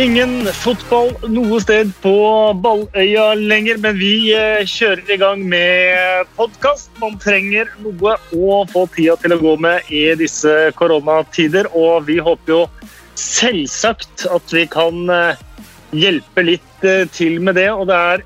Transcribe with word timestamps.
Ingen 0.00 0.46
fotball 0.56 1.10
noe 1.28 1.58
sted 1.60 1.90
på 2.00 2.12
Balløya 2.64 3.34
lenger, 3.36 3.76
men 3.82 3.98
vi 4.00 4.30
eh, 4.32 4.62
kjører 4.64 5.12
i 5.12 5.18
gang 5.20 5.42
med 5.44 6.30
podkast. 6.38 6.88
Man 7.02 7.18
trenger 7.20 7.68
noe 7.84 8.14
å 8.32 8.62
få 8.70 8.86
tida 8.94 9.18
til 9.20 9.34
å 9.36 9.40
gå 9.42 9.52
med 9.60 9.90
i 9.92 10.06
disse 10.16 10.54
koronatider, 10.78 11.68
og 11.76 12.08
vi 12.08 12.16
håper 12.16 12.54
jo 12.54 12.62
selvsagt 13.20 14.24
at 14.32 14.56
vi 14.56 14.64
kan 14.72 15.04
eh, 15.12 15.44
hjelpe 15.92 16.48
litt 16.48 16.88
eh, 16.88 17.04
til 17.12 17.36
med 17.44 17.60
det. 17.60 17.68
Og 17.68 17.90
det 17.92 18.00
er 18.14 18.24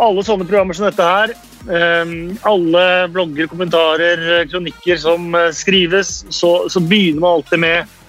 alle 0.00 0.24
sånne 0.24 0.48
programmer 0.48 0.78
som 0.78 0.88
dette 0.88 1.12
her. 1.12 1.36
Alle 2.48 2.84
blogger, 3.12 3.44
kommentarer, 3.50 4.46
kronikker 4.48 4.96
som 4.96 5.34
skrives, 5.52 6.22
så, 6.32 6.54
så 6.72 6.80
begynner 6.80 7.20
man 7.20 7.42
alltid 7.42 7.60
med 7.68 7.99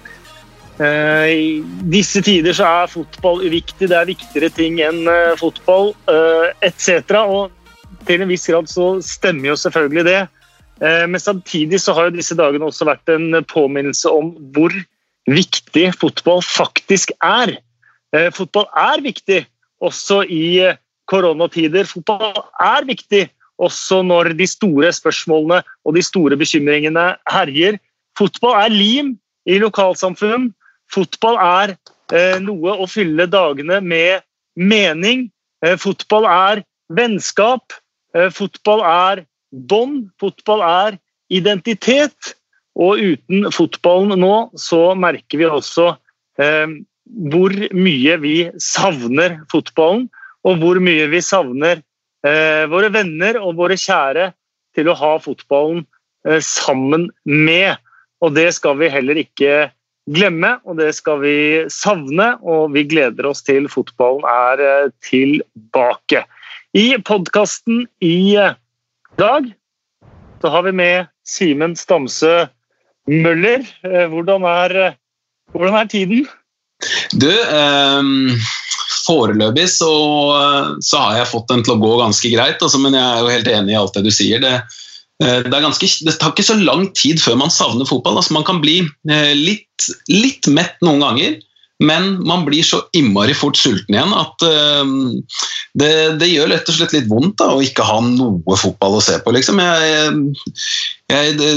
I 0.82 1.62
disse 1.92 2.22
tider 2.24 2.56
så 2.56 2.66
er 2.66 2.92
fotball 2.92 3.42
uviktig. 3.46 3.88
Det 3.90 3.96
er 3.96 4.08
viktigere 4.08 4.50
ting 4.54 4.80
enn 4.82 5.04
eh, 5.10 5.34
fotball 5.40 5.92
eh, 6.10 6.52
etc. 6.66 7.16
Og 7.22 7.98
til 8.08 8.24
en 8.24 8.32
viss 8.32 8.48
grad 8.50 8.70
så 8.70 8.94
stemmer 9.04 9.52
jo 9.52 9.58
selvfølgelig 9.60 10.06
det. 10.08 10.22
Men 10.82 11.20
samtidig 11.20 11.78
så 11.78 11.92
har 11.94 12.08
jo 12.08 12.16
disse 12.16 12.34
dagene 12.34 12.66
også 12.66 12.88
vært 12.88 13.10
en 13.12 13.36
påminnelse 13.46 14.10
om 14.10 14.32
hvor 14.50 14.72
viktig 15.30 15.84
fotball 15.94 16.40
faktisk 16.42 17.12
er. 17.22 17.52
Fotball 18.34 18.66
er 18.74 19.04
viktig 19.04 19.44
også 19.78 20.24
i 20.26 20.72
koronatider. 21.06 21.86
Fotball 21.86 22.34
er 22.58 22.88
viktig 22.88 23.28
også 23.62 24.00
når 24.06 24.32
de 24.38 24.48
store 24.48 24.90
spørsmålene 24.96 25.60
og 25.84 25.96
de 25.96 26.02
store 26.02 26.38
bekymringene 26.40 27.12
herjer. 27.30 27.78
Fotball 28.18 28.58
er 28.64 28.74
lim 28.74 29.14
i 29.46 29.58
lokalsamfunn. 29.62 30.50
Fotball 30.92 31.38
er 31.40 31.74
eh, 32.12 32.38
noe 32.42 32.76
å 32.76 32.88
fylle 32.90 33.28
dagene 33.30 33.80
med 33.80 34.22
mening. 34.58 35.28
Eh, 35.64 35.78
fotball 35.80 36.28
er 36.28 36.62
vennskap. 36.92 37.72
Eh, 38.16 38.28
fotball 38.34 38.84
er 38.86 39.24
bånd. 39.52 40.10
Fotball 40.20 40.64
er 40.66 40.98
identitet. 41.32 42.34
Og 42.78 43.00
uten 43.00 43.50
fotballen 43.52 44.16
nå 44.20 44.34
så 44.56 44.94
merker 44.96 45.42
vi 45.42 45.48
også 45.48 45.90
eh, 46.40 46.68
hvor 47.32 47.52
mye 47.76 48.18
vi 48.22 48.36
savner 48.62 49.40
fotballen, 49.52 50.06
og 50.42 50.62
hvor 50.62 50.80
mye 50.82 51.08
vi 51.12 51.20
savner 51.22 51.82
eh, 52.24 52.64
våre 52.72 52.88
venner 52.94 53.38
og 53.42 53.58
våre 53.60 53.76
kjære 53.78 54.30
til 54.76 54.88
å 54.88 54.96
ha 54.98 55.12
fotballen 55.22 55.84
eh, 56.26 56.40
sammen 56.40 57.10
med. 57.28 57.76
Og 58.24 58.32
det 58.38 58.48
skal 58.56 58.78
vi 58.80 58.90
heller 58.92 59.20
ikke 59.20 59.68
glemme, 60.10 60.56
og 60.66 60.78
det 60.80 60.90
skal 60.96 61.20
vi 61.22 61.36
savne. 61.72 62.34
Og 62.42 62.72
vi 62.74 62.86
gleder 62.88 63.28
oss 63.28 63.44
til 63.46 63.68
fotballen 63.70 64.26
er 64.28 64.64
eh, 64.66 64.90
tilbake. 65.06 66.24
I 66.76 66.96
podkasten 67.04 67.86
i 68.04 68.36
eh, 68.40 68.56
dag 69.20 69.52
så 70.42 70.50
har 70.50 70.66
vi 70.66 70.74
med 70.74 71.10
Simen 71.28 71.76
Stamse 71.78 72.48
Møller. 73.06 73.66
Eh, 73.86 74.06
hvordan 74.10 74.46
er, 74.48 74.96
hvordan 75.54 75.78
er 75.82 75.90
tiden? 75.92 76.26
Du, 77.14 77.30
um, 77.30 78.32
foreløpig 79.04 79.68
så, 79.70 79.92
så, 80.82 80.98
har 80.98 81.20
jeg 81.20 81.28
fått 81.30 81.52
den 81.52 81.62
til 81.62 81.76
å 81.76 81.82
gå 81.82 81.92
ganske 82.00 82.30
greit, 82.32 82.58
altså, 82.58 82.80
men 82.82 82.96
jeg 82.98 83.04
er 83.06 83.20
jo 83.22 83.30
helt 83.30 83.50
enig 83.52 83.74
i 83.74 83.78
alt 83.78 83.94
det 83.94 84.02
du 84.02 84.10
sier. 84.10 84.42
Det, 84.42 84.56
det, 85.22 85.62
ganske, 85.64 85.88
det, 86.06 86.16
tar 86.20 86.34
ikke 86.34 86.46
så 86.46 86.58
lang 86.58 86.88
tid 86.98 87.22
før 87.22 87.38
man 87.40 87.52
savner 87.52 87.88
fotball. 87.88 88.18
Altså 88.20 88.36
man 88.36 88.46
kan 88.48 88.60
bli 88.62 88.80
eh, 88.82 89.32
litt, 89.38 89.88
litt, 90.10 90.48
mett 90.50 90.78
noen 90.84 91.02
ganger, 91.04 91.38
men 91.82 92.26
man 92.26 92.44
blir 92.46 92.62
så 92.62 92.78
innmari 92.96 93.34
fort 93.34 93.58
sulten 93.58 93.96
igjen 93.96 94.14
at 94.14 94.44
uh, 94.46 94.86
det, 95.78 95.92
det, 96.20 96.30
gjør 96.30 96.52
rett 96.52 96.68
og 96.70 96.76
slett 96.76 96.94
litt 96.94 97.08
vondt 97.10 97.38
da, 97.42 97.50
å 97.54 97.62
ikke 97.64 97.86
ha 97.86 97.98
noe 98.04 98.58
fotball 98.58 98.98
å 98.98 99.02
se 99.04 99.18
på. 99.24 99.34
Liksom. 99.34 99.58
Jeg, 99.62 100.12
jeg, 101.10 101.36
det, 101.40 101.50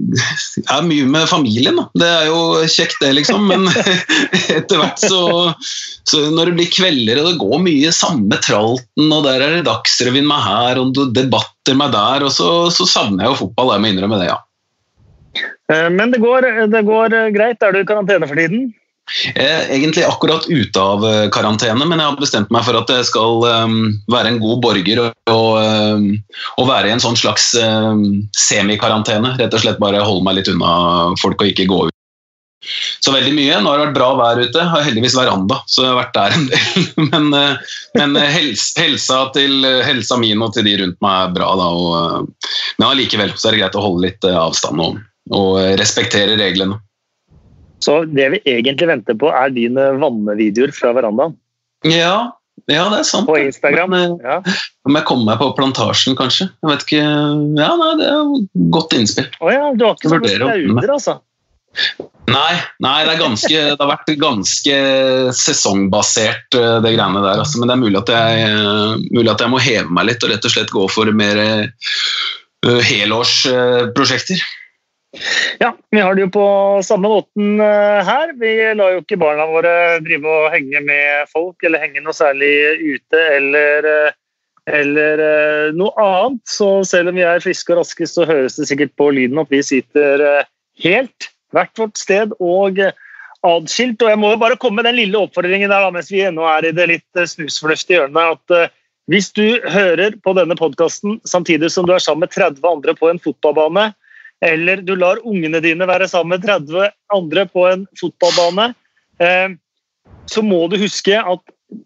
jeg, 0.00 0.64
er 0.72 0.86
mye 0.88 1.08
med 1.10 1.28
familien, 1.30 1.80
da. 1.82 1.86
det 2.00 2.10
er 2.10 2.28
jo 2.30 2.42
kjekt 2.70 3.02
det, 3.02 3.12
liksom. 3.18 3.44
Men 3.50 3.68
etter 4.56 4.80
hvert 4.80 5.02
så, 5.02 5.22
så, 6.08 6.24
Når 6.32 6.52
det 6.52 6.56
blir 6.60 6.72
kvelder 6.72 7.20
og 7.20 7.28
det 7.30 7.40
går 7.42 7.64
mye 7.66 7.92
samme 7.94 8.40
tralten, 8.40 9.08
og 9.10 9.26
der 9.28 9.42
er 9.42 9.58
det 9.58 9.66
Dagsrevyen 9.68 10.28
meg 10.28 10.46
her 10.46 10.80
og 10.80 10.96
debatter 11.12 11.76
meg 11.78 11.92
der, 11.94 12.24
og 12.28 12.32
så, 12.34 12.52
så 12.72 12.88
savner 12.88 13.26
jeg 13.26 13.34
jo 13.34 13.42
fotball. 13.44 13.76
Jeg 13.76 13.84
må 13.84 13.92
innrømme 13.92 14.22
det, 14.22 14.30
ja. 14.32 14.40
Eh, 15.72 15.88
men 15.92 16.14
det 16.14 16.22
går, 16.22 16.48
det 16.72 16.86
går 16.88 17.18
greit. 17.34 17.60
Er 17.60 17.74
du 17.74 17.82
i 17.82 17.88
karantene 17.88 18.28
for 18.30 18.38
tiden? 18.38 18.70
Egentlig 19.36 20.04
akkurat 20.04 20.46
ute 20.48 20.80
av 20.80 21.04
eh, 21.06 21.28
karantene, 21.34 21.84
men 21.84 21.98
jeg 22.00 22.08
har 22.08 22.20
bestemt 22.20 22.52
meg 22.54 22.64
for 22.64 22.78
at 22.78 22.90
jeg 22.92 23.08
skal 23.10 23.42
um, 23.44 23.80
være 24.12 24.30
en 24.30 24.38
god 24.40 24.60
borger 24.62 25.02
og, 25.02 25.16
og, 25.28 25.58
um, 25.58 26.68
være 26.70 26.88
i 26.88 26.94
en 26.94 27.02
sånn 27.02 27.18
slags 27.18 27.50
um, 27.58 28.22
semikarantene. 28.38 29.34
Rett 29.40 29.56
og 29.58 29.64
slett 29.64 29.82
bare 29.82 30.04
holde 30.06 30.24
meg 30.26 30.38
litt 30.38 30.52
unna 30.52 31.12
folk 31.20 31.42
og 31.42 31.50
ikke 31.50 31.66
gå 31.68 31.80
ut. 31.88 31.98
Så 33.02 33.10
veldig 33.10 33.34
mye. 33.34 33.58
Nå 33.58 33.72
har 33.72 33.80
det 33.80 33.88
vært 33.88 33.96
bra 33.98 34.08
vær 34.20 34.40
ute. 34.40 34.66
Har 34.70 34.86
heldigvis 34.86 35.18
veranda, 35.18 35.58
så 35.66 35.82
jeg 35.82 35.90
har 35.90 35.98
vært 35.98 36.14
der 36.16 36.36
en 36.38 36.46
del. 36.52 36.86
Men, 37.10 37.28
uh, 37.34 37.74
men 37.98 38.16
hels, 38.16 38.70
helsa, 38.78 39.26
til, 39.34 39.66
helsa 39.84 40.16
min 40.22 40.46
og 40.46 40.54
til 40.54 40.64
de 40.70 40.78
rundt 40.80 41.02
meg 41.04 41.26
er 41.26 41.34
bra, 41.34 41.50
da. 41.58 41.68
Og, 41.68 42.54
men 42.78 42.88
allikevel 42.88 43.34
så 43.34 43.50
er 43.50 43.58
det 43.58 43.64
greit 43.64 43.76
å 43.76 43.84
holde 43.84 44.06
litt 44.06 44.30
avstand 44.30 44.80
og, 44.80 45.02
og 45.34 45.58
respektere 45.76 46.38
reglene. 46.40 46.78
Så 47.82 48.02
det 48.06 48.28
vi 48.36 48.42
egentlig 48.48 48.88
venter 48.92 49.18
på, 49.18 49.32
er 49.34 49.50
dine 49.54 49.90
vannevideoer 49.98 50.74
fra 50.76 50.92
verandaen. 50.96 51.34
Ja, 51.88 52.30
ja, 52.70 52.84
det 52.92 53.00
er 53.00 53.06
sant. 53.08 53.26
På 53.26 53.36
Instagram. 53.40 53.90
Men, 53.90 54.14
ja. 54.22 54.38
Om 54.86 54.98
jeg 54.98 55.06
kommer 55.08 55.32
meg 55.32 55.40
på 55.40 55.50
plantasjen, 55.58 56.14
kanskje. 56.18 56.46
Jeg 56.62 56.70
vet 56.70 56.86
ikke. 56.86 57.02
Ja, 57.58 57.72
nei, 57.80 57.90
Det 57.98 58.08
er 58.12 58.32
godt 58.74 58.94
innspill. 58.96 59.28
Å 59.42 59.50
ja, 59.50 59.68
du 59.74 59.86
har 59.88 59.98
ikke 59.98 60.12
noen 60.12 60.28
stauder, 60.30 60.94
altså? 60.94 61.18
Nei, 62.28 62.52
nei 62.84 62.98
det, 63.08 63.16
ganske, 63.18 63.50
det, 63.50 63.80
har 63.80 63.88
vært 63.88 64.10
ganske 64.20 64.74
sesongbasert, 65.34 66.54
eh, 66.54 66.78
det 66.84 66.92
greiene 66.94 67.22
der. 67.24 67.40
Altså. 67.42 67.58
Men 67.58 67.70
det 67.70 67.74
er 67.74 67.82
mulig 67.82 68.00
at, 68.02 68.12
jeg, 68.14 69.02
mulig 69.10 69.32
at 69.32 69.42
jeg 69.42 69.52
må 69.52 69.62
heve 69.64 69.96
meg 69.96 70.10
litt 70.10 70.26
og 70.26 70.34
rett 70.34 70.46
og 70.46 70.54
slett 70.54 70.74
gå 70.74 70.86
for 70.92 71.10
mer 71.16 71.42
helårsprosjekter. 72.62 74.44
Ja, 75.58 75.74
vi 75.90 76.00
har 76.00 76.14
det 76.14 76.24
jo 76.24 76.30
på 76.32 76.46
samme 76.84 77.10
måten 77.12 77.60
eh, 77.60 78.00
her. 78.06 78.32
Vi 78.40 78.52
lar 78.78 78.94
jo 78.94 79.02
ikke 79.02 79.20
barna 79.20 79.44
våre 79.50 79.74
drive 80.04 80.28
og 80.28 80.48
henge 80.54 80.80
med 80.86 81.28
folk, 81.32 81.58
eller 81.62 81.82
henge 81.82 82.00
noe 82.00 82.16
særlig 82.16 82.52
ute 82.80 83.20
eller, 83.36 83.88
eh, 83.90 84.16
eller 84.80 85.24
eh, 85.26 85.68
noe 85.76 85.92
annet. 86.00 86.40
Så 86.48 86.70
selv 86.88 87.12
om 87.12 87.20
vi 87.20 87.26
er 87.28 87.44
friske 87.44 87.74
og 87.74 87.82
raske, 87.82 88.08
så 88.08 88.26
høres 88.28 88.56
det 88.56 88.70
sikkert 88.72 88.96
på 88.96 89.10
lyden 89.12 89.42
at 89.42 89.52
vi 89.52 89.62
sitter 89.66 90.26
helt 90.82 91.30
hvert 91.52 91.76
vårt 91.76 92.00
sted 92.00 92.32
og 92.40 92.80
adskilt. 93.44 94.00
Og 94.00 94.14
jeg 94.14 94.20
må 94.22 94.32
jo 94.32 94.40
bare 94.40 94.56
komme 94.56 94.80
med 94.80 94.88
den 94.88 95.00
lille 95.02 95.26
oppfordringen 95.26 95.68
der 95.68 95.84
da, 95.84 95.92
mens 95.92 96.08
vi 96.12 96.24
ennå 96.24 96.48
er 96.48 96.70
i 96.70 96.76
det 96.76 96.88
litt 96.88 97.26
snusfornuftige 97.36 98.00
hjørnet. 98.00 98.48
at 98.48 98.72
hvis 99.10 99.32
du 99.34 99.60
hører 99.68 100.14
på 100.24 100.32
denne 100.38 100.56
podkasten 100.56 101.18
samtidig 101.28 101.68
som 101.74 101.84
du 101.84 101.92
er 101.92 102.00
sammen 102.00 102.24
med 102.24 102.32
30 102.32 102.64
andre 102.64 102.94
på 102.96 103.10
en 103.10 103.20
fotballbane, 103.20 103.90
eller 104.42 104.82
du 104.82 104.94
lar 104.98 105.22
ungene 105.26 105.60
dine 105.62 105.86
være 105.86 106.08
sammen 106.10 106.36
med 106.36 106.46
30 106.46 106.90
andre 107.14 107.44
på 107.50 107.66
en 107.70 107.84
fotballbane, 107.98 108.72
eh, 109.22 109.54
så 110.30 110.42
må 110.42 110.64
du 110.70 110.78
huske 110.80 111.18
at 111.18 111.42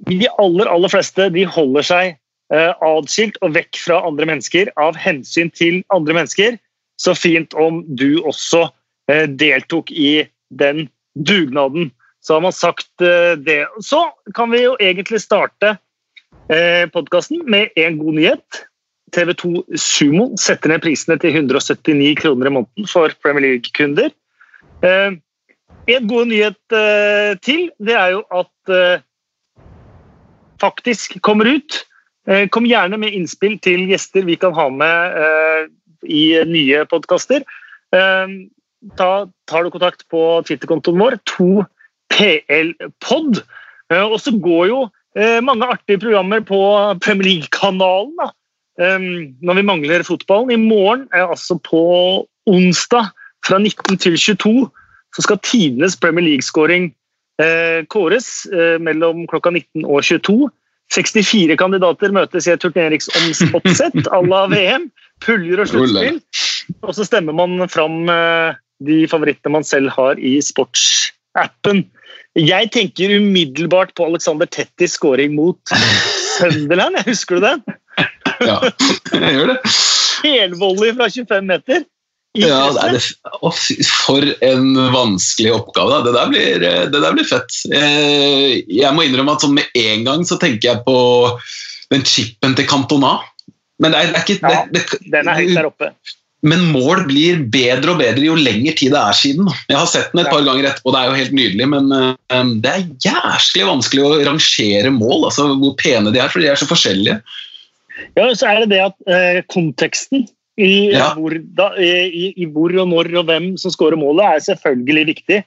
de 0.08 0.24
aller, 0.40 0.68
aller 0.68 0.92
fleste 0.92 1.28
de 1.34 1.44
holder 1.46 1.86
seg 1.86 2.14
eh, 2.54 2.72
atskilt 2.72 3.36
og 3.44 3.54
vekk 3.58 3.80
fra 3.82 4.00
andre 4.08 4.28
mennesker 4.32 4.72
av 4.80 4.96
hensyn 5.00 5.52
til 5.52 5.82
andre 5.94 6.16
mennesker. 6.16 6.56
Så 6.96 7.12
fint 7.16 7.52
om 7.60 7.82
du 7.86 8.22
også 8.24 8.66
eh, 9.12 9.26
deltok 9.28 9.92
i 9.92 10.24
den 10.48 10.86
dugnaden. 11.14 11.90
Så 12.24 12.38
har 12.38 12.42
man 12.42 12.56
sagt 12.56 12.88
det. 12.98 13.60
Så 13.84 14.00
kan 14.34 14.50
vi 14.50 14.64
jo 14.64 14.72
egentlig 14.82 15.20
starte 15.22 15.76
podkasten 16.90 17.44
med 17.46 17.70
en 17.78 18.00
god 18.00 18.16
nyhet. 18.18 18.58
TV2 19.14 19.62
Sumo 19.78 20.30
setter 20.40 20.72
ned 20.72 20.82
prisene 20.84 21.18
til 21.22 21.36
179 21.36 22.16
kroner 22.20 22.50
i 22.50 22.54
måneden 22.58 22.88
for 22.90 23.12
Premier 23.22 23.46
League-kunder. 23.46 24.10
Eh, 24.82 25.18
en 25.86 26.08
god 26.10 26.30
nyhet 26.32 26.74
eh, 26.74 27.36
til 27.46 27.68
det 27.78 27.94
er 27.94 28.16
jo 28.16 28.24
at 28.34 28.74
eh, 28.74 29.04
faktisk 30.62 31.20
kommer 31.22 31.58
ut. 31.58 31.84
Kom 32.50 32.64
gjerne 32.66 32.98
med 32.98 33.14
innspill 33.14 33.52
til 33.62 33.84
gjester 33.86 34.24
vi 34.26 34.34
kan 34.34 34.50
ha 34.56 34.64
med 34.74 35.68
i 36.10 36.42
nye 36.42 36.80
podkaster. 36.90 37.44
Da 37.94 39.10
tar 39.46 39.62
du 39.62 39.70
kontakt 39.70 40.02
på 40.10 40.22
Twitter-kontoen 40.48 40.98
vår, 40.98 41.20
2plpod. 41.30 43.38
Og 44.00 44.16
så 44.24 44.34
går 44.42 44.64
jo 44.72 44.80
mange 45.46 45.70
artige 45.70 46.02
programmer 46.02 46.42
på 46.42 46.58
Premier 47.04 47.28
League-kanalen. 47.28 48.34
Når 48.76 49.56
vi 49.56 49.62
mangler 49.64 50.02
fotballen. 50.04 50.50
I 50.52 50.60
morgen, 50.60 51.06
altså 51.16 51.56
på 51.64 51.80
onsdag 52.46 53.08
fra 53.46 53.58
19 53.58 53.96
til 54.02 54.18
22, 54.20 54.66
så 55.16 55.24
skal 55.24 55.40
tidenes 55.40 55.96
Premier 55.96 56.26
League-skåring 56.26 56.90
eh, 57.42 57.84
kåres 57.92 58.46
eh, 58.52 58.76
mellom 58.82 59.24
klokka 59.30 59.52
19 59.54 59.86
og 59.86 60.04
22. 60.04 60.50
64 60.94 61.56
kandidater 61.58 62.14
møtes 62.14 62.46
i 62.46 62.52
et 62.54 62.62
turneringsoppsett 62.62 64.06
à 64.06 64.20
la 64.22 64.44
VM. 64.52 64.86
Puljer 65.24 65.62
og 65.64 65.70
sluttspill. 65.70 66.20
Og 66.84 66.94
så 66.94 67.06
stemmer 67.08 67.34
man 67.36 67.64
fram 67.72 68.04
eh, 68.12 68.58
de 68.84 69.04
favorittene 69.10 69.56
man 69.56 69.66
selv 69.66 69.90
har 69.96 70.20
i 70.20 70.36
sportsappen. 70.44 71.86
Jeg 72.36 72.68
tenker 72.74 73.16
umiddelbart 73.16 73.94
på 73.96 74.10
Alexander 74.10 74.46
Tettis 74.46 74.98
scoring 74.98 75.34
mot 75.38 75.58
Sunderland. 76.36 77.00
Husker 77.08 77.40
du 77.40 77.48
den? 77.48 77.64
Ja, 78.44 78.56
jeg 79.12 79.36
gjør 79.36 79.52
det. 79.54 79.58
Helvolley 80.24 80.96
fra 80.96 81.08
25 81.12 81.46
meter. 81.46 81.84
Ja, 82.36 82.68
det 82.92 83.00
For 83.88 84.26
en 84.44 84.66
vanskelig 84.92 85.54
oppgave. 85.56 86.02
Det 86.04 86.12
der, 86.16 86.32
blir, 86.32 86.66
det 86.92 87.00
der, 87.00 87.14
blir, 87.16 87.28
fett. 87.28 87.62
Eh, 87.72 88.60
jeg 88.68 88.92
må 88.96 89.06
innrømme 89.06 89.36
at 89.36 89.46
sånn 89.46 89.56
med 89.56 89.72
en 89.80 90.04
gang 90.08 90.26
så 90.28 90.38
tenker 90.40 90.72
jeg 90.72 90.84
på 90.86 90.98
den 91.94 92.04
chipen 92.04 92.56
til 92.58 92.68
Cantona. 92.68 93.18
Men 93.82 93.92
det 93.92 94.02
er, 94.02 94.12
det 94.12 94.20
er 94.20 94.28
ikke 94.28 94.52
ja, 94.52 94.62
det, 94.72 94.84
Den 95.12 95.28
er 95.32 95.40
høyt 95.40 95.56
der 95.56 95.68
oppe. 95.70 95.90
Men 96.46 96.68
mål 96.70 97.06
blir 97.08 97.40
bedre 97.50 97.94
og 97.94 98.00
bedre 98.00 98.22
jo 98.28 98.36
lenger 98.38 98.76
tid 98.78 98.92
det 98.94 99.00
er 99.00 99.16
siden. 99.16 99.48
Jeg 99.70 99.78
har 99.78 99.88
sett 99.90 100.12
den 100.12 100.22
et 100.22 100.30
par 100.30 100.44
ganger 100.46 100.68
etterpå, 100.68 100.92
det 100.94 101.00
er 101.00 101.08
jo 101.08 101.16
helt 101.18 101.34
nydelig, 101.34 101.66
men 101.72 101.88
um, 101.90 102.52
det 102.62 102.72
er 102.72 102.84
jæsklig 103.02 103.64
vanskelig 103.66 104.04
å 104.04 104.12
rangere 104.28 104.92
mål. 104.94 105.26
altså 105.30 105.48
Hvor 105.56 105.74
pene 105.80 106.12
de 106.14 106.20
er, 106.22 106.30
for 106.30 106.44
de 106.44 106.52
er 106.52 106.60
så 106.60 106.68
forskjellige. 106.68 107.18
Ja, 108.16 108.26
så 108.34 108.50
er 108.50 108.62
det 108.62 108.70
det 108.74 108.82
at 108.84 108.96
eh, 109.10 109.40
konteksten 109.52 110.26
i, 110.56 110.92
ja. 110.94 111.10
hvor, 111.16 111.34
da, 111.58 111.70
i, 111.80 112.30
i, 112.32 112.46
hvor, 112.52 112.72
og 112.80 112.88
når 112.92 113.10
og 113.20 113.26
hvem 113.28 113.50
som 113.60 113.72
skårer 113.72 113.98
målet, 114.00 114.24
er 114.24 114.44
selvfølgelig 114.50 115.06
viktig. 115.12 115.40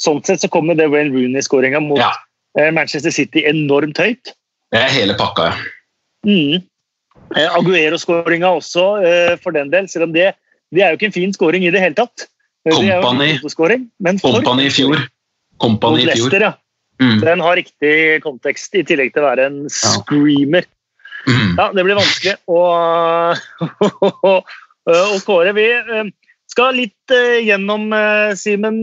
Sånn 0.00 0.22
sett 0.26 0.42
så 0.42 0.50
kommer 0.50 0.76
det 0.78 0.90
Wayne 0.92 1.14
Rooney-skåringa 1.14 1.82
mot 1.84 2.00
ja. 2.00 2.12
eh, 2.58 2.70
Manchester 2.74 3.12
City 3.14 3.44
enormt 3.48 4.00
høyt. 4.00 4.32
Det 4.72 4.80
er 4.80 4.94
hele 4.94 5.16
pakka, 5.18 5.52
ja. 5.52 5.66
Mm. 6.24 6.64
Eh, 7.36 7.50
Aguero-skåringa 7.58 8.54
også, 8.56 8.86
for 9.44 9.54
den 9.56 9.70
del, 9.72 9.86
selv 9.92 10.08
om 10.08 10.16
det 10.16 10.32
det 10.74 10.82
er 10.82 10.92
jo 10.92 10.98
ikke 10.98 11.10
en 11.10 11.14
fin 11.14 11.34
skåring 11.34 11.66
i 11.66 11.72
det 11.72 11.82
hele 11.82 11.96
tatt. 11.98 12.26
Company, 12.64 13.36
Company 14.24 14.68
i 14.68 14.72
fjor. 14.72 15.02
Company 15.60 16.06
i 16.06 16.14
fjor. 16.16 16.36
Ja. 16.40 16.54
Mm. 17.02 17.18
Den 17.20 17.42
har 17.44 17.58
riktig 17.58 17.94
kontekst, 18.24 18.74
i 18.74 18.84
tillegg 18.86 19.12
til 19.14 19.24
å 19.24 19.28
være 19.28 19.48
en 19.50 19.58
screamer. 19.72 20.66
Mm. 21.24 21.56
Ja, 21.56 21.70
det 21.72 21.84
blir 21.86 21.96
vanskelig 21.96 22.36
å, 22.50 22.60
å, 24.28 24.32
kåre. 25.26 25.54
Vi 25.56 25.66
eh, 25.72 26.10
skal 26.52 26.76
litt 26.78 27.14
eh, 27.14 27.40
gjennom, 27.46 27.88
eh, 27.96 28.32
Simen, 28.38 28.82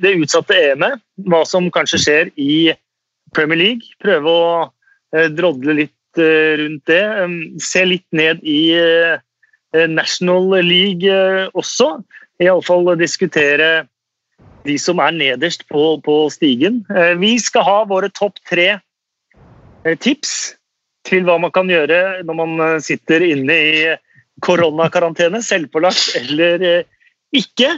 det 0.00 0.16
utsatte 0.20 0.56
EM-et. 0.72 1.02
Hva 1.26 1.44
som 1.48 1.70
kanskje 1.72 2.02
skjer 2.02 2.32
i 2.36 2.74
Premier 3.36 3.60
League. 3.60 3.96
Prøve 4.02 4.32
å 4.32 4.48
drodle 5.32 5.78
litt 5.78 5.92
rundt 6.16 6.88
det. 6.88 7.02
Se 7.60 7.82
litt 7.84 8.06
ned 8.16 8.40
i 8.44 8.72
National 9.92 10.56
League 10.64 11.12
også. 11.56 11.98
Iallfall 12.40 12.94
diskutere 13.00 13.86
de 14.66 14.76
som 14.80 15.00
er 15.04 15.14
nederst 15.16 15.66
på, 15.72 15.96
på, 16.04 16.16
stigen. 16.32 16.82
Vi 17.20 17.36
skal 17.40 17.64
ha 17.68 17.78
våre 17.88 18.08
topp 18.12 18.40
tre 18.48 18.68
tips 20.00 20.55
til 21.06 21.26
hva 21.26 21.38
man 21.42 21.52
kan 21.54 21.70
gjøre 21.70 22.22
når 22.26 22.38
man 22.38 22.80
sitter 22.84 23.24
inne 23.24 23.56
i 23.56 23.76
koronakarantene, 24.44 25.40
selvpålagt 25.44 26.16
eller 26.20 26.84
ikke. 27.34 27.70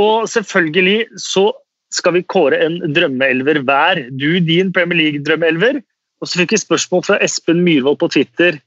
Og 0.00 0.26
selvfølgelig 0.28 1.06
så 1.22 1.46
skal 1.94 2.18
vi 2.18 2.26
kåre 2.28 2.58
en 2.66 2.78
drømmeelver 2.94 3.62
hver. 3.66 4.02
Du 4.10 4.38
din 4.44 4.72
Premier 4.74 4.98
League-drømmeelver. 5.00 5.80
Og 6.20 6.28
så 6.28 6.42
fikk 6.42 6.52
vi 6.54 6.60
spørsmål 6.60 7.06
fra 7.06 7.18
Espen 7.24 7.64
Myhrvold 7.64 7.98
på 8.02 8.10
Twitter. 8.12 8.60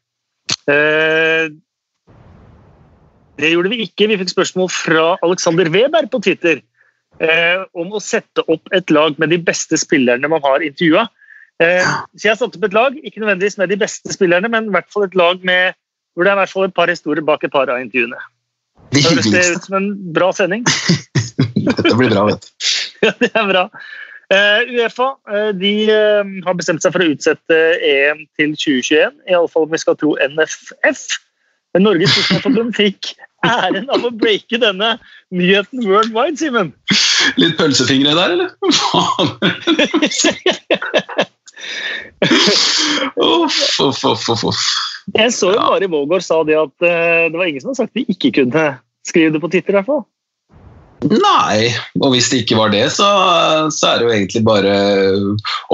Det 3.39 3.49
gjorde 3.51 3.71
vi 3.73 3.83
ikke. 3.85 4.07
Vi 4.11 4.19
fikk 4.21 4.33
spørsmål 4.33 4.69
fra 4.73 5.05
Alexander 5.25 5.69
Weber 5.73 6.07
på 6.11 6.21
Twitter 6.25 6.61
eh, 7.21 7.63
om 7.77 7.93
å 7.93 8.01
sette 8.03 8.45
opp 8.51 8.69
et 8.75 8.91
lag 8.93 9.17
med 9.21 9.33
de 9.33 9.39
beste 9.41 9.77
spillerne 9.79 10.29
man 10.29 10.43
har 10.45 10.65
intervjua. 10.65 11.07
Eh, 11.63 11.89
så 12.18 12.27
jeg 12.27 12.33
har 12.33 12.39
satt 12.39 12.57
opp 12.57 12.68
et 12.68 12.75
lag, 12.75 12.95
ikke 13.00 13.21
nødvendigvis 13.21 13.60
med 13.62 13.71
de 13.71 13.80
beste 13.80 14.13
spillerne, 14.13 14.50
men 14.51 14.69
i 14.69 14.75
hvert 14.75 14.89
fall 14.94 15.07
et 15.07 15.18
lag 15.18 15.44
med, 15.45 15.77
hvor 16.13 16.25
det 16.25 16.33
er 16.33 16.38
i 16.38 16.42
hvert 16.44 16.54
fall 16.54 16.68
et 16.68 16.77
par 16.77 16.92
historier 16.92 17.25
bak 17.25 17.44
et 17.45 17.54
par 17.54 17.71
av 17.71 17.81
intervjuene. 17.83 18.19
Det 18.94 19.04
høres 19.07 19.30
det 19.33 19.44
ut 19.56 19.68
som 19.68 19.77
en 19.80 19.92
bra 20.13 20.30
sending? 20.36 20.65
Dette 21.68 21.98
blir 21.98 22.13
bra, 22.13 22.25
vet 22.30 22.42
du. 22.44 22.50
ja, 23.06 23.13
det 23.21 23.31
er 23.33 23.50
bra. 23.50 23.68
Uh, 24.33 24.62
Uefa 24.71 25.10
uh, 25.30 25.51
de, 25.54 25.74
uh, 25.92 26.24
har 26.45 26.56
bestemt 26.57 26.81
seg 26.81 26.94
for 26.95 27.04
å 27.04 27.12
utsette 27.13 27.57
EM 27.86 28.24
til 28.39 28.56
2021, 28.56 29.19
iallfall 29.30 29.68
om 29.68 29.74
vi 29.74 29.81
skal 29.81 29.98
tro 30.00 30.15
NFF. 30.18 31.04
Men 31.74 31.86
Norges 31.88 32.15
Fotballforbund 32.15 32.74
fikk 32.81 33.13
æren 33.45 33.89
av 33.94 34.06
å 34.07 34.13
breake 34.15 34.57
denne 34.62 34.95
nyheten 35.36 35.86
worldwide, 35.89 36.39
Simen. 36.39 36.74
Litt 37.39 37.57
pølsefingre 37.60 38.15
der, 38.18 38.30
eller? 38.38 38.50
Uff, 43.18 43.80
uff, 43.83 44.04
uff, 44.06 44.44
uff. 44.50 44.63
Jeg 45.18 45.33
så 45.36 45.51
jo 45.51 45.60
Mari 45.60 45.89
Mågård 45.92 46.24
sa 46.24 46.39
det 46.48 46.56
at 46.57 46.74
uh, 46.86 47.30
det 47.30 47.38
var 47.38 47.50
ingen 47.50 47.63
som 47.63 47.74
hadde 47.74 47.81
sagt 47.83 47.98
de 47.98 48.06
ikke 48.07 48.31
kunne 48.39 48.65
skrive 49.07 49.33
det 49.36 49.42
på 49.44 49.51
Twitter. 49.51 49.75
i 49.75 49.80
hvert 49.81 49.89
fall. 49.89 50.04
Nei, 51.04 51.74
og 52.00 52.13
hvis 52.13 52.30
det 52.31 52.44
ikke 52.44 52.56
var 52.56 52.71
det, 52.71 52.86
så, 52.95 53.07
så 53.75 53.89
er 53.89 54.00
det 54.00 54.06
jo 54.07 54.13
egentlig 54.13 54.44
bare 54.48 54.75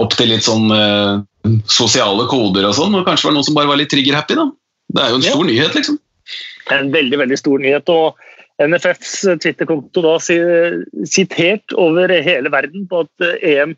opp 0.02 0.16
til 0.18 0.32
litt 0.32 0.46
sånn 0.48 0.72
uh, 0.74 1.22
sosiale 1.70 2.26
koder 2.32 2.66
og 2.66 2.74
sånn. 2.78 2.98
Og 2.98 3.06
kanskje 3.06 3.30
var 3.30 3.38
noen 3.38 3.46
som 3.46 3.58
bare 3.58 3.70
var 3.70 3.78
litt 3.82 3.92
trigger-happy, 3.94 4.40
da. 4.40 4.48
Det 4.90 5.04
er 5.04 5.14
jo 5.14 5.20
en 5.20 5.28
stor 5.28 5.44
ja. 5.44 5.50
nyhet, 5.52 5.78
liksom. 5.78 6.00
En 6.74 6.90
veldig, 6.94 7.22
veldig 7.22 7.38
stor 7.38 7.62
nyhet. 7.62 7.94
og 7.94 8.18
NFFs 8.60 9.22
Twitter-konto 9.40 10.02
da 10.04 10.18
sitert 10.20 11.76
over 11.80 12.12
hele 12.12 12.52
verden 12.52 12.90
på 12.90 13.06
at 13.06 13.30
EM 13.40 13.72
eh, 13.72 13.78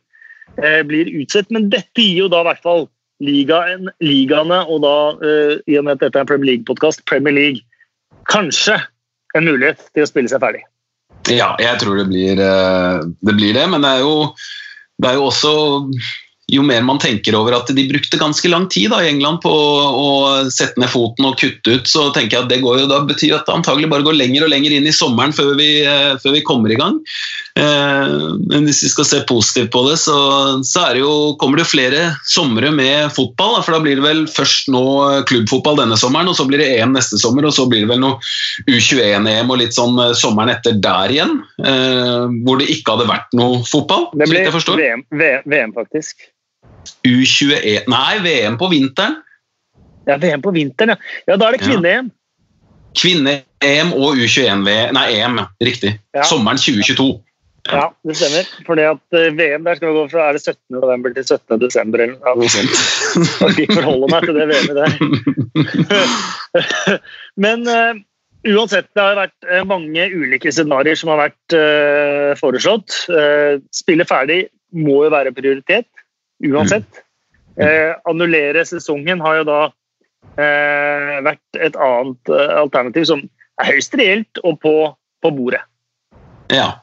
blir 0.57 1.07
utsatt. 1.21 1.47
Men 1.53 1.69
dette 1.71 2.01
gir 2.01 2.25
jo 2.25 2.31
da 2.31 2.41
i 2.43 2.49
hvert 2.49 2.65
fall 2.65 2.87
ligaen, 3.21 3.89
ligaene, 4.03 4.63
og 4.67 4.81
da 4.85 4.95
eh, 5.25 5.53
i 5.69 5.77
og 5.79 5.85
med 5.87 5.97
at 5.97 6.05
dette 6.05 6.17
er 6.19 6.25
en 6.25 6.31
Premier 6.31 6.53
League-podkast, 6.53 7.05
Premier 7.09 7.35
League, 7.35 7.63
kanskje 8.31 8.79
en 9.37 9.47
mulighet 9.47 9.81
til 9.95 10.05
å 10.05 10.09
spille 10.09 10.31
seg 10.31 10.41
ferdig. 10.43 10.63
Ja, 11.29 11.53
jeg 11.61 11.77
tror 11.83 11.99
det 11.99 12.07
blir 12.09 12.41
eh, 12.41 13.03
det, 13.21 13.35
blir 13.37 13.53
det 13.57 13.67
men 13.69 13.85
det 13.85 13.93
er, 13.97 14.03
jo, 14.03 14.31
det 15.01 15.11
er 15.11 15.19
jo 15.19 15.27
også 15.29 15.53
jo 16.51 16.63
mer 16.65 16.83
man 16.85 16.99
tenker 17.01 17.35
over 17.37 17.55
at 17.55 17.69
de 17.71 17.85
brukte 17.87 18.19
ganske 18.19 18.49
lang 18.51 18.67
tid 18.71 18.91
da, 18.91 19.01
i 19.03 19.09
England 19.11 19.41
på 19.43 19.51
å, 19.51 20.09
sette 20.51 20.81
ned 20.81 20.91
foten 20.91 21.27
og 21.29 21.37
kutte 21.39 21.77
ut, 21.77 21.87
så 21.89 22.09
tenker 22.15 22.37
jeg 22.37 22.45
at 22.45 22.51
det 22.51 22.61
går 22.63 22.81
jo, 22.81 22.89
da 22.89 23.01
betyr 23.07 23.37
at 23.37 23.47
det 23.47 23.55
antagelig 23.55 23.89
bare 23.91 24.05
går 24.05 24.17
lenger 24.17 24.45
og 24.45 24.51
lenger 24.51 24.75
inn 24.75 24.87
i 24.89 24.95
sommeren 24.95 25.35
før 25.35 25.53
vi, 25.59 25.69
eh, 25.87 26.17
før 26.21 26.35
vi 26.35 26.43
kommer 26.47 26.73
i 26.73 26.79
gang. 26.79 26.99
Eh, 27.59 28.15
men 28.51 28.67
hvis 28.67 28.83
vi 28.85 28.91
skal 28.91 29.07
se 29.07 29.21
positivt 29.29 29.71
på 29.73 29.83
det, 29.87 29.97
så, 30.03 30.17
så 30.67 30.87
det 30.91 31.03
jo, 31.03 31.13
kommer 31.41 31.61
det 31.61 31.69
flere 31.69 32.03
somre 32.27 32.71
med 32.75 33.11
fotball. 33.15 33.55
Da, 33.57 33.63
for 33.65 33.77
da 33.77 33.83
blir 33.83 33.99
det 33.99 34.05
vel 34.05 34.25
først 34.31 34.71
nå 34.73 34.83
klubbfotball 35.29 35.79
denne 35.79 35.99
sommeren, 35.99 36.31
og 36.31 36.37
så 36.37 36.47
blir 36.49 36.61
det 36.61 36.71
EM 36.77 36.95
neste 36.97 37.19
sommer, 37.21 37.47
og 37.47 37.55
så 37.55 37.67
blir 37.71 37.85
det 37.85 37.91
vel 37.93 38.03
noe 38.03 38.19
U21-EM 38.67 39.51
og 39.51 39.61
litt 39.61 39.77
sånn 39.77 39.97
eh, 40.01 40.13
sommeren 40.17 40.53
etter 40.53 40.77
der 40.83 41.15
igjen. 41.15 41.39
Eh, 41.63 42.27
hvor 42.45 42.61
det 42.61 42.69
ikke 42.73 42.97
hadde 42.97 43.09
vært 43.09 43.33
noe 43.37 43.63
fotball. 43.67 44.09
Det 44.17 44.29
blir 44.29 44.51
VM, 44.81 45.05
VM, 45.45 45.75
faktisk. 45.75 46.31
U21 47.07 47.89
Nei, 47.91 48.19
VM 48.25 48.57
på 48.61 48.69
vinteren. 48.71 49.19
Ja, 50.09 50.17
VM 50.17 50.41
på 50.41 50.53
vinteren, 50.55 50.95
ja. 50.95 50.97
Ja, 51.27 51.37
Da 51.37 51.49
er 51.49 51.57
det 51.57 51.65
kvinne-EM. 51.65 52.11
Ja. 52.11 52.17
Kvinne-EM 53.01 53.93
og 53.95 54.19
U21-VM 54.19 54.95
Nei, 54.97 55.09
EM, 55.19 55.43
riktig. 55.63 55.95
Ja. 56.15 56.25
Sommeren 56.27 56.59
2022. 56.59 57.11
Ja. 57.69 57.91
det 58.07 58.15
stemmer. 58.17 58.47
Fordi 58.65 58.85
at 58.89 59.17
uh, 59.17 59.27
VM 59.37 59.65
der 59.65 59.77
skal 59.77 59.91
vi 59.91 59.97
gå 59.99 60.05
fra 60.11 60.29
er 60.29 60.37
det 60.37 60.41
17. 60.41 60.57
november 60.73 61.13
til 61.13 61.25
17. 61.25 61.59
desember. 61.61 61.99
eller 62.01 62.49
sånt. 62.49 62.73
Jeg 63.15 63.25
skal 63.25 63.59
ikke 63.65 63.77
forholde 63.77 64.09
meg 64.11 64.25
til 64.25 64.39
det 64.39 64.47
VM-et 64.49 64.77
der. 64.79 64.91
Men 67.45 67.67
uh, 67.69 67.93
uansett, 68.49 68.89
det 68.95 69.05
har 69.05 69.19
vært 69.19 69.37
uh, 69.45 69.61
mange 69.69 70.09
ulike 70.09 70.51
scenarioer 70.51 70.97
som 70.97 71.13
har 71.13 71.27
vært 71.27 71.57
foreslått. 72.41 73.05
spille 73.75 74.05
ferdig 74.07 74.45
må 74.71 75.03
jo 75.05 75.11
være 75.13 75.33
prioritet 75.35 75.89
uansett. 76.47 77.01
Mm. 77.57 77.67
Eh, 77.67 77.91
annullere 78.09 78.65
sesongen 78.65 79.21
har 79.21 79.41
jo 79.41 79.47
da 79.49 79.59
eh, 80.39 81.17
vært 81.25 81.59
et 81.59 81.75
annet 81.75 82.31
eh, 82.31 82.53
alternativ 82.61 83.09
som 83.11 83.25
er 83.61 83.73
høyst 83.73 83.97
reelt 83.99 84.41
og 84.45 84.61
på, 84.63 84.75
på 85.21 85.33
bordet. 85.35 85.63
Ja. 86.51 86.81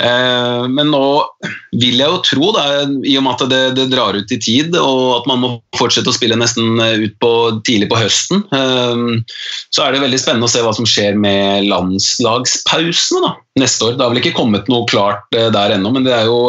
Eh, 0.00 0.62
men 0.72 0.88
nå 0.94 1.04
vil 1.76 1.98
jeg 2.00 2.08
jo 2.08 2.20
tro, 2.24 2.50
da, 2.56 2.64
i 3.04 3.16
og 3.18 3.24
med 3.26 3.34
at 3.34 3.50
det, 3.50 3.60
det, 3.76 3.88
drar 3.92 4.16
ut 4.16 4.32
i 4.32 4.38
tid, 4.40 4.76
og 4.78 5.02
at 5.18 5.28
man 5.28 5.42
må 5.42 5.50
fortsette 5.76 6.08
å 6.08 6.16
spille 6.16 6.38
nesten 6.38 6.80
ut 6.80 7.16
på, 7.20 7.32
tidlig 7.66 7.90
på 7.90 8.00
høsten, 8.00 8.44
eh, 8.56 9.36
så 9.74 9.84
er 9.84 9.94
det 9.94 10.04
veldig 10.06 10.22
spennende 10.22 10.48
å 10.48 10.52
se 10.52 10.64
hva 10.64 10.72
som 10.76 10.88
skjer 10.88 11.18
med 11.20 11.68
landslagspausene 11.68 13.22
da, 13.26 13.34
neste 13.60 13.90
år. 13.90 13.98
Det 13.98 14.06
har 14.06 14.14
vel 14.14 14.22
ikke 14.22 14.38
kommet 14.38 14.70
noe 14.72 14.88
klart 14.90 15.28
eh, 15.36 15.50
der 15.52 15.76
ennå, 15.76 15.92
men 15.96 16.08
det 16.08 16.16
er 16.16 16.30
jo 16.30 16.40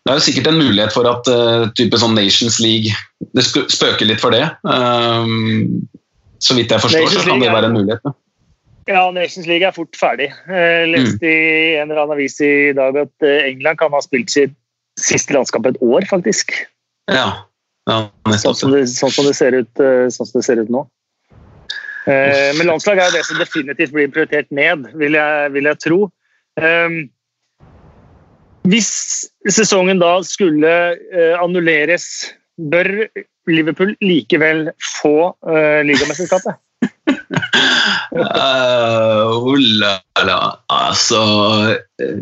det 0.00 0.12
er 0.12 0.16
jo 0.16 0.24
sikkert 0.24 0.48
en 0.48 0.58
mulighet 0.58 0.94
for 0.94 1.08
at 1.10 1.28
uh, 1.28 1.68
type 1.76 1.98
sånn 2.00 2.16
Nations 2.16 2.56
League 2.62 2.94
Det 3.36 3.44
spøker 3.44 4.08
litt 4.08 4.22
for 4.22 4.32
det. 4.32 4.46
Um, 4.64 5.82
så 6.40 6.56
vidt 6.56 6.72
jeg 6.72 6.80
forstår, 6.80 7.04
Nations 7.04 7.26
så 7.26 7.28
kan 7.28 7.42
det 7.42 7.50
være 7.52 7.68
en 7.68 7.76
mulighet. 7.76 8.08
Ja. 8.08 8.14
ja, 8.94 9.02
Nations 9.12 9.46
League 9.50 9.68
er 9.68 9.76
fort 9.76 9.98
ferdig. 10.00 10.30
Jeg 10.48 10.88
leste 10.94 11.20
mm. 11.20 11.28
i 11.28 11.76
en 11.82 11.92
eller 11.92 12.00
annen 12.06 12.16
avis 12.16 12.38
i 12.42 12.72
dag 12.76 12.96
at 13.02 13.28
England 13.28 13.82
kan 13.82 13.92
ha 13.92 14.00
spilt 14.02 14.32
sitt 14.32 14.56
siste 15.00 15.36
landskap 15.36 15.68
et 15.68 15.78
år, 15.84 16.08
faktisk. 16.08 16.56
Ja, 17.12 17.28
ja 17.90 18.00
sånn, 18.40 18.56
som 18.56 18.72
det, 18.72 18.86
sånn, 18.90 19.12
som 19.12 19.28
det 19.28 19.36
ser 19.36 19.54
ut, 19.60 19.70
sånn 20.16 20.32
som 20.32 20.40
det 20.40 20.46
ser 20.48 20.64
ut 20.64 20.72
nå. 20.72 20.82
Men 22.08 22.66
landslag 22.66 22.98
er 22.98 23.12
jo 23.12 23.18
det 23.20 23.26
som 23.28 23.38
definitivt 23.38 23.94
blir 23.94 24.10
prioritert 24.10 24.48
ned, 24.50 24.88
vil 24.98 25.20
jeg, 25.20 25.54
vil 25.54 25.70
jeg 25.70 25.82
tro. 25.84 26.02
Um, 26.58 27.02
hvis 28.68 28.90
sesongen 29.48 30.00
da 30.02 30.18
skulle 30.26 30.72
uh, 30.96 31.34
annulleres, 31.40 32.06
bør 32.60 32.88
Liverpool 33.48 33.94
likevel 34.04 34.68
få 35.00 35.32
uh, 35.32 35.80
ligamesterskapet? 35.86 36.58
uh, 38.16 39.30
altså 40.68 41.22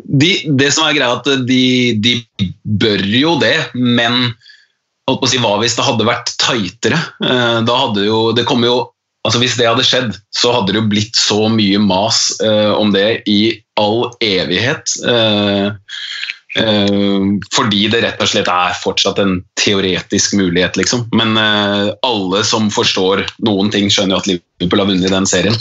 de, 0.04 0.30
Det 0.59 0.71
som 0.75 0.87
er 0.87 0.97
greia, 0.97 1.16
at 1.18 1.26
de, 1.49 1.64
de 1.99 2.14
bør 2.62 3.02
jo 3.07 3.35
det, 3.42 3.57
men 3.75 4.30
holdt 5.09 5.23
på 5.23 5.26
å 5.26 5.30
si, 5.30 5.40
hva 5.42 5.57
hvis 5.62 5.76
det 5.78 5.87
hadde 5.87 6.09
vært 6.09 6.35
tightere? 6.42 7.00
Uh, 7.23 7.61
da 7.66 7.83
hadde 7.87 8.07
jo, 8.07 8.23
det 8.37 8.47
kommer 8.49 8.71
jo 8.71 8.78
altså 9.29 9.43
Hvis 9.43 9.59
det 9.61 9.69
hadde 9.69 9.85
skjedd, 9.87 10.17
så 10.35 10.55
hadde 10.57 10.73
det 10.73 10.81
jo 10.81 10.89
blitt 10.91 11.19
så 11.19 11.45
mye 11.53 11.79
mas 11.83 12.33
eh, 12.45 12.73
om 12.73 12.95
det 12.95 13.23
i 13.29 13.41
all 13.79 14.09
evighet. 14.25 14.97
Eh, 15.05 15.77
Eh, 16.57 17.25
fordi 17.55 17.87
det 17.93 18.01
rett 18.03 18.23
og 18.25 18.31
slett 18.31 18.49
er 18.51 18.77
fortsatt 18.81 19.21
en 19.23 19.39
teoretisk 19.61 20.37
mulighet, 20.39 20.79
liksom. 20.81 21.07
Men 21.17 21.37
eh, 21.39 21.91
alle 22.07 22.43
som 22.47 22.71
forstår 22.73 23.27
noen 23.47 23.73
ting, 23.75 23.91
skjønner 23.93 24.17
jo 24.17 24.23
at 24.23 24.31
Liverpool 24.31 24.83
har 24.83 24.91
vunnet 24.91 25.15
den 25.15 25.29
serien. 25.29 25.59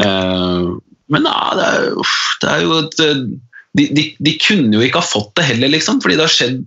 Eh, 0.00 0.70
men 1.12 1.28
ja, 1.28 1.40
det 1.58 1.66
er, 1.68 1.90
det 2.42 2.54
er 2.54 2.64
jo 2.64 2.78
et 2.80 3.02
de, 3.74 3.88
de, 3.90 4.02
de, 4.22 4.32
kunne 4.38 4.76
jo 4.76 4.84
ikke 4.86 5.00
ha 5.02 5.06
fått 5.06 5.32
det 5.38 5.48
heller, 5.48 5.72
liksom, 5.74 5.98
fordi 6.02 6.16
det 6.16 6.22
har 6.28 6.32
skjedd 6.32 6.60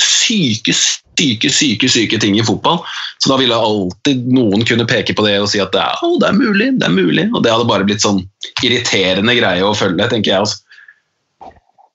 syke, 0.00 0.72
syke, 1.18 1.50
syke 1.52 1.88
syke 1.90 2.18
ting 2.20 2.38
i 2.38 2.44
fotball. 2.46 2.82
Så 3.22 3.30
da 3.32 3.38
ville 3.40 3.56
alltid 3.56 4.26
noen 4.34 4.64
kunne 4.68 4.86
peke 4.88 5.16
på 5.16 5.24
det 5.26 5.38
og 5.42 5.48
si 5.52 5.62
at 5.62 5.72
det 5.74 5.82
er, 5.82 6.02
oh, 6.04 6.18
det 6.20 6.30
er 6.30 6.36
mulig, 6.38 6.72
det 6.80 6.88
er 6.88 6.94
mulig. 6.94 7.28
Og 7.32 7.44
det 7.44 7.52
hadde 7.54 7.68
bare 7.70 7.86
blitt 7.88 8.04
sånn 8.04 8.22
irriterende 8.64 9.36
greie 9.38 9.64
å 9.64 9.74
følge, 9.78 10.08
tenker 10.10 10.34
jeg. 10.34 10.44
altså. 10.44 10.60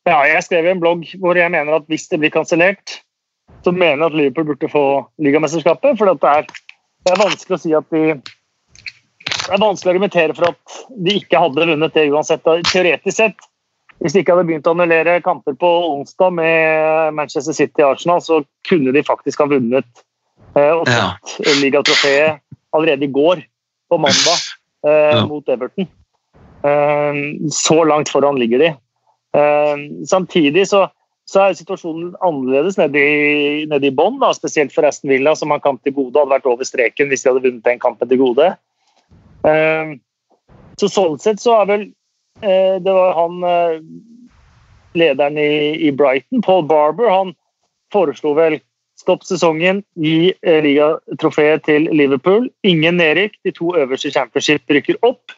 Ja, 0.09 0.23
jeg 0.25 0.41
skrev 0.45 0.65
en 0.69 0.81
blogg 0.81 1.05
hvor 1.21 1.37
jeg 1.37 1.51
mener 1.53 1.81
at 1.81 1.87
hvis 1.91 2.07
det 2.09 2.21
blir 2.21 2.33
kansellert, 2.33 2.99
så 3.65 3.73
mener 3.75 4.05
jeg 4.05 4.07
at 4.07 4.17
Liverpool 4.17 4.47
burde 4.53 4.71
få 4.71 4.83
ligamesterskapet. 5.21 5.97
For 5.99 6.09
det 6.09 6.31
er, 6.31 6.47
det 7.05 7.13
er, 7.13 7.21
vanskelig 7.21 7.57
å 7.57 7.63
si 7.63 7.73
at 7.77 7.89
de 7.93 8.03
Det 8.19 9.55
er 9.55 9.61
vanskelig 9.61 9.89
å 9.89 9.93
argumentere 9.95 10.35
for 10.37 10.51
at 10.51 10.79
de 11.05 11.15
ikke 11.19 11.39
hadde 11.41 11.65
vunnet 11.71 11.95
det 11.95 12.09
uansett. 12.13 12.45
Teoretisk 12.69 13.17
sett, 13.17 13.48
hvis 13.99 14.15
de 14.15 14.21
ikke 14.23 14.35
hadde 14.35 14.47
begynt 14.47 14.67
å 14.67 14.73
annullere 14.75 15.19
kamper 15.23 15.55
på 15.59 15.69
onsdag 15.89 16.35
med 16.37 17.15
Manchester 17.17 17.55
City 17.55 17.83
og 17.83 17.97
Arsenal, 17.97 18.21
så 18.23 18.41
kunne 18.67 18.93
de 18.95 19.03
faktisk 19.03 19.41
ha 19.43 19.49
vunnet 19.51 20.03
eh, 20.55 20.71
og 20.71 20.85
tatt 20.87 21.33
ja. 21.35 21.55
ligatrofeet 21.59 22.39
allerede 22.75 23.07
i 23.07 23.11
går, 23.11 23.43
på 23.89 23.97
mandag, 23.99 24.45
eh, 24.87 25.17
ja. 25.17 25.25
mot 25.27 25.51
Everton. 25.51 25.89
Eh, 26.63 27.19
så 27.51 27.81
langt 27.89 28.11
foran 28.13 28.39
ligger 28.39 28.63
de. 28.63 28.71
Samtidig 30.09 30.63
så, 30.71 30.85
så, 31.29 31.43
er 31.43 31.57
situasjonen 31.59 32.15
annerledes 32.25 32.79
nede 32.79 33.03
i, 33.03 33.65
nede 33.69 33.91
i 33.91 33.93
bånn, 33.93 34.17
spesielt 34.33 34.73
for 34.73 34.87
Aston 34.87 35.11
Villa, 35.11 35.35
som 35.37 35.51
har 35.53 35.61
kamp 35.65 35.83
til 35.83 35.93
gode. 35.97 36.15
Hadde 36.17 36.37
vært 36.37 36.47
over 36.49 36.65
streken 36.65 37.11
hvis 37.11 37.25
de 37.25 37.33
hadde 37.33 37.43
vunnet 37.43 37.67
den 37.67 37.83
kampen 37.83 38.09
til 38.09 38.23
gode. 38.23 38.47
Så 40.79 40.89
sånn 40.89 41.19
sett 41.21 41.43
så 41.43 41.59
er 41.59 41.69
vel 41.69 41.85
Det 42.41 42.93
var 42.95 43.13
han 43.17 43.43
eh, 43.43 43.81
lederen 44.97 45.37
i, 45.37 45.87
i 45.87 45.91
Brighton, 45.91 46.41
Paul 46.45 46.65
Barber, 46.69 47.09
han 47.11 47.33
foreslo 47.93 48.33
vel 48.37 48.59
stopp 48.99 49.23
sesongen, 49.27 49.81
gi 49.99 50.31
eh, 50.43 50.61
ligatrofeet 50.65 51.65
til 51.67 51.87
Liverpool. 51.95 52.49
Ingen 52.67 52.99
nedrykk, 52.99 53.37
de 53.47 53.53
to 53.55 53.73
øverste 53.79 54.11
championship 54.13 54.65
rykker 54.71 54.99
opp. 55.07 55.35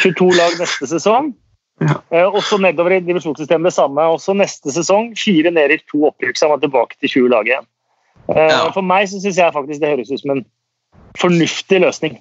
22 0.00 0.30
lag 0.36 0.62
neste 0.62 0.92
sesong. 0.96 1.34
Ja. 1.76 1.98
Eh, 2.08 2.24
også 2.24 2.56
nedover 2.56 2.94
i 2.94 3.02
divisjonssystemet 3.04 3.68
det 3.68 3.74
samme. 3.76 4.00
Også 4.08 4.32
neste 4.32 4.72
sesong 4.72 5.10
fire 5.20 5.50
nedrykk, 5.52 5.82
to 5.90 6.06
opprykk, 6.08 6.38
så 6.38 6.46
han 6.46 6.54
var 6.54 6.62
tilbake 6.62 6.96
til 6.96 7.10
20 7.10 7.26
lag 7.34 7.50
igjen. 7.50 7.66
Eh, 8.32 8.48
ja. 8.48 8.62
For 8.72 8.80
meg 8.80 9.10
så 9.10 9.20
syns 9.20 9.36
jeg 9.36 9.52
faktisk 9.52 9.82
det 9.82 9.90
høres 9.90 10.08
ut 10.08 10.22
som 10.22 10.32
en 10.32 10.40
fornuftig 11.20 11.82
løsning. 11.84 12.16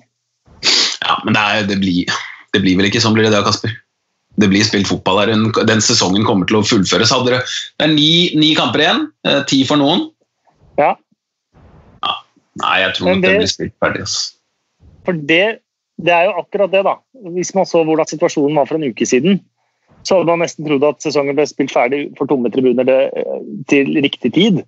Ja, 0.99 1.15
men 1.23 1.37
det, 1.37 1.45
er, 1.45 1.69
det, 1.71 1.79
blir, 1.79 2.11
det 2.51 2.63
blir, 2.65 2.75
vel 2.81 2.89
ikke 2.89 2.99
sånn 2.99 3.15
blir 3.15 3.29
det 3.29 3.31
da, 3.31 3.45
Kasper? 3.47 3.71
Det 4.35 4.49
blir 4.51 4.65
spilt 4.67 4.89
fotball 4.89 5.21
her. 5.21 5.33
Den 5.67 5.83
sesongen 5.83 6.25
kommer 6.27 6.47
til 6.49 6.59
å 6.59 6.65
fullføres. 6.67 7.13
Hadde 7.15 7.39
Det 7.39 7.87
er 7.87 7.91
ni, 7.93 8.35
ni, 8.35 8.53
kamper 8.57 8.83
igjen. 8.83 9.05
Eh, 9.27 9.41
ti 9.47 9.61
for 9.67 9.79
noen. 9.79 10.09
Ja. 10.79 10.93
ja. 12.03 12.15
Nei, 12.63 12.79
jeg 12.83 12.97
tror 12.97 13.13
nok 13.13 13.21
det, 13.23 13.29
den 13.29 13.43
blir 13.43 13.51
spilt 13.53 13.77
ferdig. 13.83 14.07
Altså. 14.07 14.25
For 15.07 15.21
det 15.29 15.45
det 15.95 16.11
er 16.11 16.25
jo 16.27 16.39
akkurat 16.41 16.71
det, 16.71 16.83
da. 16.83 16.97
Hvis 17.31 17.53
man 17.55 17.67
så 17.67 17.83
hvordan 17.87 18.07
situasjonen 18.09 18.57
var 18.59 18.67
for 18.67 18.75
en 18.75 18.89
uke 18.91 19.05
siden, 19.07 19.39
så 20.03 20.19
hadde 20.19 20.27
man 20.27 20.43
nesten 20.43 20.67
trodd 20.67 20.83
at 20.85 21.01
sesongen 21.01 21.37
ble 21.37 21.45
spilt 21.49 21.73
ferdig 21.73 22.01
for 22.17 22.29
tomme 22.29 22.51
tribuner 22.53 22.89
eh, 22.91 23.37
til 23.71 23.95
riktig 24.03 24.33
tid. 24.35 24.65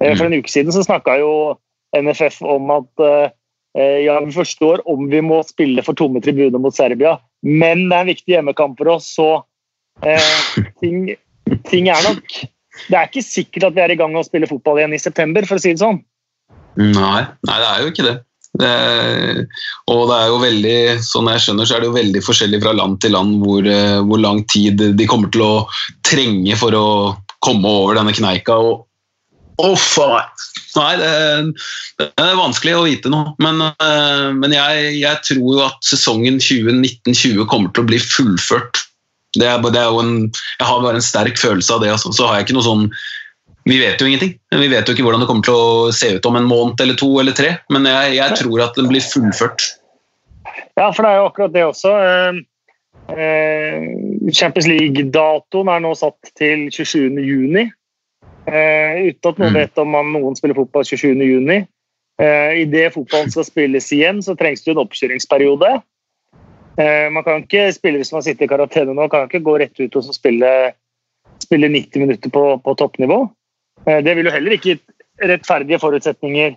Mm. 0.00 0.16
for 0.16 0.26
en 0.26 0.34
uke 0.40 0.50
siden 0.50 0.72
så 0.74 0.82
snakka 0.82 1.18
jo 1.20 1.32
NFF 1.94 2.40
om 2.48 2.70
at 2.74 3.02
eh, 3.04 3.28
ja, 3.80 4.18
vi 4.20 4.32
forstår 4.34 4.82
om 4.90 5.06
vi 5.08 5.22
må 5.24 5.40
spille 5.48 5.84
for 5.84 5.96
tomme 5.96 6.20
tribuner 6.24 6.60
mot 6.60 6.76
Serbia, 6.76 7.16
men 7.42 7.86
det 7.88 7.96
er 7.96 8.04
en 8.04 8.10
viktig 8.12 8.34
hjemmekamp 8.34 8.80
for 8.80 8.94
oss, 8.96 9.08
så 9.16 9.28
eh, 10.04 10.34
ting, 10.82 11.06
ting, 11.68 11.88
er 11.88 12.02
nok 12.04 12.34
Det 12.88 12.96
er 12.96 13.08
ikke 13.08 13.24
sikkert 13.24 13.70
at 13.70 13.78
vi 13.78 13.84
er 13.84 13.94
i 13.94 13.96
gang 14.00 14.12
med 14.12 14.22
å 14.22 14.28
spille 14.28 14.50
fotball 14.50 14.80
igjen 14.80 14.96
i 14.96 15.00
september, 15.00 15.46
for 15.48 15.60
å 15.60 15.64
si 15.64 15.72
det 15.74 15.82
sånn. 15.82 16.02
Nei, 16.80 17.24
nei 17.48 17.56
det 17.60 17.70
er 17.70 17.82
jo 17.82 17.90
ikke 17.92 18.06
det. 18.06 18.18
Det, 18.60 18.70
og 19.88 20.00
det 20.10 20.16
er 20.18 20.28
jo 20.28 20.38
veldig, 20.42 20.78
sånn 21.06 21.30
jeg 21.32 21.44
skjønner, 21.44 21.68
så 21.68 21.76
er 21.76 21.82
det 21.82 21.88
jo 21.88 21.96
veldig 21.96 22.22
forskjellig 22.24 22.60
fra 22.60 22.74
land 22.76 22.98
til 23.00 23.14
land 23.16 23.38
hvor, 23.40 23.64
eh, 23.64 24.00
hvor 24.04 24.20
lang 24.20 24.42
tid 24.52 24.82
de 24.98 25.08
kommer 25.08 25.32
til 25.32 25.44
å 25.46 25.52
trenge 26.04 26.56
for 26.60 26.76
å 26.76 26.88
komme 27.42 27.68
over 27.68 27.96
denne 27.96 28.12
kneika. 28.16 28.58
og 28.60 28.84
Uff 29.60 29.98
a 30.00 30.08
meg! 30.08 30.44
Nei, 30.72 30.92
det, 30.96 31.08
det, 32.00 32.06
er 32.16 32.38
vanskelig 32.38 32.76
å 32.78 32.84
vite 32.86 33.10
noe. 33.12 33.34
Men, 33.42 33.60
eh, 33.68 34.28
men 34.36 34.54
jeg, 34.56 34.94
jeg, 35.02 35.20
tror 35.28 35.42
jo 35.44 35.64
at 35.66 35.82
sesongen 35.84 36.40
2019-20 36.40 37.44
kommer 37.50 37.72
til 37.74 37.84
å 37.84 37.90
bli 37.90 38.00
fullført. 38.00 38.86
Det 39.36 39.48
er, 39.48 39.60
det 39.72 39.80
er 39.80 39.98
en, 40.00 40.30
jeg 40.30 40.68
har 40.68 40.84
bare 40.84 41.00
en 41.00 41.04
sterk 41.04 41.40
følelse 41.40 41.76
av 41.76 41.84
det. 41.84 41.92
Altså. 41.92 42.12
Så 42.16 42.28
har 42.28 42.38
jeg 42.38 42.48
ikke 42.48 42.56
noe 42.58 42.68
sånn 42.68 42.88
vi 43.68 43.76
vet 43.78 44.00
jo 44.00 44.08
ingenting. 44.08 44.32
Vi 44.50 44.70
vet 44.72 44.88
jo 44.88 44.94
ikke 44.96 45.04
hvordan 45.06 45.22
det 45.22 45.28
kommer 45.28 45.46
til 45.46 45.54
å 45.54 45.92
se 45.94 46.16
ut 46.16 46.26
om 46.26 46.38
en 46.38 46.48
måned 46.50 46.80
eller 46.82 46.98
to 46.98 47.12
eller 47.22 47.36
tre. 47.36 47.54
Men 47.70 47.86
jeg, 47.86 48.16
jeg 48.18 48.38
tror 48.40 48.64
at 48.64 48.78
den 48.78 48.88
blir 48.90 49.04
fullført. 49.04 49.68
Ja, 50.74 50.88
for 50.88 51.04
det 51.04 51.12
er 51.12 51.20
jo 51.20 51.28
akkurat 51.28 51.54
det 51.54 51.62
også. 51.68 51.92
Eh, 52.02 52.40
eh, 53.14 53.86
Champions 54.34 54.66
League-datoen 54.66 55.70
er 55.70 55.84
nå 55.84 55.94
satt 55.98 56.32
til 56.38 56.66
27.6. 56.74 57.70
Eh, 58.46 59.08
uten 59.08 59.30
at 59.30 59.38
noen 59.38 59.52
mm. 59.52 59.58
vet 59.60 59.80
om 59.82 59.92
man, 59.94 60.10
noen 60.16 60.36
spiller 60.38 60.58
fotball 60.58 60.86
27.6. 60.88 61.68
Idet 62.22 62.92
fotballen 62.94 63.32
skal 63.32 63.46
spilles 63.48 63.88
igjen, 63.94 64.20
så 64.22 64.36
trengs 64.38 64.60
det 64.62 64.74
en 64.74 64.82
oppkjøringsperiode. 64.84 65.70
Man 66.76 67.24
kan 67.26 67.42
ikke 67.42 67.64
spille 67.74 67.98
hvis 67.98 68.12
man 68.14 68.22
sitter 68.22 68.46
i 68.46 68.50
karantene 68.52 68.94
nå, 68.94 69.08
kan 69.10 69.26
ikke 69.26 69.40
gå 69.42 69.56
rett 69.58 69.80
ut 69.80 69.96
og 69.98 70.12
spille, 70.14 70.50
spille 71.42 71.70
90 71.72 72.04
minutter 72.04 72.30
på, 72.30 72.44
på 72.62 72.74
toppnivå. 72.78 73.18
Eh, 73.86 74.04
det 74.04 74.16
vil 74.16 74.26
jo 74.26 74.34
heller 74.34 74.56
ikke 74.56 74.78
rettferdige 75.22 75.78
forutsetninger 75.82 76.54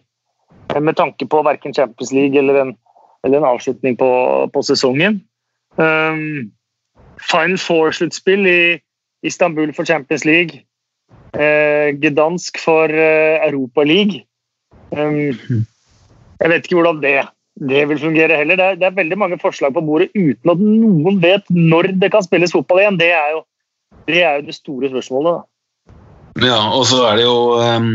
eh, 0.75 0.81
med 0.81 0.95
tanke 0.95 1.25
på 1.25 1.41
verken 1.45 1.73
Champions 1.73 2.11
League 2.11 2.37
eller 2.39 2.61
en, 2.61 2.77
eller 3.23 3.37
en 3.37 3.49
avslutning 3.53 3.97
på, 3.97 4.09
på 4.53 4.61
sesongen. 4.61 5.21
Um, 5.77 6.51
Final 7.31 7.57
Four-sluttspill 7.57 8.47
i 8.47 8.79
Istanbul 9.23 9.73
for 9.73 9.85
Champions 9.85 10.25
League. 10.25 10.61
Uh, 11.35 11.91
Gdansk 11.99 12.59
for 12.63 12.91
uh, 12.91 13.43
Europa 13.43 13.83
League. 13.83 14.23
Um, 14.95 15.65
jeg 16.39 16.51
vet 16.51 16.67
ikke 16.67 16.77
hvordan 16.77 17.01
det, 17.03 17.15
det 17.69 17.81
vil 17.89 17.99
fungere 17.99 18.37
heller. 18.39 18.59
Det 18.59 18.65
er, 18.65 18.77
det 18.79 18.87
er, 18.87 18.95
veldig 19.01 19.17
mange 19.19 19.39
forslag 19.41 19.73
på 19.75 19.83
bordet 19.83 20.11
uten 20.15 20.53
at 20.53 20.61
noen 20.63 21.19
vet 21.23 21.51
når 21.51 21.91
det 21.99 22.11
kan 22.13 22.23
spilles 22.23 22.55
fotball 22.55 22.83
igjen. 22.83 22.99
Det 23.01 23.11
er 23.15 23.35
jo 23.35 23.43
det, 24.07 24.21
er 24.21 24.39
jo 24.39 24.47
det 24.47 24.55
store 24.55 24.91
spørsmålet. 24.93 25.41
Da. 25.41 25.99
Ja, 26.43 26.59
og 26.75 26.83
så 26.87 27.03
er 27.09 27.19
det 27.19 27.27
jo 27.27 27.37
um, 27.59 27.91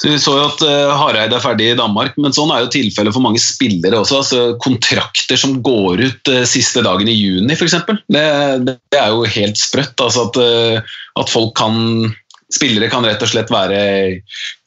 så 0.00 0.08
Vi 0.08 0.16
så 0.16 0.32
jo 0.32 0.44
at 0.46 0.62
uh, 0.64 0.94
Hareide 0.96 1.36
er 1.36 1.42
ferdig 1.44 1.66
i 1.74 1.76
Danmark, 1.76 2.14
men 2.16 2.32
sånn 2.32 2.48
er 2.54 2.62
jo 2.62 2.70
tilfellet 2.72 3.12
for 3.12 3.20
mange 3.20 3.42
spillere 3.42 3.98
også. 4.00 4.22
altså 4.22 4.40
Kontrakter 4.64 5.36
som 5.36 5.58
går 5.60 6.00
ut 6.00 6.30
uh, 6.32 6.40
siste 6.48 6.80
dagen 6.86 7.10
i 7.10 7.18
juni, 7.18 7.52
f.eks. 7.52 7.76
Det, 8.08 8.24
det 8.64 8.96
er 8.96 9.12
jo 9.12 9.28
helt 9.28 9.60
sprøtt. 9.60 10.00
altså 10.00 10.24
at, 10.30 10.40
uh, 10.40 10.96
at 11.20 11.32
folk 11.32 11.52
kan 11.60 12.08
spillere 12.50 12.88
kan 12.90 13.04
rett 13.04 13.20
og 13.22 13.28
slett 13.30 13.52
være 13.52 13.82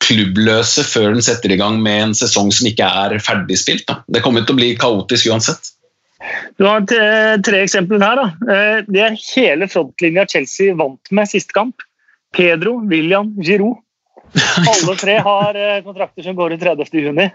klubbløse 0.06 0.86
før 0.88 1.16
den 1.16 1.26
setter 1.26 1.52
i 1.52 1.58
gang 1.60 1.82
med 1.82 2.10
en 2.10 2.14
sesong 2.16 2.54
som 2.54 2.70
ikke 2.70 2.86
er 2.86 3.18
ferdigspilt. 3.24 3.88
Da. 3.90 4.04
Det 4.14 4.22
kommer 4.24 4.46
til 4.46 4.54
å 4.54 4.62
bli 4.62 4.70
kaotisk 4.80 5.32
uansett. 5.34 5.74
Du 6.62 6.64
har 6.70 6.86
tre 6.88 7.64
eksempler 7.66 8.06
her. 8.06 8.22
Da. 8.22 8.54
Eh, 8.54 8.78
det 8.88 9.02
er 9.04 9.18
hele 9.34 9.68
frontlinja 9.68 10.24
Chelsea 10.32 10.76
vant 10.80 11.12
med 11.12 11.28
siste 11.32 11.56
kamp. 11.58 11.84
Pedro, 12.38 12.78
William, 12.88 13.34
Giroud. 13.44 13.82
Alle 14.34 14.96
tre 15.00 15.18
har 15.26 15.58
eh, 15.60 15.84
kontrakter 15.86 16.26
som 16.26 16.36
går 16.36 16.56
ut 16.56 16.62
30.6. 16.62 17.00
juni. 17.04 17.30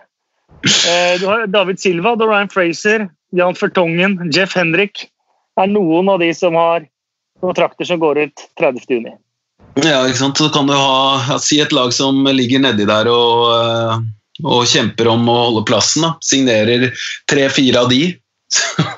du 1.21 1.27
har 1.27 1.47
David 1.47 1.81
Silva, 1.81 2.17
Dorian 2.17 2.49
Fraser, 2.51 3.09
Jan 3.37 3.55
Fertongen, 3.55 4.19
Jeff 4.35 4.57
Henrik. 4.57 5.07
er 5.61 5.67
noen 5.71 6.09
av 6.09 6.19
de 6.23 6.33
som 6.35 6.55
har 6.59 6.87
kontrakter 7.41 7.85
som 7.85 7.99
går 8.03 8.19
ut 8.27 8.47
30.6. 8.61 9.19
Ja, 9.85 10.03
ikke 10.07 10.19
sant. 10.19 10.39
Så 10.39 10.49
kan 10.55 10.67
du 10.67 10.75
ha 10.75 11.39
si 11.43 11.61
et 11.63 11.75
lag 11.75 11.93
som 11.95 12.25
ligger 12.27 12.63
nedi 12.63 12.87
der 12.89 13.11
og, 13.13 13.45
eh, 13.55 13.99
og 14.45 14.67
kjemper 14.71 15.11
om 15.13 15.29
å 15.31 15.37
holde 15.47 15.67
plassen. 15.69 16.07
da. 16.07 16.15
Signerer 16.25 16.91
tre-fire 17.31 17.85
av 17.85 17.93
de. 17.93 18.03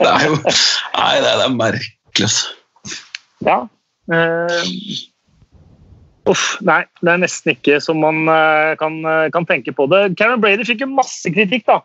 det 0.00 0.08
er 0.08 0.22
jo 0.24 0.38
Nei, 0.40 1.16
det 1.20 1.28
er, 1.28 1.36
det 1.36 1.44
er 1.44 1.54
merkelig. 1.54 1.90
Altså. 2.24 2.46
Ja. 3.46 3.58
Uh, 4.10 4.64
uff, 6.30 6.46
nei, 6.66 6.82
det 7.02 7.12
er 7.12 7.22
nesten 7.22 7.54
ikke 7.54 7.80
som 7.82 8.00
man 8.02 8.24
uh, 8.30 8.72
kan, 8.80 9.00
uh, 9.04 9.28
kan, 9.34 9.46
tenke 9.48 9.74
på 9.76 9.86
det. 9.90 10.06
Karen 10.20 10.42
Brady 10.42 10.66
fikk 10.68 10.84
jo 10.86 10.92
masse 10.92 11.32
kritikk 11.34 11.66
da 11.70 11.82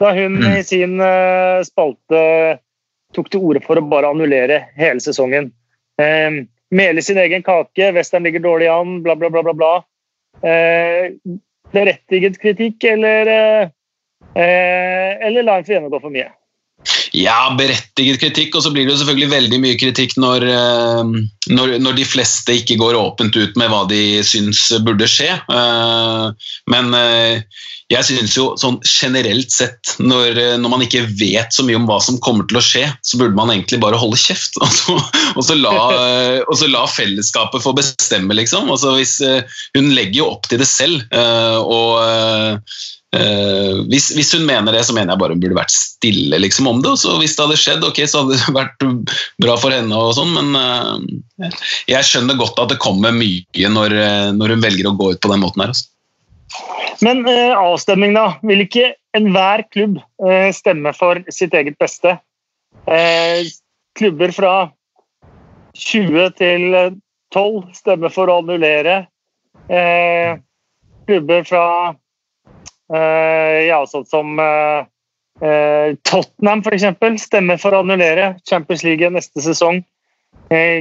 da 0.00 0.08
hun 0.16 0.40
mm. 0.40 0.54
i 0.56 0.62
sin 0.66 0.96
spalte 1.62 2.20
tok 3.14 3.30
til 3.30 3.44
orde 3.44 3.62
for 3.64 3.78
å 3.78 3.84
bare 3.86 4.10
annullere 4.12 4.58
hele 4.78 5.02
sesongen. 5.04 5.50
Eh, 6.00 6.42
mele 6.72 7.04
sin 7.04 7.20
egen 7.20 7.44
kake, 7.46 7.92
Western 7.96 8.26
ligger 8.26 8.44
dårlig 8.44 8.70
an, 8.72 9.00
bla, 9.04 9.16
bla, 9.16 9.30
bla. 9.30 9.42
bla, 9.42 9.54
bla. 9.54 9.72
Eh, 10.48 11.12
berettiget 11.72 12.38
kritikk, 12.40 12.84
eller, 12.84 13.32
eh, 14.34 15.26
eller 15.26 15.42
la 15.46 15.58
en 15.58 15.66
få 15.68 15.76
gjennomgå 15.76 16.00
for 16.00 16.14
mye? 16.14 16.30
Ja, 17.12 17.52
berettiget 17.58 18.22
kritikk, 18.22 18.54
og 18.56 18.64
så 18.64 18.70
blir 18.72 18.86
det 18.86 18.94
jo 18.94 19.00
selvfølgelig 19.02 19.32
veldig 19.34 19.58
mye 19.60 19.76
kritikk 19.80 20.14
når, 20.20 20.46
eh, 20.48 21.10
når, 21.52 21.74
når, 21.84 21.98
de 21.98 22.06
fleste 22.08 22.56
ikke 22.56 22.78
går 22.80 22.96
åpent 22.96 23.36
ut 23.36 23.58
med 23.60 23.68
hva 23.68 23.82
de 23.90 24.22
syns 24.24 24.64
burde 24.86 25.08
skje. 25.10 25.28
Eh, 25.36 26.48
men 26.72 26.96
eh, 26.96 27.42
jeg 27.92 28.08
synes 28.08 28.36
jo 28.38 28.46
sånn 28.56 28.78
generelt 28.88 29.52
sett, 29.52 29.92
når, 30.00 30.40
når, 30.62 30.72
man 30.72 30.86
ikke 30.86 31.04
vet 31.20 31.52
så 31.52 31.66
mye 31.68 31.76
om 31.76 31.84
hva 31.90 31.98
som 32.00 32.16
kommer 32.24 32.48
til 32.48 32.62
å 32.62 32.64
skje, 32.64 32.86
så 33.04 33.20
burde 33.20 33.36
man 33.36 33.52
egentlig 33.52 33.82
bare 33.84 34.00
holde 34.00 34.16
kjeft. 34.16 34.56
Og 34.62 34.72
så, 34.72 34.96
og 35.36 35.44
så, 35.44 35.58
la, 35.58 35.76
og 36.46 36.56
så 36.56 36.70
la, 36.70 36.86
fellesskapet 36.88 37.64
få 37.64 37.74
bestemme, 37.76 38.32
liksom. 38.38 38.72
Altså 38.72 38.96
hvis, 38.96 39.18
hun 39.76 39.92
legger 39.92 40.22
jo 40.22 40.32
opp 40.32 40.48
til 40.48 40.60
det 40.60 40.68
selv. 40.68 41.04
og 41.12 42.00
Uh, 43.12 43.84
hvis, 43.92 44.06
hvis, 44.16 44.30
hun 44.32 44.46
mener 44.48 44.72
det, 44.72 44.86
så 44.88 44.94
mener 44.96 45.12
jeg 45.12 45.20
bare 45.20 45.34
hun 45.34 45.40
burde 45.42 45.58
vært 45.58 45.74
stille 45.74 46.38
liksom, 46.40 46.68
om 46.70 46.80
det. 46.84 46.94
Så 47.00 47.18
hvis 47.20 47.36
det 47.36 47.44
hadde 47.44 47.58
skjedd, 47.60 47.84
ok, 47.84 48.00
så 48.08 48.22
hadde 48.22 48.38
det 48.40 48.54
vært 48.56 48.86
bra 49.44 49.56
for 49.60 49.74
henne, 49.74 49.92
og 49.92 50.14
sånn, 50.16 50.32
men 50.32 50.56
uh, 50.56 51.50
jeg 51.90 52.08
skjønner 52.08 52.40
godt 52.40 52.62
at 52.62 52.72
det 52.72 52.80
kommer 52.80 53.12
mye 53.12 53.72
når, 53.74 53.96
uh, 54.00 54.30
når, 54.32 54.56
hun 54.56 54.64
velger 54.64 54.88
å 54.88 54.96
gå 54.96 55.12
ut 55.12 55.20
på 55.20 55.32
den 55.32 55.44
måten 55.44 55.64
her. 55.64 55.74
Altså. 55.74 55.90
Men 57.04 57.24
avstemning, 57.26 58.16
da. 58.16 58.38
Vil 58.46 58.64
ikke 58.64 58.92
enhver 59.16 59.64
klubb 59.72 59.96
stemme 60.54 60.92
for 60.94 61.18
sitt 61.32 61.54
eget 61.56 61.78
beste? 61.80 62.14
klubber 63.96 64.32
fra 64.36 64.52
20 65.76 66.30
til 66.38 66.76
12 67.34 67.72
stemmer 67.76 68.12
for 68.12 68.30
å 68.30 68.38
annullere. 68.42 68.94
klubber 71.08 71.48
fra 71.48 71.64
Eh, 72.92 73.58
ja, 73.70 73.78
sånn 73.88 74.04
som 74.08 74.40
eh, 74.42 74.84
eh, 75.40 75.94
Tottenham 76.08 76.60
f.eks. 76.60 76.84
stemmer 77.24 77.60
for 77.60 77.72
å 77.72 77.80
annullere 77.84 78.34
Champions 78.48 78.84
League 78.86 79.12
neste 79.14 79.44
sesong. 79.44 79.82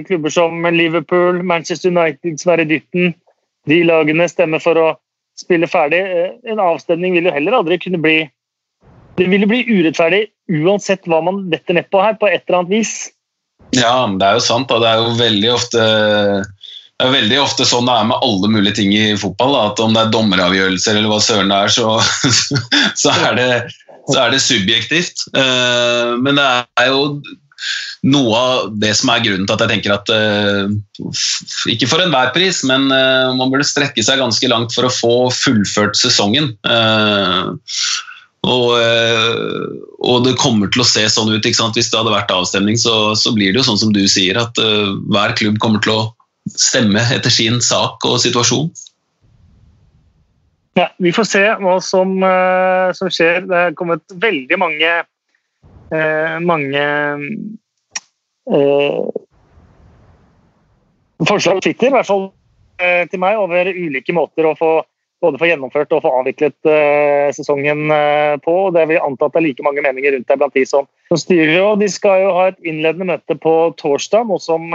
Klubber 0.07 0.31
som 0.31 0.65
Liverpool, 0.67 1.37
Manchester 1.47 1.93
United, 1.93 2.39
Sverre 2.41 2.65
Dytten, 2.67 3.13
de 3.67 3.77
lagene 3.87 4.25
stemmer 4.27 4.59
for 4.59 4.75
å 4.75 4.87
spille 5.39 5.69
ferdig. 5.71 6.01
En 6.43 6.59
avstemning 6.59 7.15
vil 7.15 7.29
jo 7.29 7.35
heller 7.35 7.55
aldri 7.55 7.77
kunne 7.79 8.01
bli 8.03 8.17
Det 9.15 9.27
vil 9.29 9.43
jo 9.43 9.47
bli 9.51 9.61
urettferdig 9.67 10.21
uansett 10.51 11.07
hva 11.07 11.21
man 11.23 11.43
detter 11.51 11.75
ned 11.77 11.87
på 11.91 11.99
her, 12.03 12.15
på 12.19 12.27
et 12.27 12.43
eller 12.47 12.61
annet 12.61 12.73
vis. 12.73 12.93
Ja, 13.75 14.07
det 14.07 14.27
er 14.27 14.39
jo 14.39 14.43
sant. 14.43 14.71
Og 14.71 14.83
det 14.83 14.89
er 14.89 14.99
jo 14.99 15.19
veldig 15.19 15.51
ofte 15.53 15.83
det 17.01 17.07
er 17.07 17.15
veldig 17.15 17.37
ofte 17.41 17.65
sånn 17.65 17.87
det 17.89 17.93
er 17.97 18.09
med 18.11 18.21
alle 18.21 18.49
mulige 18.53 18.77
ting 18.77 18.91
i 18.93 19.17
fotball. 19.17 19.55
Da, 19.55 19.61
at 19.71 19.79
Om 19.81 19.95
det 19.95 20.03
er 20.03 20.11
dommeravgjørelser 20.13 20.99
eller 20.99 21.09
hva 21.09 21.21
søren 21.23 21.49
det 21.49 21.57
er, 21.57 21.73
så, 21.73 21.95
så, 23.01 23.13
er, 23.15 23.39
det, 23.39 23.47
så 24.05 24.19
er, 24.21 24.35
det, 24.35 24.41
subjektivt. 24.45 25.23
Uh, 25.33 26.13
men 26.21 26.37
det 26.37 26.45
er 26.77 26.91
jo 26.91 27.07
noe 28.11 28.37
av 28.37 28.69
det 28.81 28.93
som 28.97 29.09
er 29.13 29.25
grunnen 29.25 29.49
til 29.49 29.57
at 29.57 29.63
jeg 29.65 29.71
tenker 29.75 29.93
at 29.93 30.09
uh, 30.13 30.69
Ikke 31.73 31.89
for 31.89 32.01
enhver 32.01 32.31
pris, 32.37 32.61
men 32.69 32.87
uh, 32.93 33.33
man 33.37 33.49
burde 33.49 33.65
strekke 33.65 34.05
seg 34.05 34.21
ganske 34.21 34.53
langt 34.53 34.77
for 34.77 34.85
å 34.85 34.93
få 34.93 35.15
fullført 35.33 35.97
sesongen. 35.97 36.53
Og, 38.41 38.71
og, 38.73 40.15
det 40.25 40.37
kommer 40.41 40.69
til 40.73 40.81
å 40.81 40.89
se 40.89 41.03
sånn 41.13 41.29
ut. 41.29 41.45
Hvis 41.45 41.91
det 41.93 41.97
hadde 41.97 42.13
vært 42.13 42.33
avstemning, 42.33 42.77
så, 42.81 43.13
så, 43.17 43.33
blir 43.37 43.53
det 43.53 43.61
jo 43.61 43.67
sånn 43.69 43.83
som 43.83 43.93
du 43.93 44.01
sier, 44.09 44.37
at 44.41 44.57
hver 44.57 45.37
klubb 45.37 45.61
kommer 45.61 45.81
til 45.85 45.93
å 45.93 46.01
stemme 46.59 47.03
etter 47.15 47.33
sin 47.33 47.61
sak 47.63 48.03
og 48.07 48.19
situasjon. 48.23 48.71
Ja, 50.79 50.87
Vi 50.97 51.11
får 51.11 51.27
se 51.27 51.41
hva 51.59 51.79
som, 51.83 52.13
uh, 52.23 52.91
som 52.95 53.09
skjer. 53.11 53.43
Det 53.47 53.57
er 53.57 53.73
kommet 53.77 54.03
veldig 54.15 54.59
mange 54.59 54.91
uh, 55.91 56.37
mange 56.39 56.83
uh, 58.47 59.09
forslag 61.27 61.59
på 61.59 61.65
Twitter, 61.67 61.91
i 61.91 61.97
hvert 61.97 62.09
fall 62.09 62.31
til 62.81 63.19
meg, 63.21 63.37
over 63.37 63.67
ulike 63.69 64.09
måter 64.09 64.47
å 64.49 64.55
få 64.57 64.69
både 65.21 65.37
få 65.37 65.51
gjennomført 65.51 65.91
og 65.93 65.99
få 66.01 66.13
avviklet 66.17 66.69
sesongen 67.37 67.93
på. 68.41 68.55
Det 68.73 68.87
vil 68.89 69.03
anta 69.05 69.27
at 69.27 69.35
det 69.35 69.37
er 69.37 69.45
like 69.45 69.65
mange 69.67 69.83
meninger 69.85 70.15
rundt 70.15 70.25
deg 70.31 70.39
blant 70.41 70.57
de 70.57 70.63
som, 70.65 70.87
som 71.11 71.19
styrer. 71.21 71.59
og 71.61 71.77
De 71.83 71.91
skal 71.93 72.23
jo 72.23 72.31
ha 72.39 72.47
et 72.49 72.57
innledende 72.65 73.05
møte 73.11 73.37
på 73.37 73.53
torsdag, 73.77 74.25
noe 74.31 74.41
som 74.41 74.73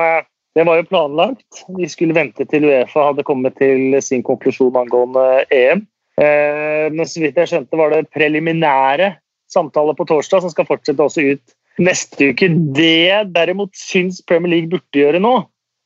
det 0.56 0.64
var 0.64 0.78
jo 0.80 0.88
planlagt. 0.88 1.66
Vi 1.76 1.88
skulle 1.92 2.16
vente 2.16 2.46
til 2.48 2.64
Uefa 2.64 3.10
hadde 3.10 3.26
kommet 3.28 3.58
til 3.60 3.92
sin 4.00 4.24
konklusjon 4.24 4.78
angående 4.80 5.44
EM. 5.52 5.84
Eh, 6.16 6.86
men 6.94 7.04
så 7.04 7.20
vidt 7.20 7.36
jeg 7.36 7.50
skjønte, 7.50 7.76
var 7.76 7.92
det 7.92 8.08
preliminære 8.14 9.12
samtaler 9.52 9.96
på 9.98 10.06
torsdag 10.08 10.42
som 10.42 10.52
skal 10.52 10.68
fortsette 10.68 11.04
også 11.04 11.26
ut 11.34 11.56
neste 11.82 12.30
uke. 12.32 12.48
Det 12.76 12.94
jeg 13.10 13.28
derimot 13.34 13.76
syns 13.76 14.22
Premier 14.24 14.54
League 14.54 14.72
burde 14.72 14.96
gjøre 14.96 15.20
nå, 15.20 15.34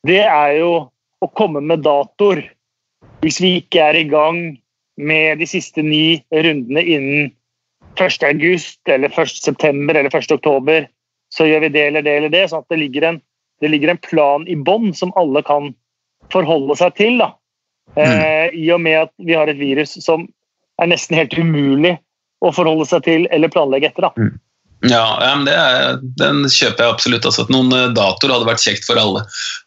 det 0.07 0.23
er 0.23 0.61
jo 0.61 0.71
å 1.21 1.29
komme 1.37 1.63
med 1.67 1.83
datoer. 1.85 2.45
Hvis 3.25 3.41
vi 3.43 3.57
ikke 3.59 3.83
er 3.91 3.99
i 3.99 4.07
gang 4.09 4.39
med 5.01 5.41
de 5.43 5.49
siste 5.51 5.83
ni 5.83 6.21
rundene 6.31 6.85
innen 6.85 7.33
1.8 7.99 8.95
eller 8.95 9.11
1.9 9.11 9.91
eller 9.91 10.15
1.10, 10.15 10.87
så 11.35 11.47
gjør 11.47 11.67
vi 11.67 11.73
det 11.75 11.83
eller 11.89 12.07
det 12.07 12.15
eller 12.21 12.33
det, 12.33 12.47
sånn 12.51 12.63
at 12.63 12.73
det 12.73 12.81
ligger 12.81 13.09
en 13.09 13.21
det 13.61 13.71
ligger 13.73 13.93
en 13.93 14.03
plan 14.05 14.47
i 14.49 14.57
bånn 14.57 14.95
som 14.97 15.13
alle 15.21 15.43
kan 15.47 15.73
forholde 16.33 16.77
seg 16.81 16.95
til. 16.99 17.19
Da. 17.21 17.33
Mm. 17.97 18.05
Eh, 18.05 18.47
I 18.61 18.69
og 18.75 18.85
med 18.85 19.03
at 19.07 19.13
vi 19.19 19.37
har 19.37 19.51
et 19.51 19.61
virus 19.61 19.97
som 20.05 20.29
er 20.81 20.93
nesten 20.93 21.19
helt 21.19 21.35
umulig 21.37 21.97
å 22.41 22.53
forholde 22.57 22.87
seg 22.89 23.05
til 23.05 23.27
eller 23.35 23.53
planlegge 23.53 23.91
etter. 23.91 24.09
Da. 24.09 24.15
Mm. 24.17 24.39
Ja, 24.89 25.05
er, 25.21 25.99
den 26.17 26.47
kjøper 26.49 26.87
jeg 26.87 26.95
absolutt. 26.95 27.27
Altså, 27.29 27.45
noen 27.53 27.69
eh, 27.77 27.91
datoer 27.93 28.33
hadde 28.33 28.49
vært 28.49 28.63
kjekt 28.65 28.87
for 28.89 28.97
alle. 29.01 29.27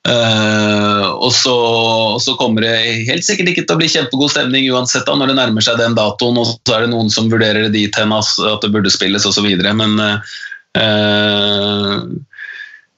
Eh, 0.09 1.05
og, 1.11 1.29
så, 1.37 1.53
og, 1.53 2.17
så, 2.23 2.33
kommer 2.39 2.65
det 2.65 2.73
helt 3.11 3.25
sikkert 3.27 3.51
ikke 3.51 3.67
til 3.67 3.77
å 3.77 3.81
bli 3.81 3.91
kjempegod 3.93 4.33
stemning 4.33 4.71
uansett 4.73 5.05
da, 5.05 5.13
når 5.19 5.29
det 5.29 5.37
nærmer 5.37 5.65
seg 5.65 5.77
den 5.81 5.97
datoen, 5.99 6.39
og 6.41 6.49
så 6.49 6.77
er 6.77 6.87
det 6.87 6.93
noen 6.95 7.13
som 7.13 7.29
vurderer 7.29 7.67
det 7.67 7.75
dit 7.77 7.99
hen 7.99 8.15
at 8.15 8.65
det 8.65 8.73
burde 8.73 8.93
spilles 8.93 9.27
osv. 9.29 9.45
Men 9.77 10.01
uh, 10.01 10.17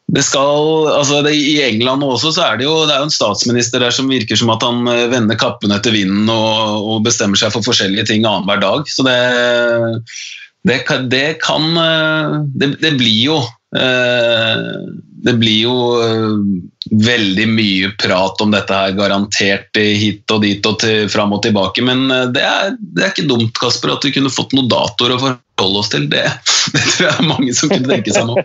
det 0.06 0.22
skal, 0.22 0.86
altså 0.94 1.24
det, 1.26 1.34
I 1.34 1.64
England 1.66 2.04
også 2.06 2.30
så 2.36 2.44
er 2.46 2.60
det 2.60 2.68
jo 2.68 2.76
det 2.86 2.94
er 2.94 3.02
jo 3.02 3.08
en 3.08 3.14
statsminister 3.14 3.82
der 3.82 3.94
som 3.94 4.12
virker 4.12 4.38
som 4.38 4.52
at 4.54 4.62
han 4.62 4.86
eh, 4.92 5.08
vender 5.10 5.40
kappen 5.40 5.74
etter 5.74 5.96
vinden 5.96 6.30
og, 6.30 6.86
og 6.86 7.06
bestemmer 7.08 7.40
seg 7.42 7.54
for 7.56 7.66
forskjellige 7.66 8.12
ting 8.12 8.28
annenhver 8.28 8.62
dag. 8.62 8.86
Så 8.92 9.06
det, 9.08 9.18
det, 10.70 10.84
det 11.10 11.26
kan 11.42 11.66
eh, 11.82 12.38
det, 12.54 12.94
blir 13.00 13.18
jo 13.32 13.40
eh, 13.74 14.62
Det 15.26 15.34
blir 15.42 15.58
jo 15.64 15.74
veldig 16.86 17.48
mye 17.50 17.90
prat 17.98 18.46
om 18.46 18.54
dette 18.54 18.78
her, 18.78 18.94
garantert 18.94 19.74
hit 19.74 20.30
og 20.30 20.46
dit 20.46 20.70
og 20.70 20.78
til, 20.86 21.10
fram 21.10 21.34
og 21.34 21.42
tilbake. 21.48 21.82
Men 21.82 22.06
det 22.30 22.46
er, 22.46 22.76
det 22.78 23.08
er 23.08 23.10
ikke 23.10 23.26
dumt 23.32 23.58
Kasper, 23.58 23.98
at 23.98 24.06
vi 24.06 24.14
kunne 24.14 24.30
fått 24.30 24.54
noen 24.54 24.70
datoer 24.70 25.18
å 25.18 25.22
forholde 25.24 25.82
oss 25.82 25.90
til. 25.98 26.06
Det, 26.14 26.28
det 26.78 26.86
tror 26.92 27.08
jeg 27.10 27.16
er 27.18 27.32
mange 27.34 27.58
som 27.58 27.74
kunne 27.74 27.90
tenke 27.90 28.14
seg 28.14 28.30
nå. 28.30 28.38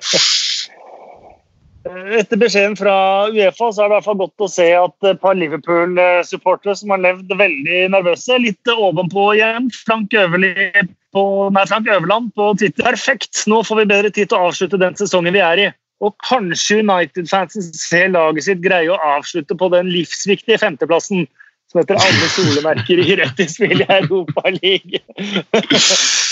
Etter 1.88 2.36
beskjeden 2.36 2.74
fra 2.76 2.94
Uefa 3.32 3.70
så 3.72 3.84
er 3.84 3.88
det 3.88 3.94
i 3.94 3.94
hvert 3.94 4.04
fall 4.04 4.18
godt 4.20 4.44
å 4.44 4.48
se 4.52 4.66
at 4.76 5.06
et 5.08 5.20
par 5.22 5.36
Liverpool-supportere 5.38 6.74
som 6.76 6.92
har 6.92 7.00
levd 7.00 7.32
veldig 7.32 7.78
nervøse, 7.94 8.36
litt 8.42 8.72
ovenpå 8.74 9.30
igjen. 9.38 9.70
Frank, 9.86 10.12
på, 10.12 11.22
nei, 11.56 11.64
Frank 11.70 11.88
Øverland 11.88 12.34
på 12.36 12.50
Twitter. 12.60 12.84
Perfekt! 12.84 13.46
Nå 13.48 13.62
får 13.64 13.80
vi 13.80 13.88
bedre 13.94 14.12
tid 14.12 14.28
til 14.28 14.36
å 14.36 14.50
avslutte 14.50 14.80
den 14.82 14.98
sesongen 15.00 15.34
vi 15.36 15.42
er 15.44 15.64
i. 15.64 15.70
Og 16.04 16.14
kanskje 16.24 16.82
United-fansen 16.84 17.72
ser 17.76 18.12
laget 18.12 18.46
sitt 18.46 18.60
greie 18.64 18.92
å 18.92 19.00
avslutte 19.16 19.56
på 19.56 19.72
den 19.72 19.88
livsviktige 19.92 20.60
femteplassen 20.60 21.26
som 21.70 21.80
heter 21.80 22.00
alle 22.02 22.28
solemerker 22.34 23.02
i 23.04 23.16
rødt 23.20 23.40
i 23.44 23.46
spill 23.50 23.84
i 23.84 23.88
Europaligaen. 24.00 25.44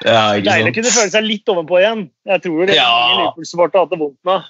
Ja, 0.00 0.32
Deilig 0.40 0.70
å 0.72 0.74
kunne 0.78 0.90
føle 0.94 1.12
seg 1.12 1.26
litt 1.26 1.50
ovenpå 1.52 1.76
igjen. 1.76 2.06
Jeg 2.24 2.40
tror 2.46 2.66
det 2.66 2.78
Ja. 2.78 2.88
Liverpool-supportere 3.18 3.82
har 3.82 3.84
hatt 3.84 3.92
det 3.92 4.00
vondt 4.00 4.20
med. 4.26 4.46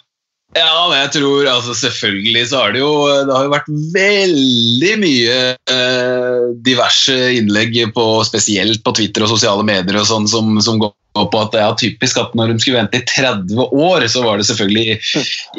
Ja, 0.54 0.86
men 0.86 0.98
jeg 1.00 1.10
tror 1.16 1.48
altså 1.50 1.74
Selvfølgelig 1.74 2.44
så 2.50 2.60
har 2.60 2.74
det 2.74 2.82
jo 2.82 2.90
Det 3.26 3.32
har 3.34 3.46
jo 3.46 3.50
vært 3.50 3.70
veldig 3.96 4.92
mye 5.02 5.38
eh, 5.74 6.44
diverse 6.68 7.16
innlegg 7.40 7.74
på 7.96 8.04
spesielt 8.28 8.84
på 8.84 8.94
Twitter 8.94 9.24
og 9.26 9.32
sosiale 9.32 9.64
medier 9.66 9.98
og 9.98 10.06
sånn 10.06 10.28
som, 10.30 10.54
som 10.62 10.78
går 10.82 10.94
på 11.14 11.40
at 11.40 11.52
det 11.54 11.62
er 11.62 11.78
typisk 11.78 12.18
at 12.18 12.34
når 12.34 12.52
de 12.52 12.62
skulle 12.62 12.80
vente 12.80 12.98
i 12.98 13.06
30 13.06 13.68
år, 13.70 14.06
så 14.10 14.24
var 14.24 14.40
det 14.40 14.48
selvfølgelig 14.48 14.98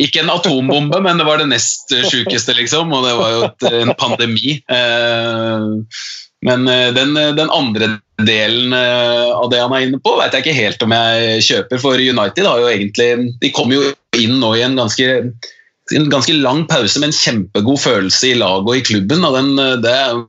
ikke 0.03 0.23
en 0.23 0.33
atombombe, 0.33 0.99
men 1.05 1.21
det 1.21 1.27
var 1.27 1.39
det 1.39 1.49
nest 1.51 1.93
sjukeste, 2.11 2.57
liksom. 2.59 2.91
Og 2.95 3.07
det 3.07 3.15
var 3.19 3.33
jo 3.35 3.43
et, 3.47 3.67
en 3.81 3.93
pandemi. 3.99 4.57
Eh, 4.67 5.67
men 6.45 6.67
eh, 6.67 6.89
den, 6.95 7.15
den 7.15 7.49
andre 7.49 7.95
delen 8.21 8.73
eh, 8.75 9.31
av 9.31 9.49
det 9.51 9.61
han 9.63 9.73
er 9.75 9.87
inne 9.87 9.99
på, 10.03 10.15
vet 10.19 10.35
jeg 10.35 10.45
ikke 10.45 10.59
helt 10.59 10.85
om 10.85 10.95
jeg 10.95 11.45
kjøper. 11.49 11.81
For 11.81 12.03
United 12.03 12.47
har 12.47 12.61
jo 12.61 12.71
egentlig 12.71 13.09
De 13.41 13.51
kom 13.55 13.73
jo 13.73 13.81
inn 14.15 14.37
nå 14.39 14.53
i 14.55 14.63
en 14.65 14.77
ganske, 14.79 15.09
en 15.93 16.07
ganske 16.09 16.33
lang 16.33 16.63
pause 16.65 16.99
med 16.99 17.11
en 17.11 17.15
kjempegod 17.15 17.77
følelse 17.77 18.31
i 18.31 18.37
laget 18.39 18.69
og 18.69 18.77
i 18.77 18.85
klubben. 18.85 19.25
og 19.25 19.35
den, 19.37 19.59
eh, 19.59 19.75
det 19.83 19.91
er 19.91 20.09
en 20.15 20.25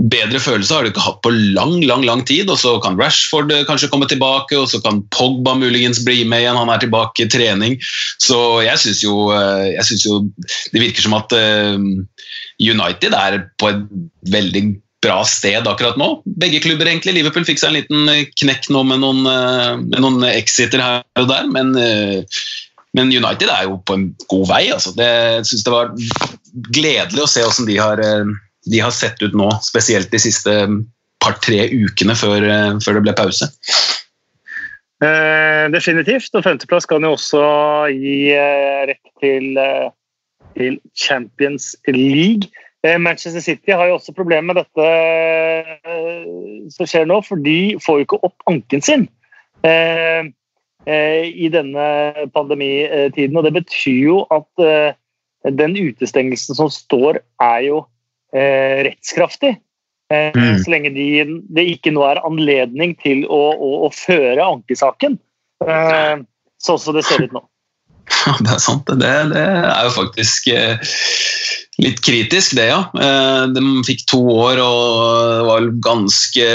Bedre 0.00 0.40
følelse 0.40 0.72
har 0.72 0.82
du 0.82 0.88
ikke 0.88 1.04
hatt 1.04 1.20
på 1.20 1.30
lang 1.30 1.82
lang, 1.84 2.04
lang 2.04 2.24
tid. 2.24 2.48
og 2.48 2.58
Så 2.58 2.80
kan 2.80 2.96
Rashford 2.96 3.52
eh, 3.52 3.64
kanskje 3.64 3.88
komme 3.88 4.08
tilbake, 4.08 4.56
og 4.56 4.68
så 4.68 4.80
kan 4.82 5.02
Pogba 5.10 5.54
muligens 5.54 6.04
bli 6.04 6.24
med 6.24 6.40
igjen. 6.40 6.56
Han 6.56 6.68
er 6.68 6.78
tilbake 6.78 7.24
i 7.24 7.28
trening. 7.28 7.76
Så 8.18 8.62
jeg 8.64 8.78
syns 8.78 9.02
jo, 9.04 9.30
eh, 9.32 9.82
synes 9.82 10.04
jo 10.04 10.20
det 10.72 10.80
virker 10.80 11.02
som 11.02 11.14
at 11.14 11.32
United 12.60 13.12
er 13.12 13.50
på 13.58 13.68
et 13.68 13.84
veldig 14.30 14.80
bra 15.04 15.22
sted 15.24 15.66
akkurat 15.68 15.96
nå. 16.00 16.22
Begge 16.24 16.60
klubber 16.60 16.88
egentlig. 16.88 17.14
Liverpool 17.14 17.44
fikk 17.44 17.60
seg 17.60 17.72
en 17.72 17.80
liten 17.80 18.32
knekk 18.40 18.70
nå 18.70 18.84
med 18.88 19.00
noen, 19.00 19.22
med 19.84 20.00
noen 20.00 20.24
exiter 20.24 20.80
her 20.80 21.04
og 21.20 21.28
der, 21.28 21.44
men, 21.52 21.76
men 22.94 23.10
United 23.10 23.50
er 23.50 23.66
jo 23.66 23.78
på 23.82 23.96
en 23.98 24.08
god 24.30 24.48
vei. 24.52 24.62
Altså. 24.74 24.94
Det, 24.96 25.08
jeg 25.40 25.46
synes 25.50 25.64
det 25.66 25.74
var 25.74 25.92
gledelig 26.74 27.24
å 27.24 27.30
se 27.30 27.42
hvordan 27.42 27.68
de 27.70 27.78
har, 27.80 28.02
eh, 28.02 28.34
de 28.70 28.82
har 28.82 28.94
sett 28.94 29.22
ut 29.24 29.34
nå, 29.36 29.50
spesielt 29.66 30.12
de 30.14 30.20
siste 30.22 30.54
par-tre 31.24 31.66
ukene 31.72 32.14
før, 32.18 32.46
eh, 32.46 32.78
før 32.84 32.98
det 32.98 33.04
ble 33.08 33.16
pause. 33.18 33.50
Eh, 35.04 35.64
definitivt. 35.74 36.30
Og 36.38 36.46
femteplass 36.46 36.86
kan 36.90 37.02
jo 37.02 37.14
også 37.16 37.42
gi 37.92 38.30
eh, 38.34 38.84
rett 38.92 39.14
til, 39.22 39.50
eh, 39.58 39.90
til 40.54 40.78
Champions 40.94 41.74
League. 41.90 42.46
Eh, 42.86 42.98
Manchester 43.00 43.42
City 43.42 43.74
har 43.74 43.88
jo 43.88 43.98
også 43.98 44.14
problemer 44.14 44.52
med 44.52 44.62
dette 44.62 44.88
som 46.70 46.86
skjer 46.86 47.08
nå, 47.08 47.18
for 47.26 47.40
de 47.42 47.74
får 47.82 48.00
jo 48.00 48.06
ikke 48.06 48.22
opp 48.28 48.50
anken 48.50 48.84
sin 48.84 49.06
eh, 49.64 50.30
i 50.90 51.48
denne 51.52 51.84
pandemitiden. 52.34 53.36
Og 53.38 53.46
det 53.46 53.54
betyr 53.56 54.00
jo 54.02 54.18
at 54.34 54.64
eh, 54.64 54.96
den 55.52 55.76
utestengelsen 55.76 56.56
som 56.56 56.70
står, 56.72 57.20
er 57.42 57.60
jo 57.68 57.84
eh, 58.36 58.84
rettskraftig. 58.90 59.56
Eh, 60.12 60.30
Mm. 60.34 60.58
Så 60.62 60.70
lenge 60.70 60.90
de, 60.94 61.06
det 61.56 61.64
ikke 61.74 61.90
nå 61.94 62.04
er 62.06 62.20
anledning 62.26 62.92
til 63.00 63.24
å, 63.26 63.40
å, 63.56 63.70
å 63.86 63.90
føre 63.90 64.44
ankesaken. 64.44 65.16
Eh, 65.64 66.20
sånn 66.62 66.80
som 66.80 66.96
det 66.96 67.04
ser 67.08 67.24
ut 67.24 67.34
nå. 67.34 67.44
Ja, 68.24 68.34
det 68.44 68.52
er 68.52 68.60
sant. 68.60 68.88
Det, 69.00 69.12
det 69.32 69.42
er 69.42 69.86
jo 69.86 69.92
faktisk 69.96 70.48
eh, 70.52 70.92
litt 71.82 72.00
kritisk, 72.04 72.54
det, 72.58 72.68
ja. 72.70 72.80
Eh, 72.94 73.44
de 73.54 73.62
fikk 73.86 74.04
to 74.10 74.20
år, 74.30 74.60
og 74.62 75.30
det 75.30 75.46
var 75.48 75.68
ganske 75.86 76.46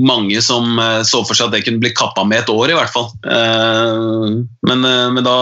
mange 0.00 0.40
som 0.44 0.78
eh, 0.80 1.02
så 1.06 1.22
for 1.26 1.36
seg 1.36 1.50
at 1.50 1.58
det 1.58 1.64
kunne 1.66 1.82
bli 1.82 1.92
kappa 1.96 2.24
med 2.28 2.42
et 2.42 2.52
år, 2.52 2.72
i 2.72 2.78
hvert 2.78 2.94
fall. 2.94 3.10
Eh, 3.24 4.40
men 4.68 4.88
men 4.90 5.26
da, 5.26 5.36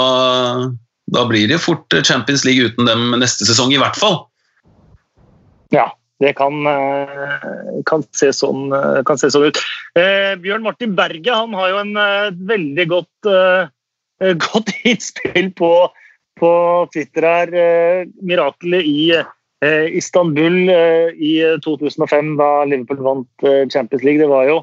da 1.14 1.22
blir 1.30 1.46
det 1.50 1.60
fort 1.62 1.94
Champions 2.02 2.44
League 2.48 2.70
uten 2.70 2.88
dem 2.88 3.14
neste 3.20 3.46
sesong, 3.46 3.72
i 3.74 3.80
hvert 3.80 3.98
fall. 3.98 4.24
Ja, 5.74 5.90
det 6.18 6.32
kan, 6.38 6.64
kan, 7.86 8.02
se, 8.16 8.32
sånn, 8.34 8.72
kan 9.06 9.20
se 9.20 9.30
sånn 9.30 9.50
ut. 9.50 9.60
Bjørn 10.42 10.64
Martin 10.64 10.96
Berge 10.98 11.34
han 11.34 11.54
har 11.54 11.70
jo 11.70 11.82
en 11.84 11.92
veldig 12.48 12.86
godt, 12.90 13.30
godt 14.48 14.72
innspill 14.88 15.52
på, 15.60 15.70
på 16.40 16.52
Twitter 16.94 17.26
her. 17.26 17.52
Eh, 17.52 18.08
mirakelet 18.24 18.86
i 18.86 19.02
eh, 19.14 19.86
Istanbul 19.98 20.68
eh, 20.72 21.14
i 21.14 21.34
2005, 21.64 22.34
da 22.40 22.50
Liverpool 22.64 23.04
vant 23.04 23.46
eh, 23.46 23.64
Champions 23.72 24.04
League. 24.06 24.22
Det 24.22 24.30
var 24.30 24.48
jo 24.50 24.60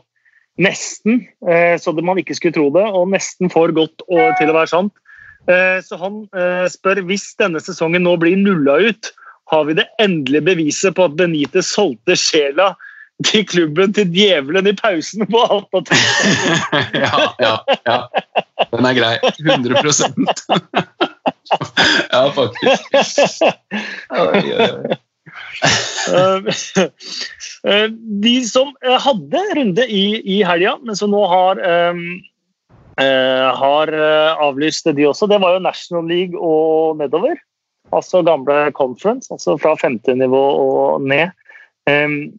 nesten 0.61 1.25
eh, 1.49 1.75
så 1.81 1.91
man 1.99 2.21
ikke 2.21 2.38
skulle 2.38 2.55
tro 2.55 2.69
det, 2.75 2.85
og 2.88 3.11
nesten 3.11 3.51
for 3.51 3.73
godt 3.75 4.05
å, 4.07 4.21
til 4.39 4.51
å 4.51 4.57
være 4.57 4.71
sant. 4.71 4.95
Eh, 5.51 5.77
så 5.85 5.99
han 6.01 6.23
spør 6.71 7.03
hvis 7.05 7.33
denne 7.38 7.61
sesongen 7.61 8.05
nå 8.07 8.15
blir 8.21 8.39
nulla 8.39 8.79
ut, 8.89 9.11
har 9.51 9.67
vi 9.67 9.75
det 9.77 9.85
endelige 10.01 10.47
beviset 10.47 10.95
på 10.97 11.05
at 11.05 11.17
Benitez 11.19 11.67
solgte 11.69 12.15
sjela 12.17 12.71
til 13.23 13.45
klubben 13.47 13.93
til 13.95 14.09
djevelen 14.11 14.67
i 14.67 14.75
pausen 14.75 15.23
på 15.29 15.43
Alta 15.45 15.81
ja, 17.05 17.21
ja, 17.39 17.53
ja. 17.85 17.99
Den 18.71 18.87
er 18.87 18.95
grei. 18.97 19.15
100 19.43 19.75
Ja, 22.11 22.31
faktisk. 22.33 23.41
Oi, 24.15 24.41
oi, 24.41 24.69
oi. 24.69 24.95
Eh, 27.65 27.89
De 28.23 28.35
som 28.45 28.71
eh, 28.85 28.97
hadde 29.01 29.41
runde 29.57 29.85
i, 29.89 30.21
i 30.37 30.39
helga, 30.45 30.75
men 30.85 30.97
som 30.97 31.11
nå 31.13 31.23
har, 31.31 31.59
um, 31.91 32.01
uh, 33.01 33.47
har 33.57 33.91
avlyst 34.45 34.87
de 34.87 35.07
også, 35.09 35.27
det 35.31 35.41
var 35.43 35.55
jo 35.55 35.63
National 35.65 36.05
League 36.09 36.39
og 36.39 36.97
nedover. 37.01 37.39
Altså 37.93 38.23
gamle 38.25 38.71
conference, 38.77 39.33
altså 39.33 39.57
fra 39.61 39.75
femte 39.81 40.15
nivå 40.17 40.43
og 40.61 41.05
ned. 41.05 41.33
Um, 41.89 42.33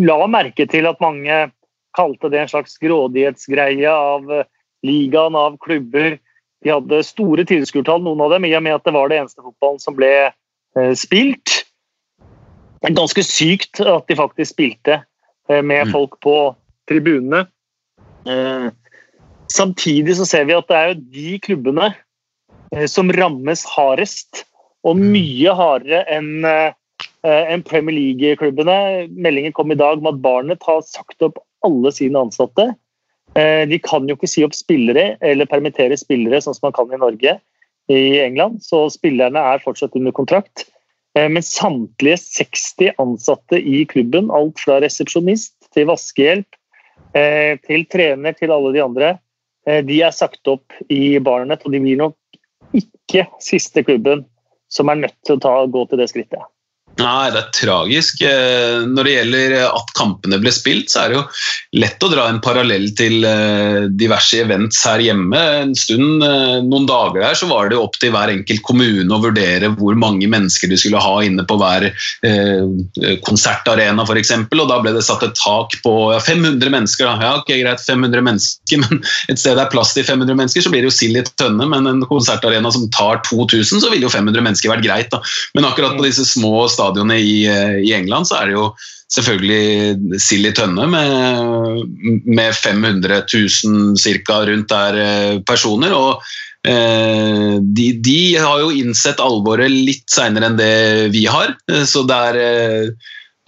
La 0.00 0.22
merke 0.30 0.64
til 0.70 0.88
at 0.88 1.00
mange 1.02 1.48
kalte 1.96 2.30
det 2.32 2.40
en 2.42 2.50
slags 2.50 2.78
grådighetsgreie 2.80 3.90
av 3.90 4.32
eh, 4.32 4.46
ligaen, 4.86 5.34
av 5.38 5.56
klubber. 5.58 6.18
De 6.64 6.70
hadde 6.72 7.02
store 7.06 7.44
tilskuertall, 7.46 8.02
noen 8.02 8.20
av 8.24 8.30
dem, 8.34 8.44
i 8.48 8.54
og 8.56 8.62
med 8.66 8.74
at 8.74 8.84
det 8.84 8.94
var 8.96 9.08
det 9.10 9.20
eneste 9.20 9.42
fotballen 9.44 9.78
som 9.82 9.96
ble 9.98 10.10
eh, 10.30 10.92
spilt. 10.98 11.64
Det 12.78 12.90
er 12.92 12.98
ganske 12.98 13.22
sykt 13.26 13.80
at 13.82 14.06
de 14.10 14.16
faktisk 14.18 14.54
spilte 14.54 15.00
eh, 15.48 15.62
med 15.62 15.86
Mm. 15.88 15.92
folk 15.92 16.18
på 16.20 16.54
tribunene. 16.90 17.46
Eh, 18.26 18.70
Samtidig 19.48 20.12
så 20.18 20.26
ser 20.28 20.44
vi 20.44 20.52
at 20.52 20.66
det 20.68 20.76
er 20.76 20.88
jo 20.90 21.00
de 21.08 21.38
klubbene 21.40 21.94
som 22.86 23.08
rammes 23.08 23.62
hardest, 23.64 24.44
og 24.84 24.96
Mm. 24.96 25.06
mye 25.14 25.54
hardere 25.56 26.04
enn 26.06 26.44
enn 27.24 27.62
Premier 27.64 27.94
League-klubbene. 27.96 29.08
Meldingen 29.10 29.52
kom 29.52 29.72
i 29.72 29.74
dag 29.74 29.98
om 29.98 30.06
at 30.06 30.20
Barnet 30.20 30.62
har 30.62 30.82
sagt 30.82 31.22
opp 31.22 31.38
alle 31.64 31.90
sine 31.90 32.20
ansatte. 32.20 32.76
Eh, 33.34 33.68
De 33.68 33.78
kan 33.78 34.08
jo 34.08 34.16
ikke 34.16 34.30
si 34.30 34.44
opp 34.46 34.56
spillere 34.56 35.16
eller 35.20 35.46
permittere 35.50 35.96
spillere, 35.98 36.40
sånn 36.40 36.56
som 36.56 36.68
man 36.68 36.76
kan 36.76 36.92
i 36.92 37.00
Norge 37.00 37.38
i 37.88 38.18
England. 38.20 38.62
Så 38.64 38.86
spillerne 38.92 39.40
er 39.52 39.64
fortsatt 39.64 39.96
under 39.96 40.12
kontrakt. 40.12 40.66
Eh, 41.16 41.28
Men 41.28 41.42
samtlige 41.42 42.18
60 42.18 42.94
ansatte 42.98 43.60
i 43.60 43.84
klubben, 43.84 44.30
alt 44.30 44.58
fra 44.60 44.80
resepsjonist 44.80 45.54
til 45.74 45.88
vaskehjelp, 45.90 46.48
eh, 47.14 47.56
til 47.66 47.84
trener 47.84 48.36
til 48.36 48.52
alle 48.52 48.72
de 48.72 48.84
andre, 48.84 49.18
eh, 49.66 49.82
de 49.82 50.02
er 50.02 50.10
sagt 50.10 50.46
opp 50.46 50.72
i 50.88 51.18
Barnet, 51.18 51.64
og 51.64 51.72
de 51.72 51.80
blir 51.80 51.96
nok 51.96 52.16
ikke 52.74 53.26
siste 53.40 53.82
klubben 53.84 54.24
som 54.68 54.88
er 54.88 55.00
nødt 55.00 55.16
til 55.24 55.36
å 55.36 55.40
ta, 55.40 55.66
gå 55.66 55.88
til 55.88 55.98
det 55.98 56.08
skrittet. 56.10 56.44
Nei, 56.98 57.30
det 57.30 57.38
er 57.38 57.50
tragisk. 57.54 58.22
Eh, 58.26 58.82
når 58.90 59.06
det 59.06 59.12
gjelder 59.12 59.52
at 59.68 59.90
kampene 59.94 60.40
ble 60.42 60.50
spilt, 60.54 60.90
så 60.90 61.04
er 61.04 61.12
det 61.12 61.18
jo 61.18 61.22
lett 61.78 62.02
å 62.02 62.10
dra 62.10 62.24
en 62.26 62.40
parallell 62.42 62.88
til 62.98 63.22
eh, 63.26 63.86
diverse 63.94 64.40
events 64.42 64.80
her 64.88 65.02
hjemme. 65.04 65.38
En 65.62 65.74
stund, 65.78 66.24
eh, 66.26 66.56
noen 66.66 66.88
dager 66.90 67.22
der, 67.22 67.38
så 67.38 67.46
var 67.50 67.70
det 67.70 67.78
opp 67.78 67.94
til 68.02 68.10
hver 68.14 68.32
enkelt 68.32 68.64
kommune 68.66 69.14
å 69.14 69.20
vurdere 69.22 69.70
hvor 69.78 69.98
mange 69.98 70.26
mennesker 70.30 70.72
de 70.72 70.78
skulle 70.80 71.02
ha 71.02 71.14
inne 71.22 71.44
på 71.46 71.58
hver 71.60 71.86
konsertarena 73.26 74.02
f.eks. 74.02 74.32
Og 74.48 74.66
da 74.66 74.80
ble 74.82 74.92
det 74.96 75.04
satt 75.06 75.22
et 75.22 75.38
tak 75.38 75.76
på 75.84 75.94
500 76.24 76.72
mennesker. 76.74 77.06
Ja, 77.22 77.36
ok, 77.38 77.52
greit, 77.60 77.84
500 77.84 78.26
mennesker, 78.26 78.82
men 78.84 79.02
et 79.30 79.38
sted 79.38 79.54
det 79.58 79.68
er 79.68 79.72
plass 79.72 79.94
til 79.94 80.06
500 80.06 80.34
mennesker, 80.34 80.66
så 80.66 80.74
blir 80.74 80.82
det 80.82 80.90
jo 80.90 80.96
sild 80.98 81.20
i 81.20 81.24
tønne. 81.38 81.70
Men 81.70 81.86
en 81.86 82.02
konsertarena 82.10 82.74
som 82.74 82.90
tar 82.94 83.22
2000, 83.28 83.84
så 83.84 83.94
ville 83.94 84.08
jo 84.08 84.12
500 84.12 84.42
mennesker 84.50 84.74
vært 84.74 84.86
greit. 84.86 85.14
Da. 85.14 85.22
Men 85.54 85.70
akkurat 85.70 85.94
på 85.98 86.06
disse 86.06 86.26
små 86.26 86.66
stadionene 86.66 86.87
stadionet 86.88 87.20
i, 87.20 87.46
eh, 87.46 87.78
i, 87.84 87.92
England, 87.92 88.28
så 88.28 88.40
er 88.40 88.48
det 88.48 88.56
jo 88.56 88.68
selvfølgelig 89.12 90.20
sild 90.20 90.50
i 90.50 90.54
tønne 90.56 90.86
med, 90.90 91.84
med 92.26 92.54
500 92.54 93.22
000 93.32 93.96
cirka 94.00 94.42
rundt 94.48 94.68
der 94.68 95.00
eh, 95.02 95.40
personer. 95.40 95.92
og 95.92 96.22
eh, 96.66 97.58
de, 97.60 97.92
de, 98.04 98.20
har 98.36 98.64
jo 98.64 98.72
innsett 98.72 99.20
alvoret 99.20 99.70
litt 99.72 100.08
seinere 100.12 100.50
enn 100.50 100.58
det 100.58 101.12
vi 101.14 101.26
har. 101.26 101.56
Så 101.86 102.04
det 102.08 102.18
er 102.32 102.42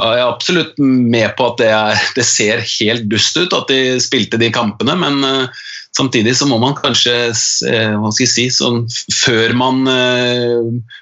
jeg 0.01 0.17
er 0.17 0.31
absolutt 0.31 0.79
med 0.81 1.35
på 1.37 1.51
at 1.51 1.59
det, 1.61 1.73
er, 1.77 1.99
det, 2.17 2.25
ser 2.25 2.63
helt 2.65 3.05
dust 3.11 3.37
ut 3.37 3.53
at 3.53 3.69
de 3.69 3.99
spilte 4.01 4.41
de 4.41 4.49
kampene, 4.49 4.95
men 4.97 5.21
eh, 5.29 5.67
samtidig 5.93 6.33
så 6.39 6.49
må 6.49 6.57
man 6.63 6.73
kanskje 6.79 7.13
hva 7.29 8.13
skal 8.15 8.25
jeg 8.25 8.33
si, 8.33 8.47
sånn, 8.55 8.87
Før 9.13 9.53
man 9.59 9.83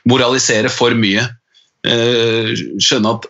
moraliserer 0.08 0.72
for 0.72 0.96
mye, 0.98 1.28
Eh, 1.28 1.47
skjønne 1.86 3.12
at 3.14 3.28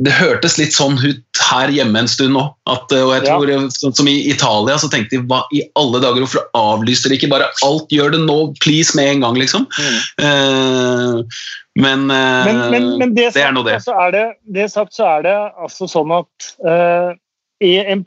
det 0.00 0.12
hørtes 0.16 0.56
litt 0.56 0.72
sånn 0.72 0.96
ut 1.02 1.40
her 1.50 1.70
hjemme 1.74 2.02
en 2.02 2.08
stund 2.08 2.32
nå. 2.36 2.44
At, 2.70 2.92
eh, 2.94 3.02
og 3.04 3.12
jeg 3.18 3.26
tror, 3.26 3.50
ja. 3.52 3.60
sånn 3.74 3.96
Som 3.96 4.08
i 4.08 4.16
Italia 4.30 4.78
så 4.80 4.88
tenkte 4.92 5.18
de 5.18 5.24
hva 5.28 5.42
i 5.56 5.62
alle 5.78 6.00
dager, 6.02 6.22
hvorfor 6.24 6.46
avlyser 6.56 7.12
de 7.12 7.18
ikke 7.18 7.30
bare 7.32 7.50
alt? 7.66 7.90
Gjør 7.92 8.14
det 8.14 8.22
nå, 8.24 8.38
please, 8.64 8.94
med 8.96 9.16
en 9.16 9.26
gang, 9.26 9.40
liksom. 9.40 9.66
Mm. 9.76 9.98
Uh, 10.24 11.42
men, 11.80 12.06
uh, 12.08 12.46
men, 12.46 12.62
men, 12.72 12.88
men, 13.02 13.16
det, 13.16 13.30
det 13.36 13.44
er 13.44 13.52
nå 13.56 13.64
det. 13.66 13.80
Er 13.92 14.14
det. 14.14 14.24
Det 14.56 14.70
sagt 14.72 14.96
så 14.96 15.08
er 15.18 15.26
det 15.28 15.36
altså 15.60 15.88
sånn 15.90 16.14
at 16.16 16.50
uh, 16.64 17.12
i 17.60 17.76
en 17.82 18.06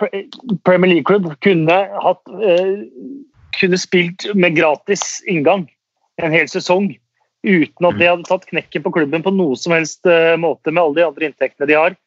Premier 0.66 0.96
League-klubb 0.96 1.30
kunne, 1.46 1.76
hatt, 2.02 2.32
kunne 3.60 3.78
spilt 3.78 4.26
med 4.34 4.56
gratis 4.58 5.20
inngang 5.30 5.68
en 6.18 6.34
hel 6.34 6.50
sesong 6.50 6.90
uten 7.44 7.88
at 7.88 8.00
det 8.00 8.08
hadde 8.08 8.28
tatt 8.28 8.48
knekken 8.48 8.84
på 8.86 8.92
klubben 8.96 9.24
på 9.24 9.34
noe 9.36 9.56
som 9.60 9.76
helst 9.76 10.08
uh, 10.08 10.36
måte 10.40 10.72
med 10.72 10.82
alle 10.84 11.00
de 11.00 11.08
andre 11.08 11.30
inntektene 11.30 11.70
de 11.70 11.78
har. 11.78 11.98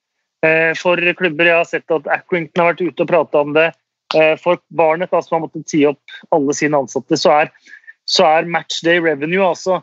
Uh, 0.44 0.72
for 0.78 1.00
klubber 1.18 1.50
jeg 1.50 1.60
har 1.60 1.68
sett 1.68 1.92
at 1.92 2.08
Accrington 2.12 2.62
har 2.62 2.72
vært 2.72 2.86
ute 2.86 3.04
og 3.04 3.10
prata 3.10 3.42
om 3.44 3.52
det. 3.56 3.68
Uh, 4.14 4.34
for 4.40 4.60
Barnet, 4.76 5.12
som 5.12 5.36
har 5.36 5.44
måttet 5.44 5.68
si 5.70 5.82
opp 5.88 6.16
alle 6.34 6.56
sine 6.56 6.80
ansatte, 6.80 7.20
så 7.20 7.34
er, 7.42 7.52
så 8.08 8.26
er 8.38 8.50
matchday 8.50 9.02
revenue, 9.02 9.44
altså 9.44 9.82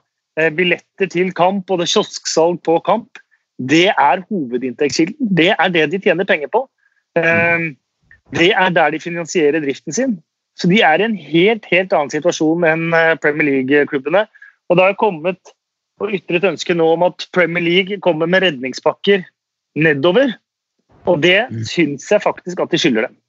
billetter 0.58 1.06
til 1.14 1.28
kamp 1.38 1.70
og 1.70 1.78
det 1.78 1.86
kiosksalg 1.92 2.56
på 2.66 2.80
kamp, 2.88 3.20
det 3.62 3.92
er 3.92 4.24
hovedinntektskilden. 4.32 5.28
Det 5.38 5.52
er 5.54 5.68
det 5.70 5.84
de 5.92 6.00
tjener 6.02 6.26
penger 6.26 6.50
på. 6.50 6.64
Det 7.14 8.48
er 8.50 8.72
der 8.74 8.96
de 8.96 9.02
finansierer 9.04 9.62
driften 9.62 9.94
sin. 9.94 10.16
Så 10.58 10.66
de 10.72 10.80
er 10.82 10.98
i 10.98 11.06
en 11.06 11.14
helt, 11.14 11.68
helt 11.70 11.94
annen 11.94 12.10
situasjon 12.10 12.66
enn 12.66 12.98
Premier 13.22 13.46
League-klubbene. 13.46 14.24
Og 14.74 14.80
det 14.80 14.88
har 14.90 14.98
kommet 14.98 15.54
og 16.02 16.14
ytret 16.18 16.48
ønske 16.50 16.74
nå 16.74 16.88
om 16.96 17.06
at 17.06 17.28
Premier 17.36 17.62
League 17.62 18.00
kommer 18.02 18.26
med 18.26 18.42
redningspakker 18.42 19.22
nedover. 19.78 20.34
Og 21.06 21.22
det 21.22 21.44
mm. 21.52 21.60
syns 21.70 22.08
jeg 22.10 22.24
faktisk 22.24 22.64
at 22.64 22.74
de 22.74 22.80
skylder 22.82 23.06
dem 23.06 23.20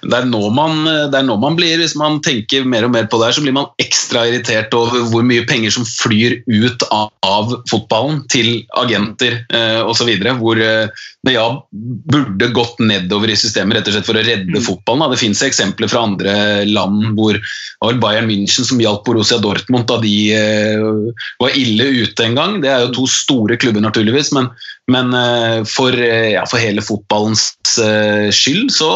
det 0.00 0.16
er, 0.16 0.28
nå 0.30 0.40
man, 0.54 0.84
det 0.86 1.18
er 1.18 1.26
nå 1.26 1.36
man 1.40 1.56
blir, 1.58 1.76
Hvis 1.80 1.94
man 1.98 2.20
tenker 2.24 2.66
mer 2.68 2.86
og 2.86 2.94
mer 2.94 3.08
på 3.10 3.20
det 3.20 3.28
her, 3.28 3.36
så 3.36 3.44
blir 3.44 3.56
man 3.56 3.70
ekstra 3.82 4.24
irritert 4.30 4.74
over 4.76 5.06
hvor 5.12 5.24
mye 5.26 5.44
penger 5.48 5.74
som 5.74 5.86
flyr 5.88 6.40
ut 6.48 6.86
av, 6.90 7.10
av 7.26 7.56
fotballen 7.70 8.22
til 8.32 8.62
agenter 8.80 9.40
eh, 9.52 9.80
osv. 9.84 10.10
Hvor 10.40 10.60
eh, 10.62 11.04
det 11.26 11.36
ja, 11.36 11.46
burde 11.70 12.50
gått 12.54 12.80
nedover 12.82 13.30
i 13.30 13.38
systemet 13.38 13.78
rett 13.78 13.90
og 13.90 13.96
slett 13.96 14.08
for 14.08 14.18
å 14.18 14.24
redde 14.26 14.58
mm. 14.58 14.64
fotballen. 14.66 15.04
Da. 15.04 15.12
Det 15.14 15.22
fins 15.22 15.42
eksempler 15.46 15.90
fra 15.92 16.06
andre 16.08 16.34
land 16.68 17.12
hvor 17.18 17.38
var 17.82 18.00
Bayern 18.02 18.28
München 18.30 18.66
som 18.66 18.80
hjalp 18.82 19.04
Borussia 19.06 19.38
Dortmund 19.42 19.86
da 19.90 19.98
de 20.02 20.14
eh, 20.34 20.82
var 21.42 21.58
ille 21.58 21.88
ute 22.02 22.26
en 22.26 22.38
gang. 22.38 22.58
Det 22.62 22.70
er 22.70 22.86
jo 22.86 22.92
to 22.96 23.06
store 23.10 23.58
klubber, 23.60 23.84
naturligvis, 23.84 24.32
men, 24.36 24.50
men 24.90 25.14
eh, 25.18 25.58
for, 25.68 25.94
eh, 25.94 26.32
ja, 26.36 26.44
for, 26.48 26.62
hele 26.62 26.84
fotballens 26.84 27.50
skyld 28.34 28.72
så, 28.74 28.90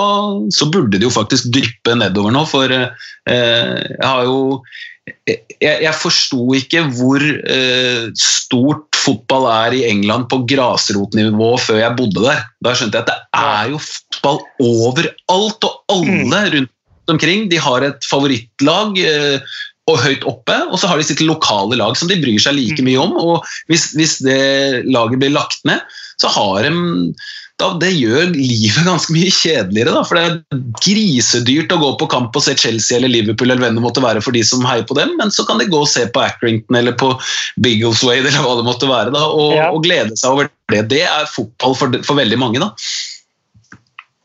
så 0.53 0.69
burde 0.73 0.87
burde 0.87 1.01
det 1.01 1.09
jo 1.09 1.15
faktisk 1.15 1.51
dryppe 1.55 1.97
nedover 1.99 2.35
nå, 2.35 2.45
for 2.49 2.73
eh, 2.73 2.87
jeg 3.27 4.07
har 4.07 4.27
jo 4.27 4.63
jeg, 5.27 5.77
jeg 5.85 5.95
forsto 5.95 6.41
ikke 6.59 6.83
hvor 6.97 7.23
eh, 7.23 8.09
stort 8.19 8.87
fotball 8.99 9.47
er 9.51 9.77
i 9.77 9.85
England 9.87 10.27
på 10.31 10.41
grasrotnivå 10.51 11.53
før 11.63 11.79
jeg 11.79 11.97
bodde 11.99 12.25
der. 12.25 12.43
Da 12.65 12.75
skjønte 12.75 12.99
jeg 12.99 13.07
at 13.07 13.13
det 13.13 13.21
er 13.39 13.71
jo 13.71 13.79
fotball 13.83 14.41
overalt, 14.67 15.69
og 15.69 15.95
alle 15.95 16.19
mm. 16.27 16.51
rundt 16.57 17.15
omkring 17.15 17.47
de 17.53 17.63
har 17.63 17.87
et 17.87 18.11
favorittlag. 18.11 18.99
Eh, 18.99 19.57
og 19.87 20.01
høyt 20.03 20.25
oppe, 20.27 20.55
og 20.67 20.81
så 20.83 20.89
har 20.91 20.99
de 20.99 21.05
sitt 21.07 21.21
lokale 21.23 21.77
lag 21.79 21.95
som 21.95 22.09
de 22.11 22.17
bryr 22.19 22.41
seg 22.43 22.57
like 22.57 22.83
mm. 22.83 22.89
mye 22.89 23.03
om. 23.05 23.13
og 23.15 23.45
Hvis, 23.71 23.93
hvis 23.95 24.17
det 24.27 24.83
laget 24.83 25.21
blir 25.23 25.31
lagt 25.31 25.63
ned, 25.63 25.79
så 26.19 26.27
har 26.35 26.67
de 26.67 26.73
da, 27.57 27.71
det 27.81 27.89
gjør 27.97 28.35
livet 28.35 28.85
ganske 28.85 29.15
mye 29.15 29.31
kjedeligere. 29.33 29.95
Da, 29.97 30.03
for 30.05 30.19
det 30.19 30.25
er 30.27 30.61
grisedyrt 30.85 31.73
å 31.73 31.79
gå 31.81 31.89
på 32.03 32.09
kamp 32.13 32.37
og 32.37 32.45
se 32.45 32.53
Chelsea 32.61 32.99
eller 32.99 33.13
Liverpool 33.13 33.49
eller 33.49 33.65
hvem 33.65 33.79
det 33.79 33.85
måtte 33.85 34.05
være 34.05 34.21
for 34.25 34.37
de 34.37 34.43
som 34.45 34.65
heier 34.69 34.85
på 34.89 34.97
dem, 34.99 35.15
men 35.17 35.33
så 35.33 35.47
kan 35.49 35.61
de 35.61 35.69
gå 35.73 35.81
og 35.81 35.89
se 35.89 36.05
på 36.13 36.21
Accrington 36.21 36.77
eller 36.77 36.97
på 37.01 37.15
Biggleswade 37.65 38.29
eller 38.29 38.45
hva 38.45 38.59
det 38.61 38.67
måtte 38.69 38.91
være, 38.91 39.15
da, 39.17 39.25
og, 39.33 39.57
ja. 39.57 39.71
og, 39.73 39.81
glede 39.87 40.19
seg 40.21 40.37
over 40.37 40.53
det. 40.73 40.85
Det 40.93 41.03
er 41.09 41.33
fotball 41.33 41.79
for, 41.81 41.99
for 42.05 42.21
veldig 42.21 42.41
mange. 42.45 42.61
da. 42.61 42.71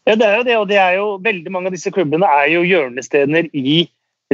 Ja, 0.10 0.18
det 0.18 0.28
er 0.28 0.38
jo 0.38 0.46
det, 0.50 0.60
og 0.60 0.70
det 0.74 0.84
er 0.84 1.00
jo, 1.00 1.08
veldig 1.24 1.56
mange 1.56 1.72
av 1.72 1.78
disse 1.78 1.92
klubbene 1.94 2.28
er 2.42 2.52
jo 2.52 2.68
hjørnestener 2.68 3.48
i 3.56 3.86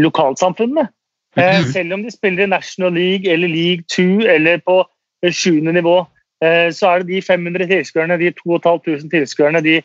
lokalsamfunnene. 0.02 0.90
Eh, 1.38 1.60
mhm. 1.62 1.70
selv 1.70 1.94
om 1.94 2.02
de 2.02 2.10
spiller 2.10 2.48
i 2.48 2.50
National 2.50 2.98
League 2.98 3.30
eller 3.30 3.52
League 3.52 3.86
2 3.94 4.26
eller 4.26 4.64
på 4.66 4.82
sjuende 5.30 5.76
nivå, 5.76 6.00
Eh, 6.02 6.17
så 6.38 6.90
er 6.92 7.02
det 7.02 7.08
de 7.10 7.22
500 7.26 7.66
tilskuerne, 7.66 8.18
de 8.22 8.28
2500 8.38 9.10
tilskuerne, 9.10 9.62
de 9.66 9.80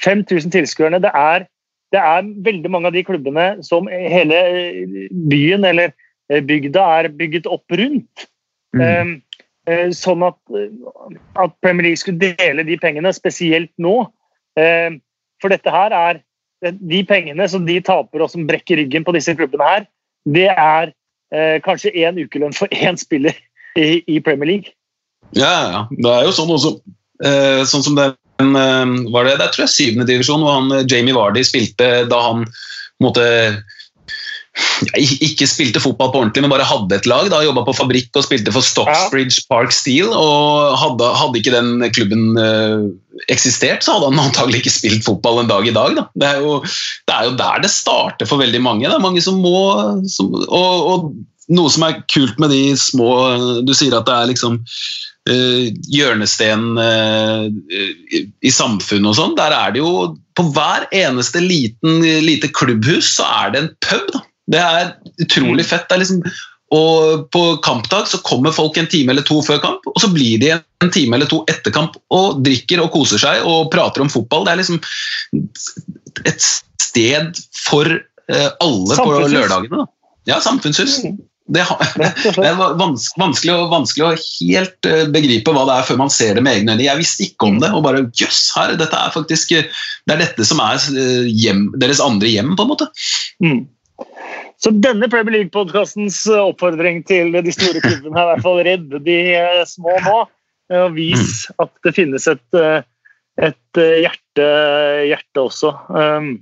5000 0.00 0.54
tilskuerne. 0.54 1.00
Det 1.04 1.10
det 1.92 2.00
er 2.00 2.26
veldig 2.44 2.70
mange 2.72 2.90
av 2.90 2.96
de 2.96 3.04
klubbene 3.06 3.46
som 3.64 3.88
hele 3.88 4.36
eh, 4.36 4.98
byen 5.30 5.64
eller 5.64 5.94
eh, 6.28 6.42
bygda 6.44 6.84
er 6.98 7.10
bygget 7.16 7.48
opp 7.48 7.78
rundt. 7.80 8.28
Mm. 8.76 9.18
Sånn 9.96 10.22
at, 10.24 10.36
at, 11.36 11.54
Premier 11.60 11.84
League 11.86 12.00
skulle 12.00 12.30
dele 12.36 12.64
de 12.64 12.76
pengene, 12.80 13.10
spesielt 13.12 13.68
nå. 13.80 13.94
For 14.56 15.52
dette 15.52 15.72
her 15.72 15.92
er 15.96 16.20
De 16.80 17.00
pengene 17.06 17.44
som 17.52 17.66
de 17.68 17.76
taper 17.84 18.24
og 18.24 18.30
som 18.32 18.46
brekker 18.48 18.80
ryggen 18.80 19.04
på 19.04 19.12
disse 19.16 19.34
klubbene 19.36 19.68
her, 19.68 19.84
det 20.24 20.48
er 20.48 20.92
kanskje 21.64 21.92
én 22.00 22.16
ukelønn 22.20 22.56
for 22.56 22.72
én 22.84 22.96
spiller 23.00 23.36
i 23.76 24.18
Premier 24.24 24.52
League. 24.54 24.72
Ja, 25.36 25.52
ja. 25.72 25.80
Det 25.90 26.14
er 26.14 26.28
jo 26.28 26.34
sånn 26.36 26.54
også. 26.54 26.78
Eh, 27.24 27.64
sånn 27.66 27.84
som 27.84 27.98
den 27.98 28.14
eh, 28.56 28.92
var 29.12 29.26
det, 29.26 29.38
det 29.40 29.50
tror 29.54 29.66
jeg 29.66 29.74
syvende 29.74 30.06
divisjon, 30.08 30.44
hvor 30.44 30.60
han, 30.60 30.70
eh, 30.76 30.86
Jamie 30.88 31.16
Vardy 31.16 31.42
spilte 31.46 32.06
da 32.10 32.22
han 32.30 32.46
måtte 33.02 33.26
ikke 34.98 35.46
spilte 35.46 35.80
fotball 35.82 36.10
på 36.10 36.20
ordentlig, 36.22 36.42
men 36.42 36.52
bare 36.52 36.66
hadde 36.66 36.96
et 36.96 37.06
lag. 37.06 37.28
da 37.30 37.42
Jobba 37.44 37.64
på 37.66 37.76
fabrikk 37.76 38.16
og 38.18 38.24
spilte 38.26 38.54
for 38.54 38.64
Stocksbridge 38.64 39.44
Park 39.50 39.74
Steel. 39.74 40.10
og 40.10 40.74
Hadde, 40.78 41.10
hadde 41.18 41.40
ikke 41.40 41.54
den 41.54 41.86
klubben 41.94 42.38
eh, 42.42 42.88
eksistert, 43.30 43.84
så 43.84 43.96
hadde 43.96 44.10
han 44.12 44.22
antagelig 44.28 44.64
ikke 44.64 44.74
spilt 44.74 45.06
fotball 45.06 45.42
en 45.42 45.50
dag 45.50 45.66
i 45.66 45.74
dag. 45.74 45.96
Da. 45.98 46.06
Det, 46.14 46.30
er 46.32 46.44
jo, 46.44 46.58
det 47.06 47.16
er 47.16 47.30
jo 47.30 47.34
der 47.38 47.64
det 47.64 47.72
starter 47.74 48.30
for 48.30 48.42
veldig 48.42 48.62
mange. 48.64 48.86
Det 48.86 48.96
er 48.96 49.04
mange 49.04 49.24
som 49.24 49.40
må 49.42 49.58
som, 50.10 50.32
og, 50.34 50.88
og, 50.92 51.10
noe 51.54 51.72
som 51.72 51.86
er 51.86 52.00
kult 52.12 52.38
med 52.42 52.52
de 52.52 52.62
små 52.78 53.12
Du 53.66 53.72
sier 53.76 53.96
at 53.96 54.08
det 54.08 54.16
er 54.16 54.30
liksom 54.32 54.58
uh, 54.60 55.64
hjørnesten 55.94 56.66
uh, 56.76 57.46
i 58.40 58.52
samfunnet 58.52 59.12
og 59.12 59.16
sånn. 59.18 59.36
Der 59.38 59.54
er 59.56 59.74
det 59.74 59.82
jo 59.82 60.12
På 60.36 60.48
hver 60.54 60.88
eneste 60.94 61.42
liten, 61.44 62.02
lite 62.24 62.52
klubbhus 62.52 63.14
så 63.16 63.28
er 63.44 63.54
det 63.54 63.64
en 63.64 63.72
pub. 63.88 64.12
Da. 64.14 64.22
Det 64.48 64.62
er 64.62 64.94
utrolig 65.24 65.64
mm. 65.64 65.68
fett. 65.70 65.88
Det 65.88 65.96
er 65.96 66.04
liksom, 66.04 66.22
og 66.78 67.26
På 67.32 67.42
kampdag 67.64 68.08
så 68.10 68.20
kommer 68.24 68.52
folk 68.52 68.76
en 68.76 68.90
time 68.90 69.14
eller 69.14 69.24
to 69.26 69.40
før 69.44 69.60
kamp, 69.62 69.86
og 69.88 70.00
så 70.02 70.10
blir 70.12 70.40
de 70.42 70.52
en 70.58 70.92
time 70.92 71.16
eller 71.16 71.30
to 71.30 71.40
etter 71.48 71.72
kamp 71.74 71.96
og 72.14 72.42
drikker 72.44 72.82
og 72.84 72.92
koser 72.92 73.20
seg 73.22 73.46
og 73.48 73.70
prater 73.72 74.04
om 74.04 74.12
fotball. 74.12 74.44
Det 74.44 74.52
er 74.52 74.60
liksom 74.60 74.80
et 76.28 76.44
sted 76.82 77.40
for 77.56 77.88
uh, 77.88 78.50
alle 78.60 79.00
på 79.00 79.08
lørdagene. 79.32 79.80
Da. 79.80 79.88
Ja, 80.28 80.42
samfunnshus. 80.44 81.00
Det, 81.48 81.64
det 82.36 82.44
er 82.44 82.58
vanskelig, 82.58 83.54
vanskelig, 83.72 84.04
å 84.04 84.10
helt 84.18 84.88
eh, 84.88 85.06
begripe 85.12 85.54
hva 85.54 85.64
det 85.68 85.78
er 85.78 85.88
før 85.88 86.00
man 86.02 86.12
ser 86.12 86.36
det 86.36 86.44
med 86.44 86.58
egne 86.60 86.74
øyne. 86.74 86.84
Jeg 86.84 87.00
visste 87.00 87.24
ikke 87.24 87.48
om 87.48 87.60
det, 87.62 87.70
og 87.72 87.84
bare 87.86 88.04
jøss, 88.20 88.42
her, 88.56 88.74
dette 88.80 88.98
er 88.98 89.14
faktisk 89.14 89.54
Det 89.56 90.14
er 90.14 90.20
dette 90.20 90.46
som 90.48 90.60
er 90.64 90.76
eh, 90.92 91.28
hjem, 91.32 91.68
deres 91.80 92.02
andre 92.04 92.32
hjem, 92.32 92.54
på 92.58 92.66
en 92.66 92.72
måte. 92.74 92.88
Mm. 93.44 93.62
Så 94.58 94.74
denne 94.74 95.08
Premier 95.10 95.38
League-podkastens 95.38 96.20
oppfordring 96.36 97.00
til 97.08 97.32
de 97.32 97.54
store 97.54 97.80
klubbene 97.82 98.18
er 98.18 98.26
i 98.26 98.30
hvert 98.32 98.44
fall 98.44 98.60
redde 98.66 99.00
de 99.06 99.18
små 99.70 99.96
nå. 100.04 100.20
Og 100.78 100.92
vis 100.98 101.46
mm. 101.48 101.62
at 101.64 101.70
det 101.86 101.94
finnes 101.96 102.26
et, 102.28 102.58
et 103.40 103.80
hjerte, 104.04 104.48
hjerte 105.08 105.44
også. 105.46 105.72
Um, 105.88 106.34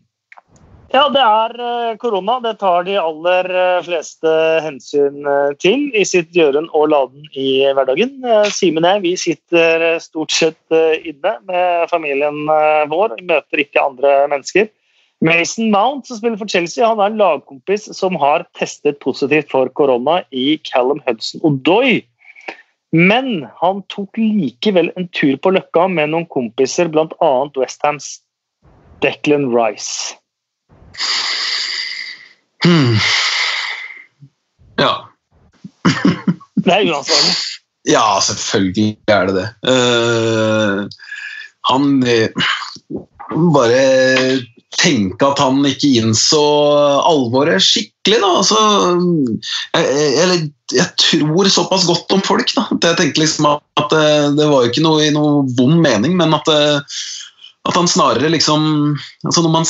ja, 0.93 1.03
det 1.13 1.23
er 1.23 1.55
eh, 1.61 1.97
korona. 2.01 2.39
Det 2.45 2.55
tar 2.61 2.87
de 2.87 2.97
aller 3.01 3.49
eh, 3.51 3.83
fleste 3.87 4.33
hensyn 4.65 5.27
eh, 5.27 5.53
til 5.63 5.89
i 5.97 6.05
sitt 6.09 6.33
gjøren 6.37 6.69
og 6.77 6.91
laden 6.93 7.27
i 7.35 7.67
hverdagen. 7.77 8.19
Simen 8.55 8.87
og 8.87 8.97
jeg 8.97 9.05
vi 9.05 9.15
sitter 9.21 9.87
stort 10.03 10.35
sett 10.35 10.77
inne 11.03 11.37
med 11.49 11.87
familien 11.93 12.45
vår, 12.91 13.17
møter 13.27 13.63
ikke 13.63 13.83
andre 13.83 14.19
mennesker. 14.33 14.69
Mason 15.25 15.71
Mount, 15.73 16.07
som 16.07 16.19
spiller 16.19 16.37
for 16.37 16.51
Chelsea, 16.51 16.85
han 16.85 17.01
er 17.01 17.09
en 17.09 17.21
lagkompis 17.21 17.89
som 17.97 18.19
har 18.21 18.45
testet 18.59 18.99
positivt 19.01 19.49
for 19.51 19.71
korona 19.79 20.21
i 20.31 20.59
Callum 20.69 21.01
Hudson 21.07 21.41
Odoi. 21.47 22.03
Men 22.93 23.49
han 23.61 23.81
tok 23.93 24.21
likevel 24.21 24.93
en 24.97 25.09
tur 25.17 25.35
på 25.41 25.53
Løkka 25.57 25.89
med 25.93 26.13
noen 26.13 26.29
kompiser, 26.31 26.93
bl.a. 26.93 27.33
Westhams 27.57 28.21
Declan 29.05 29.51
Rice. 29.53 30.15
Hmm. 32.67 32.97
Ja. 34.81 34.93
det 36.65 36.73
er 36.73 36.89
uansvarlig. 36.91 37.37
Ja, 37.87 38.07
selvfølgelig 38.23 38.97
er 39.07 39.29
det 39.29 39.37
det. 39.39 39.47
Uh, 39.71 40.87
han 41.71 42.03
uh, 42.03 42.51
Bare 43.55 43.83
tenke 44.77 45.27
at 45.27 45.41
han 45.41 45.65
ikke 45.67 45.89
innså 46.01 46.43
alvoret 47.07 47.63
skikkelig, 47.65 48.19
da. 48.23 48.31
Altså, 48.43 48.59
jeg, 49.75 50.11
jeg, 50.17 50.41
jeg, 50.77 50.89
tror 51.01 51.51
såpass 51.53 51.87
godt 51.89 52.13
om 52.15 52.23
folk 52.27 52.53
da. 52.55 52.67
at 52.75 52.89
jeg 52.91 52.99
tenkte 53.01 53.23
liksom 53.23 53.49
at 53.51 53.89
det, 53.93 54.03
eh, 54.03 54.29
det 54.37 54.49
var 54.51 54.65
jo 54.65 54.73
ikke 54.73 54.85
noe 54.85 55.07
i 55.07 55.15
noe 55.15 55.47
vond 55.59 55.81
mening, 55.83 56.17
men 56.19 56.35
at, 56.37 56.51
at 56.53 57.79
han 57.79 57.91
snarere 57.91 58.31
liksom 58.33 58.95
altså 59.25 59.47
Når 59.47 59.55
man 59.55 59.67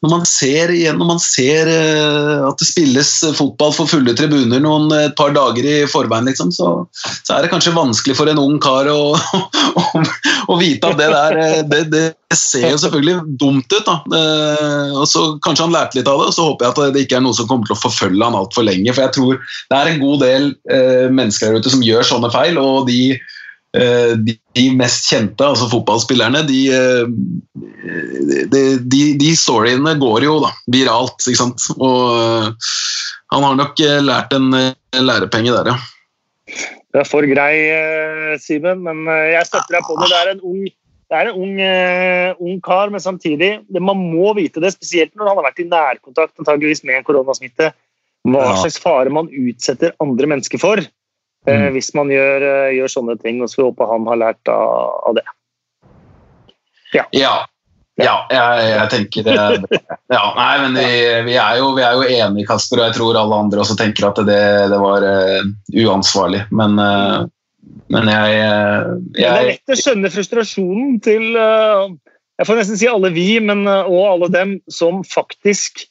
når 0.00 0.12
man 0.14 0.22
ser, 0.28 0.70
når 0.96 1.08
man 1.10 1.18
ser 1.20 1.68
uh, 1.68 2.46
at 2.48 2.60
det 2.60 2.68
spilles 2.70 3.10
fotball 3.36 3.74
for 3.76 3.90
fulle 3.90 4.14
tribuner 4.16 4.62
noen 4.64 4.88
eh, 4.96 5.08
et 5.10 5.16
par 5.18 5.34
dager 5.36 5.66
i 5.68 5.74
forveien, 5.90 6.28
liksom, 6.30 6.52
så, 6.56 6.70
så, 6.94 7.34
er 7.34 7.44
det 7.44 7.50
kanskje 7.52 7.74
vanskelig 7.76 8.16
for 8.16 8.30
en 8.30 8.40
ung 8.40 8.56
kar 8.62 8.88
å, 8.88 9.12
å, 9.80 10.04
å 10.54 10.56
vite 10.60 10.88
at 10.88 10.96
det 11.00 11.10
der 11.12 11.36
eh, 11.42 11.60
det, 11.68 11.82
det, 11.92 12.06
ser 12.30 12.68
jo 12.70 12.78
selvfølgelig 12.78 13.34
dumt 13.40 13.74
ut. 13.74 13.88
da. 13.88 13.96
Og 14.94 15.02
så 15.10 15.24
Kanskje 15.42 15.64
han 15.64 15.72
lærte 15.74 15.98
litt 15.98 16.06
av 16.06 16.20
det, 16.20 16.28
og 16.30 16.36
så 16.36 16.44
håper 16.46 16.68
jeg 16.68 16.70
at 16.70 16.94
det 16.94 17.02
ikke 17.02 17.16
er 17.18 17.24
noe 17.24 17.34
som 17.34 17.48
kommer 17.50 17.66
til 17.66 17.74
å 17.74 17.80
forfølge 17.80 18.22
han 18.22 18.38
altfor 18.38 18.68
lenge. 18.68 18.94
For 18.94 19.02
jeg 19.02 19.16
tror 19.16 19.40
det 19.42 19.80
er 19.80 19.90
en 19.90 19.98
god 19.98 20.22
del 20.22 20.46
uh, 20.70 21.10
mennesker 21.10 21.50
der 21.50 21.58
ute 21.58 21.72
som 21.74 21.82
gjør 21.82 22.06
sånne 22.06 22.30
feil, 22.30 22.60
og 22.62 22.86
de 22.86 23.00
Eh, 23.18 23.39
de 23.70 24.64
mest 24.74 25.06
kjente, 25.06 25.46
altså 25.46 25.68
fotballspillerne, 25.70 26.42
de, 26.48 26.60
eh, 26.74 27.04
de, 28.50 28.62
de, 28.82 29.02
de 29.20 29.30
storyene 29.38 29.94
går 30.00 30.26
jo 30.26 30.40
da, 30.42 30.50
viralt. 30.74 31.22
ikke 31.22 31.38
sant? 31.38 31.68
Og 31.76 32.16
eh, 32.18 32.72
han 33.30 33.46
har 33.46 33.60
nok 33.60 33.82
lært 34.02 34.34
en 34.34 34.50
lærepenge 35.06 35.54
der, 35.54 35.70
ja. 35.70 35.78
Du 36.90 36.98
er 36.98 37.06
for 37.06 37.22
grei, 37.30 37.54
Simen, 38.42 38.82
men 38.82 39.06
jeg 39.06 39.46
støtter 39.46 39.76
deg 39.76 39.86
på 39.86 39.94
det. 40.00 40.08
Det 40.10 40.18
er 40.18 40.30
en 40.32 40.40
ung, 40.42 40.64
er 41.14 41.30
en 41.30 41.38
ung, 41.38 41.60
ung 42.42 42.56
kar, 42.66 42.90
men 42.90 43.02
samtidig 43.02 43.52
Man 43.78 44.02
må 44.10 44.32
vite 44.34 44.58
det, 44.58 44.72
spesielt 44.74 45.14
når 45.14 45.30
han 45.30 45.38
har 45.38 45.46
vært 45.46 45.62
i 45.62 45.68
nærkontakt 45.70 46.42
antageligvis 46.42 46.82
med 46.82 46.98
en 46.98 47.06
koronasmitte. 47.06 47.70
Hva 48.26 48.48
slags 48.58 48.80
fare 48.82 49.14
man 49.14 49.30
utsetter 49.30 49.94
andre 50.02 50.26
mennesker 50.34 50.58
for. 50.58 50.82
Eh, 51.46 51.60
mm. 51.60 51.72
hvis 51.72 51.94
man 51.96 52.10
gjør, 52.12 52.44
eh, 52.44 52.74
gjør, 52.76 52.92
sånne 52.96 53.16
ting. 53.22 53.40
Og 53.44 53.52
så 53.52 53.68
håper 53.68 53.88
han 53.90 54.08
har 54.10 54.20
lært 54.20 54.52
av, 54.52 54.92
av 55.08 55.16
det. 55.16 55.24
Ja. 56.92 57.06
ja. 57.14 57.34
ja 58.02 58.14
jeg, 58.34 58.68
jeg, 58.74 58.86
tenker 58.94 59.28
det. 59.28 59.80
Ja, 60.10 60.24
nei, 60.34 60.54
men 60.64 60.74
vi, 60.74 60.92
vi, 61.30 61.36
er 61.38 61.60
jo, 61.60 61.72
vi, 61.76 61.84
er 61.86 61.94
jo, 61.96 62.06
enige, 62.08 62.48
Kasper, 62.48 62.82
og 62.82 62.88
jeg 62.88 62.98
tror 62.98 63.18
alle 63.20 63.42
andre 63.46 63.62
også 63.62 63.78
tenker 63.78 64.08
at 64.10 64.18
det, 64.26 64.40
det 64.72 64.80
var 64.82 65.06
uh, 65.06 65.44
uansvarlig. 65.84 66.40
Men, 66.50 66.74
uh, 66.82 67.28
men 67.94 68.10
jeg, 68.10 68.40
jeg, 68.40 69.04
Det 69.14 69.28
er 69.30 69.48
lett 69.52 69.74
å 69.74 69.78
skjønne 69.78 70.10
frustrasjonen 70.10 70.98
til 71.04 71.38
uh, 71.38 71.86
jeg 72.40 72.48
får 72.48 72.58
nesten 72.58 72.80
si 72.80 72.88
alle 72.88 73.12
vi, 73.14 73.28
men 73.44 73.66
og 73.68 73.98
alle 74.00 74.30
dem 74.32 74.52
som 74.72 75.02
faktisk 75.04 75.82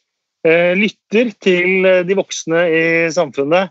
lytter 0.41 1.27
til 1.43 1.85
de 2.07 2.15
voksne 2.17 2.61
i 2.73 2.83
samfunnet 3.13 3.69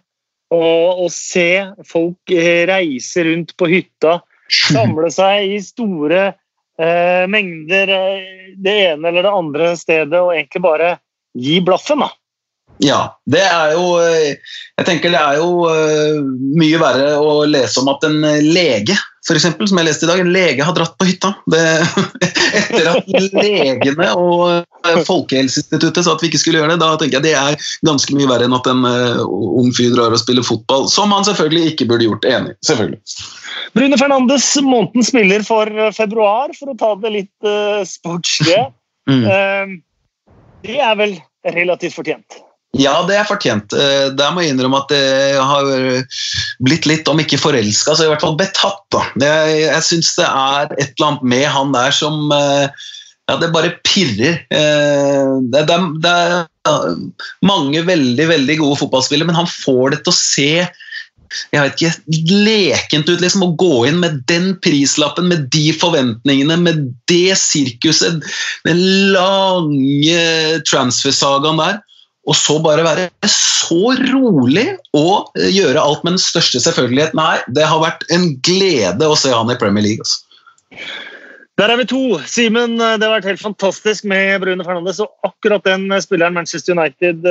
og, 0.55 1.05
og 1.05 1.11
se 1.13 1.51
folk 1.87 2.33
eh, 2.33 2.65
reise 2.69 3.25
rundt 3.27 3.55
på 3.59 3.69
hytta, 3.71 4.19
samle 4.49 5.11
seg 5.13 5.57
i 5.57 5.59
store 5.65 6.23
eh, 6.29 7.25
mengder 7.31 7.93
eh, 7.93 8.55
det 8.57 8.77
ene 8.93 9.11
eller 9.11 9.27
det 9.27 9.35
andre 9.35 9.75
stedet, 9.77 10.17
og 10.17 10.33
egentlig 10.37 10.65
bare 10.65 10.95
gi 11.39 11.61
blaffen. 11.65 12.05
da. 12.05 12.11
Ja, 12.79 13.01
det 13.27 13.43
er 13.43 13.73
jo 13.75 13.97
eh, 13.99 14.37
Jeg 14.79 14.87
tenker 14.87 15.11
det 15.11 15.19
er 15.19 15.41
jo 15.41 15.67
mye 16.55 16.79
verre 16.79 17.17
å 17.19 17.43
lese 17.51 17.83
om 17.83 17.91
at 17.91 18.07
en 18.07 18.21
lege 18.47 18.97
for 19.27 19.37
eksempel, 19.37 19.67
som 19.69 19.81
jeg 19.81 19.89
leste 19.89 20.07
i 20.07 20.09
dag, 20.11 20.21
en 20.23 20.31
lege 20.33 20.65
har 20.65 20.75
dratt 20.77 20.95
på 20.99 21.09
hytta. 21.09 21.33
Det, 21.51 21.63
etter 22.61 22.91
at 22.93 23.09
legene 23.35 24.09
og 24.15 24.45
eh, 24.87 25.01
Folkehelseinstituttet 25.09 26.07
sa 26.07 26.15
at 26.15 26.23
vi 26.23 26.31
ikke 26.31 26.41
skulle 26.41 26.63
gjøre 26.63 26.77
det, 26.77 26.81
da 26.83 26.93
tenker 27.01 27.19
jeg 27.19 27.27
det 27.27 27.35
er 27.39 27.69
ganske 27.87 28.15
mye 28.17 28.31
verre 28.31 28.49
enn 28.49 28.57
at 28.57 28.71
en 28.71 28.87
uh, 28.87 29.25
ung 29.29 29.73
fyr 29.77 29.93
drar 29.97 30.15
og 30.15 30.23
spiller 30.23 30.47
fotball, 30.47 30.87
som 30.93 31.13
han 31.15 31.27
selvfølgelig 31.27 31.75
ikke 31.75 31.89
burde 31.91 32.09
gjort. 32.09 32.29
Enig. 32.29 32.55
selvfølgelig. 32.67 33.01
Brune 33.77 33.99
Fernandes, 34.01 34.49
månedens 34.65 35.11
spiller 35.13 35.45
for 35.47 35.69
eh, 35.69 35.93
februar, 35.97 36.55
for 36.59 36.73
å 36.73 36.79
ta 36.79 36.95
det 37.03 37.15
litt 37.19 37.49
uh, 37.49 37.85
sportslige. 37.89 38.69
Mm. 39.09 39.23
Uh, 39.25 40.35
det 40.69 40.75
er 40.85 40.97
vel 40.99 41.15
relativt 41.55 41.95
fortjent? 41.97 42.35
Ja, 42.77 42.99
det 43.09 43.17
er 43.17 43.27
fortjent. 43.27 43.73
Eh, 43.73 44.11
der 44.13 44.35
må 44.35 44.45
jeg 44.45 44.53
innrømme 44.53 44.83
at 44.83 44.93
jeg 44.93 45.41
har 45.41 45.71
blitt 46.61 46.87
litt, 46.91 47.09
om 47.09 47.21
ikke 47.23 47.41
forelska, 47.41 47.97
så 47.97 48.05
i 48.05 48.11
hvert 48.13 48.23
fall 48.25 48.37
betatt. 48.39 48.85
Da. 48.93 49.07
Jeg, 49.23 49.63
jeg 49.65 49.87
syns 49.87 50.13
det 50.19 50.29
er 50.29 50.77
et 50.77 50.93
eller 50.93 51.09
annet 51.09 51.27
med 51.33 51.47
han 51.55 51.73
der 51.75 51.97
som 51.97 52.29
eh, 52.37 52.89
ja, 53.29 53.37
det 53.41 53.51
bare 53.53 53.77
pirrer. 53.85 54.43
Eh, 54.53 55.33
det, 55.53 55.65
det, 55.69 55.79
det, 56.05 56.13
er 56.69 57.01
mange 57.45 57.83
veldig 57.89 58.29
veldig 58.29 58.59
gode 58.61 58.83
fotballspillere, 58.83 59.29
men 59.29 59.39
han 59.39 59.49
får 59.49 59.97
det 59.97 60.03
til 60.05 60.15
å 60.15 60.19
se 60.19 60.53
jeg 61.53 61.61
vet 61.61 61.83
ikke, 61.83 62.31
lekent 62.49 63.11
ut 63.11 63.21
liksom, 63.21 63.43
å 63.45 63.57
gå 63.61 63.83
inn 63.91 63.99
med 64.01 64.23
den 64.31 64.55
prislappen, 64.65 65.29
med 65.29 65.51
de 65.53 65.67
forventningene, 65.77 66.57
med 66.63 66.87
det 67.11 67.37
sirkuset, 67.37 68.25
den 68.65 68.81
lange 69.13 70.23
transfer-sagaen 70.69 71.61
der. 71.61 71.83
Og 72.29 72.37
så 72.37 72.59
bare 72.61 72.85
være 72.85 73.09
så 73.33 73.95
rolig 74.13 74.67
og 74.97 75.31
eh, 75.39 75.49
gjøre 75.55 75.81
alt 75.81 76.05
med 76.05 76.17
den 76.17 76.23
største 76.23 76.61
selvfølgelighet. 76.61 77.17
Nei, 77.17 77.39
det 77.57 77.69
har 77.69 77.81
vært 77.81 78.05
en 78.15 78.31
glede 78.45 79.09
å 79.09 79.17
se 79.19 79.33
han 79.33 79.53
i 79.53 79.57
Premier 79.61 79.87
League. 79.87 80.05
Altså. 80.05 80.25
Der 81.59 81.73
er 81.73 81.81
vi 81.81 81.89
to. 81.91 82.03
Simen, 82.29 82.77
eh, 82.77 82.97
det 83.01 83.09
har 83.09 83.17
vært 83.17 83.31
helt 83.31 83.43
fantastisk 83.43 84.05
med 84.09 84.43
Brune 84.45 84.67
Fernandes. 84.67 85.01
Og 85.05 85.31
akkurat 85.31 85.65
den 85.65 85.89
eh, 85.89 86.05
spilleren 86.05 86.37
Manchester 86.37 86.77
United 86.77 87.25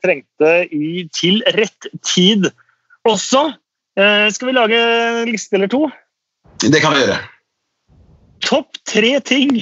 trengte 0.00 0.54
i, 0.72 1.04
til 1.20 1.44
rett 1.58 1.92
tid 2.00 2.48
også. 3.08 3.50
Uh, 3.98 4.30
skal 4.32 4.48
vi 4.48 4.54
lage 4.54 4.78
en 4.78 5.28
liste 5.28 5.56
eller 5.58 5.68
to? 5.68 5.82
Det 6.62 6.80
kan 6.80 6.94
vi 6.94 7.02
gjøre. 7.02 7.18
Topp 8.46 8.78
tre 8.88 9.12
ting 9.26 9.58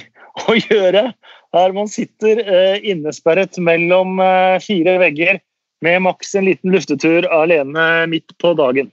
å 0.47 0.55
gjøre 0.69 1.09
her 1.57 1.73
man 1.73 1.89
sitter 1.89 2.41
eh, 2.45 2.91
innesperret 2.91 3.59
mellom 3.59 4.21
eh, 4.21 4.59
fire 4.65 4.99
vegger 5.03 5.41
med 5.85 6.03
maks 6.03 6.35
en 6.35 6.49
liten 6.49 6.75
luftetur 6.75 7.29
alene 7.33 8.07
midt 8.11 8.35
på 8.43 8.55
dagen. 8.59 8.91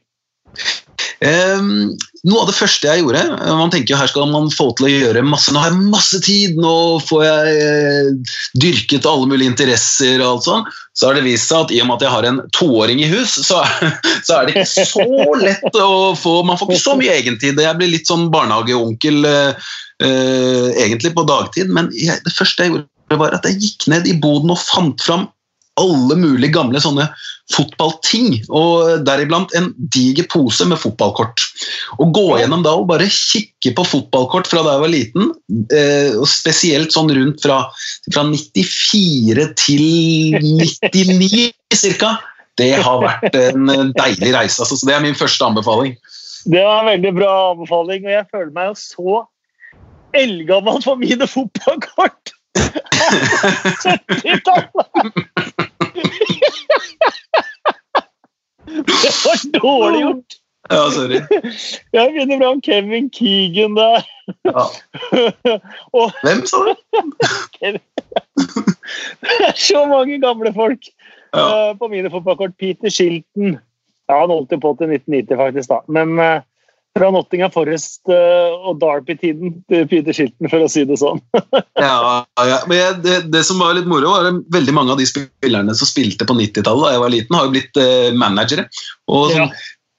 Um, 1.23 1.95
noe 2.27 2.41
av 2.41 2.49
det 2.49 2.57
første 2.57 2.89
jeg 2.89 2.99
gjorde 2.99 3.21
Man 3.55 3.69
tenker 3.71 3.93
jo 3.93 3.99
her 4.01 4.09
skal 4.11 4.27
man 4.27 4.49
få 4.51 4.67
til 4.75 4.87
å 4.87 4.91
gjøre 4.91 5.21
masse. 5.23 5.53
Nå 5.53 5.61
har 5.61 5.71
jeg 5.71 5.91
masse 5.93 6.19
tid, 6.25 6.57
nå 6.59 6.73
får 7.07 7.21
jeg 7.23 7.53
eh, 7.63 8.09
dyrket 8.59 9.07
alle 9.09 9.29
mulige 9.29 9.53
interesser. 9.53 10.17
og 10.19 10.27
alt 10.33 10.47
sånn. 10.47 10.65
Så 10.95 11.07
har 11.07 11.17
det 11.17 11.25
vist 11.27 11.51
seg 11.51 11.67
at 11.67 11.75
i 11.75 11.79
og 11.83 11.89
med 11.89 11.97
at 11.97 12.07
jeg 12.07 12.13
har 12.15 12.27
en 12.29 12.41
toåring 12.55 13.03
i 13.03 13.11
hus, 13.11 13.37
så, 13.45 13.61
så 14.25 14.39
er 14.39 14.49
det 14.49 14.57
ikke 14.63 14.87
så 14.89 15.05
lett 15.41 15.79
å 15.79 16.15
få 16.17 16.39
Man 16.47 16.59
får 16.59 16.73
ikke 16.73 16.85
så 16.87 16.97
mye 16.99 17.15
egentid. 17.19 17.61
Jeg 17.61 17.79
blir 17.79 17.93
litt 17.93 18.09
sånn 18.09 18.27
barnehageonkel 18.33 19.29
eh, 19.29 19.71
eh, 20.03 20.67
egentlig 20.87 21.13
på 21.15 21.27
dagtid. 21.29 21.71
Men 21.71 21.93
jeg, 21.93 22.19
det 22.25 22.35
første 22.35 22.65
jeg 22.65 22.73
gjorde, 22.73 23.19
var 23.21 23.37
at 23.37 23.45
jeg 23.45 23.61
gikk 23.61 23.87
ned 23.93 24.09
i 24.09 24.17
boden 24.17 24.49
og 24.55 24.61
fant 24.65 25.03
fram 25.05 25.29
alle 25.79 26.15
mulige 26.15 26.53
gamle 26.55 26.79
sånne 26.81 27.07
fotballting, 27.53 28.39
og 28.49 29.03
deriblant 29.05 29.51
en 29.57 29.69
diger 29.93 30.25
pose 30.31 30.65
med 30.67 30.79
fotballkort. 30.81 31.43
Å 32.01 32.07
gå 32.15 32.25
gjennom 32.39 32.63
da 32.65 32.73
og 32.79 32.87
bare 32.89 33.09
kikke 33.11 33.73
på 33.77 33.85
fotballkort 33.85 34.49
fra 34.49 34.63
da 34.65 34.77
jeg 34.77 34.83
var 34.85 34.93
liten, 34.93 35.33
eh, 35.75 36.15
og 36.15 36.25
spesielt 36.31 36.95
sånn 36.95 37.11
rundt 37.13 37.43
fra, 37.43 37.61
fra 38.09 38.25
94 38.31 39.49
til 39.61 39.85
99 40.41 41.51
ca., 41.99 42.15
det 42.55 42.71
har 42.79 43.01
vært 43.03 43.35
en 43.35 43.67
deilig 43.91 44.31
reise. 44.31 44.61
Altså, 44.63 44.77
så 44.79 44.87
det 44.87 44.93
er 44.95 45.03
min 45.03 45.17
første 45.19 45.43
anbefaling. 45.43 45.97
Det 46.47 46.61
var 46.63 46.85
en 46.85 46.93
veldig 46.93 47.11
bra 47.17 47.33
anbefaling, 47.51 48.07
og 48.07 48.15
jeg 48.15 48.29
føler 48.31 48.53
meg 48.55 48.71
jo 48.71 48.75
så 48.79 49.21
eldgammel 50.15 50.79
for 50.85 51.03
mine 51.03 51.27
fotballkort! 51.27 52.31
70-tallet! 53.83 55.34
Det 58.65 59.13
var 59.25 59.37
dårlig 59.61 60.01
gjort! 60.01 60.37
Ja, 60.69 60.79
sorry. 60.89 61.19
Jeg 61.93 62.09
begynner 62.15 62.39
bra 62.41 62.47
om 62.55 62.61
Kevin 62.65 63.09
Keegan 63.13 63.75
der. 63.77 64.01
Ja. 64.47 64.63
Og 65.99 66.15
Hvem, 66.25 66.41
sa 66.49 66.57
du? 66.65 66.71
det 67.61 69.35
er 69.45 69.53
så 69.61 69.83
mange 69.89 70.17
gamle 70.23 70.53
folk 70.55 70.89
Ja. 71.35 71.45
uh, 71.69 71.77
på 71.77 71.87
mine 71.91 72.09
fotballkort. 72.09 72.55
Peter 72.59 72.89
Shilton. 72.89 73.57
Ja, 74.09 74.19
han 74.23 74.29
holdt 74.33 74.51
jo 74.55 74.59
på 74.63 74.73
til 74.79 74.89
1990, 74.95 75.37
faktisk. 75.37 75.69
da. 75.69 75.79
Men 75.91 76.19
eh, 76.21 76.41
fra 76.95 77.09
Nottingham 77.11 77.51
Forest 77.51 78.07
eh, 78.11 78.65
og 78.65 78.79
Derby-tiden 78.79 79.57
til 79.69 79.87
Peter 79.91 80.15
Shilton, 80.15 80.49
for 80.51 80.63
å 80.63 80.69
si 80.71 80.85
det 80.87 80.97
sånn. 81.01 81.19
Ja, 81.75 82.23
ja. 82.39 82.59
Men 82.69 82.77
jeg, 82.79 82.93
det, 83.03 83.15
det 83.33 83.43
som 83.47 83.59
var 83.59 83.75
litt 83.75 83.89
moro, 83.89 84.13
var 84.13 84.29
at 84.29 84.37
veldig 84.55 84.73
mange 84.75 84.91
av 84.93 84.99
de 85.01 85.07
spillerne 85.09 85.73
som 85.75 85.87
spilte 85.89 86.27
på 86.27 86.37
90-tallet 86.37 86.85
da 86.85 86.93
jeg 86.95 87.03
var 87.03 87.13
liten, 87.13 87.35
har 87.35 87.47
jo 87.47 87.55
blitt 87.55 87.75
eh, 87.81 88.11
managere. 88.15 88.63
Og 89.11 89.33
sånn, 89.33 89.51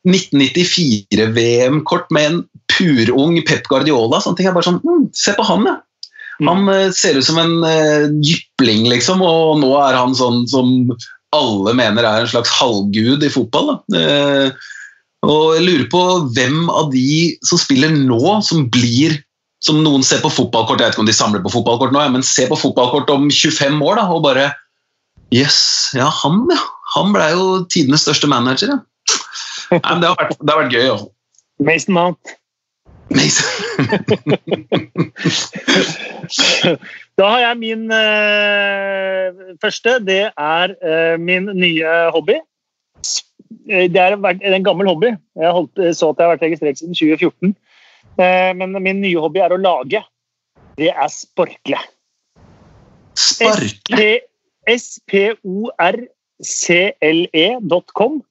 1994-VM-kort 0.06 2.08
med 2.14 2.24
en 2.30 2.38
purung 2.72 3.34
Pep 3.44 3.64
Guardiola. 3.68 4.20
sånne 4.22 4.36
ting 4.38 4.48
er 4.48 4.56
bare 4.56 4.68
sånn, 4.68 4.82
mm, 4.84 5.04
Se 5.16 5.32
på 5.36 5.44
han, 5.46 5.62
ja. 5.68 5.76
Han 6.46 6.60
eh, 6.72 6.90
ser 6.96 7.16
ut 7.16 7.26
som 7.26 7.38
en 7.40 7.56
uh, 7.64 8.04
jypling, 8.24 8.82
liksom, 8.92 9.18
og 9.24 9.60
nå 9.62 9.70
er 9.80 9.94
han 9.96 10.14
sånn 10.16 10.44
som 10.50 10.66
alle 11.36 11.72
mener 11.76 12.06
er 12.06 12.22
en 12.22 12.30
slags 12.30 12.52
halvgud 12.56 13.24
i 13.24 13.32
fotball. 13.32 13.66
Da. 13.72 13.76
Eh, 14.00 14.46
og 15.26 15.56
jeg 15.56 15.64
lurer 15.66 15.86
på 15.92 16.02
hvem 16.36 16.58
av 16.70 16.90
de 16.92 17.36
som 17.46 17.58
spiller 17.60 17.90
nå, 17.94 18.20
som 18.46 18.68
blir 18.72 19.10
som 19.64 19.76
noen 19.82 20.02
ser 20.06 20.20
på 20.22 20.30
fotballkort, 20.30 20.80
jeg 20.80 20.86
vet 20.86 20.94
ikke 20.94 21.02
om 21.02 21.08
de 21.08 21.14
samler 21.16 21.42
på 21.42 21.50
fotballkort 21.54 21.92
nå, 21.94 22.00
ja, 22.04 22.10
men 22.12 22.22
ser 22.26 22.48
på 22.50 22.58
fotballkort 22.60 23.08
om 23.14 23.22
25 23.32 23.82
år 23.82 23.94
da, 24.00 24.04
og 24.12 24.22
bare 24.26 24.46
Yes, 25.34 25.56
ja, 25.96 26.06
han, 26.22 26.34
ja. 26.52 26.60
Han 26.94 27.10
ble 27.10 27.24
jo 27.32 27.64
tidenes 27.72 28.04
største 28.06 28.28
manager, 28.30 28.68
ja. 28.76 28.78
Nei, 29.72 29.80
men 29.82 30.00
det, 30.04 30.08
har 30.12 30.18
vært, 30.20 30.36
det 30.38 30.50
har 30.52 30.60
vært 30.60 30.74
gøy, 30.76 30.86
altså. 30.92 31.08
Mason 31.66 31.94
Mount. 31.96 32.22
Da 37.16 37.24
har 37.32 37.40
jeg 37.40 37.56
min 37.62 37.88
uh, 37.88 39.56
første. 39.62 39.92
Det 40.04 40.24
er 40.28 40.74
uh, 40.76 41.16
min 41.22 41.46
nye 41.56 41.92
hobby. 42.12 42.34
Eh, 43.68 43.86
Det 43.90 44.00
er 44.00 44.16
en, 44.16 44.64
gammel 44.64 44.86
hobby. 44.86 45.10
Jeg 45.36 45.52
holdt, 45.52 45.74
så 45.96 46.10
at 46.10 46.18
jeg 46.18 46.26
har 46.26 46.36
vært 46.36 46.46
registrert 46.46 46.78
siden 46.78 46.94
2014. 46.94 47.56
Eh, 48.18 48.52
men 48.56 48.82
min 48.82 49.00
nye 49.02 49.20
hobby 49.20 49.38
er 49.44 49.52
å 49.54 49.60
lage. 49.60 50.02
Det 50.76 50.90
er 50.92 51.08
sporkle. 51.12 51.78
Sparkle? 53.16 54.20
sporcle.com. 56.42 58.22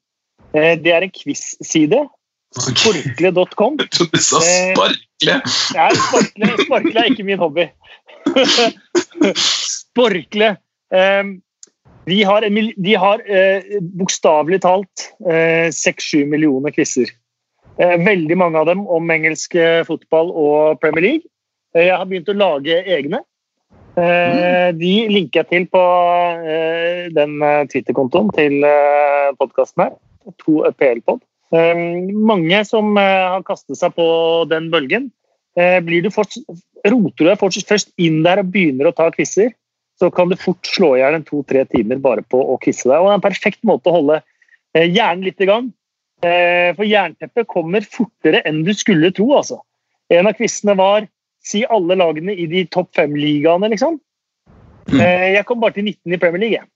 Eh, 0.53 0.75
Det 0.77 0.91
er 0.93 1.01
en 1.01 1.11
quiz-side. 1.11 2.09
Sporkle.com. 2.55 3.77
Jeg 3.79 3.89
trodde 3.95 4.11
du 4.11 4.21
sa 4.23 4.39
sparkle. 4.43 5.35
Nei, 5.75 5.91
sparkle, 5.99 6.51
sparkle 6.65 6.99
er 7.01 7.11
ikke 7.11 7.27
min 7.27 7.41
hobby. 7.41 7.65
Sporkle. 9.35 10.55
De 12.05 12.19
har, 12.23 12.45
de 12.45 12.95
har 13.01 13.21
eh, 13.25 13.77
bokstavelig 13.97 14.59
talt 14.61 15.05
seks-sju 15.73 16.25
millioner 16.29 16.73
quizer. 16.75 17.09
Eh, 17.75 17.97
veldig 17.99 18.37
mange 18.39 18.59
av 18.61 18.69
dem 18.69 18.85
om 18.87 19.09
engelsk 19.11 19.55
eh, 19.59 19.81
fotball 19.87 20.29
og 20.31 20.79
Premier 20.79 21.03
League. 21.03 21.27
Eh, 21.75 21.89
jeg 21.89 21.97
har 21.97 22.07
begynt 22.07 22.31
å 22.31 22.37
lage 22.37 22.77
egne. 22.97 23.19
Eh, 23.99 24.69
De 24.75 24.93
linker 25.11 25.41
jeg 25.41 25.49
til 25.51 25.67
på 25.71 25.81
eh, 26.47 27.11
den 27.15 27.35
eh, 27.43 27.65
Twitter-kontoen 27.71 28.31
til 28.35 28.63
podkasten 29.41 29.85
her. 29.85 29.97
To 30.45 30.63
PL-pod. 30.79 31.19
Eh, 31.51 31.83
mange 32.15 32.63
som 32.67 32.95
eh, 32.97 33.27
har 33.35 33.43
kastet 33.47 33.79
seg 33.81 33.95
på 33.97 34.07
den 34.51 34.71
bølgen. 34.71 35.11
Eh, 35.59 35.81
Blir 35.83 36.05
du 36.05 36.09
først, 36.15 36.39
roter 36.87 37.27
du 37.27 37.27
deg 37.27 37.43
først 37.43 37.91
inn 37.99 38.21
der 38.23 38.39
og 38.43 38.55
begynner 38.55 38.91
å 38.91 38.95
ta 38.95 39.09
quizer, 39.11 39.51
så 39.99 40.09
kan 40.11 40.29
du 40.29 40.35
fort 40.35 40.67
slå 40.67 40.95
i 40.95 41.01
hjel 41.01 41.15
en 41.15 41.23
to-tre 41.27 41.63
timer 41.71 41.99
bare 42.03 42.23
på 42.27 42.39
å 42.39 42.57
kvisse 42.59 42.89
deg. 42.89 42.97
Og 42.99 43.07
det 43.07 43.13
er 43.13 43.19
en 43.21 43.23
perfekt 43.23 43.61
måte 43.67 43.87
å 43.91 43.95
holde 43.95 44.17
eh, 44.75 44.89
hjernen 44.89 45.23
litt 45.23 45.39
i 45.39 45.47
gang. 45.49 45.69
Eh, 46.25 46.73
For 46.75 46.83
jernteppet 46.87 47.47
kommer 47.51 47.85
fortere 47.87 48.41
enn 48.47 48.63
du 48.67 48.73
skulle 48.75 49.13
tro. 49.15 49.29
altså. 49.37 49.61
En 50.11 50.27
av 50.27 50.35
quizene 50.37 50.75
var 50.77 51.07
si 51.45 51.63
alle 51.69 51.95
lagene 51.95 52.33
i 52.35 52.47
de 52.49 52.65
topp 52.73 52.91
fem-ligaene, 52.97 53.69
liksom. 53.71 53.99
Mm. 54.91 54.99
Eh, 54.99 55.27
Jeg 55.37 55.45
kom 55.47 55.59
bare 55.63 55.77
til 55.77 55.85
19 55.87 56.13
i 56.13 56.19
Premier 56.21 56.43
League, 56.43 56.59
jeg. 56.59 56.69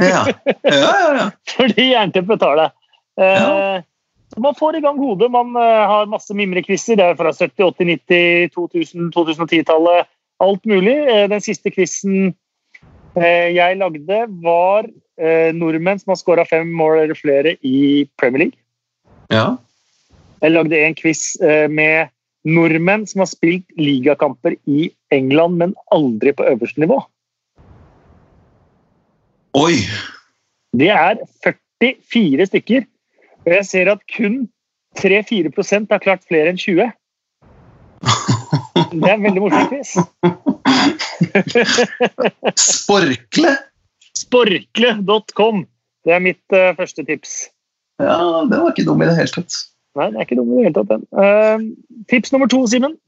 Ja. 0.00 0.24
Ja, 0.66 0.92
ja, 1.00 1.10
ja. 1.16 1.26
fordi 1.56 1.90
jernteppet 1.92 2.40
tar. 2.42 2.66
Eh, 2.66 2.72
Ja. 3.20 3.82
Man 4.42 4.56
får 4.58 4.76
i 4.76 4.80
gang 4.82 4.98
hodet. 4.98 5.30
Man 5.30 5.54
har 5.54 6.08
masse 6.10 6.34
mimrekvisser. 6.34 6.98
Det 6.98 7.04
er 7.06 7.14
fra 7.16 7.30
70-, 7.32 7.62
80-, 7.78 7.86
90-, 8.10 8.48
2000-, 8.56 9.12
2010-tallet. 9.14 10.08
Alt 10.42 10.64
mulig. 10.68 10.96
Eh, 11.08 11.28
Den 11.28 11.40
siste 11.44 11.72
quizen 11.72 12.34
eh, 13.16 13.48
jeg 13.56 13.78
lagde, 13.80 14.18
var 14.44 14.88
eh, 15.18 15.52
nordmenn 15.56 16.00
som 16.02 16.12
har 16.12 16.20
skåra 16.20 16.44
fem 16.48 16.68
mål 16.76 17.04
eller 17.04 17.18
flere 17.18 17.56
i 17.64 18.06
Premier 18.20 18.46
League. 18.46 18.60
ja. 19.30 19.56
Jeg 20.44 20.52
lagde 20.52 20.76
en 20.76 20.94
quiz 20.94 21.20
med 21.72 22.10
nordmenn 22.44 23.06
som 23.08 23.22
har 23.22 23.28
spilt 23.30 23.64
ligakamper 23.80 24.52
i 24.68 24.90
England, 25.10 25.56
men 25.56 25.72
aldri 25.96 26.34
på 26.36 26.44
øverste 26.44 26.82
nivå. 26.84 26.98
Oi! 29.56 29.80
Det 30.76 30.90
er 30.92 31.24
44 31.80 32.46
stykker. 32.52 32.84
Og 33.46 33.52
jeg 33.54 33.66
ser 33.66 33.90
at 33.90 34.04
kun 34.12 34.44
3-4% 35.00 35.88
har 35.90 36.04
klart 36.04 36.28
flere 36.28 36.52
enn 36.52 36.60
20. 36.60 36.92
Det 38.92 39.08
er 39.08 39.14
en 39.16 39.24
veldig 39.26 39.42
morsom 39.44 39.68
quiz. 39.70 39.94
Sporkle? 42.60 43.54
Sporkle.com. 44.16 45.64
Det 46.06 46.14
er 46.14 46.22
mitt 46.22 46.54
uh, 46.54 46.72
første 46.78 47.04
tips. 47.06 47.38
Ja, 48.02 48.44
det 48.46 48.60
var 48.60 48.70
ikke 48.72 48.86
dum 48.86 49.02
i 49.02 49.08
det 49.08 49.16
hele 49.18 49.32
tatt. 49.32 49.56
Nei, 49.96 50.10
det 50.12 50.20
er 50.20 50.26
ikke 50.28 50.38
dum 50.38 50.52
i 50.52 50.58
det 50.58 50.66
hele 50.68 50.76
tatt, 50.76 50.90
den. 50.92 51.04
Eh, 51.16 52.02
tips 52.12 52.32
nummer 52.34 52.50
to, 52.52 52.60
Simen. 52.68 52.98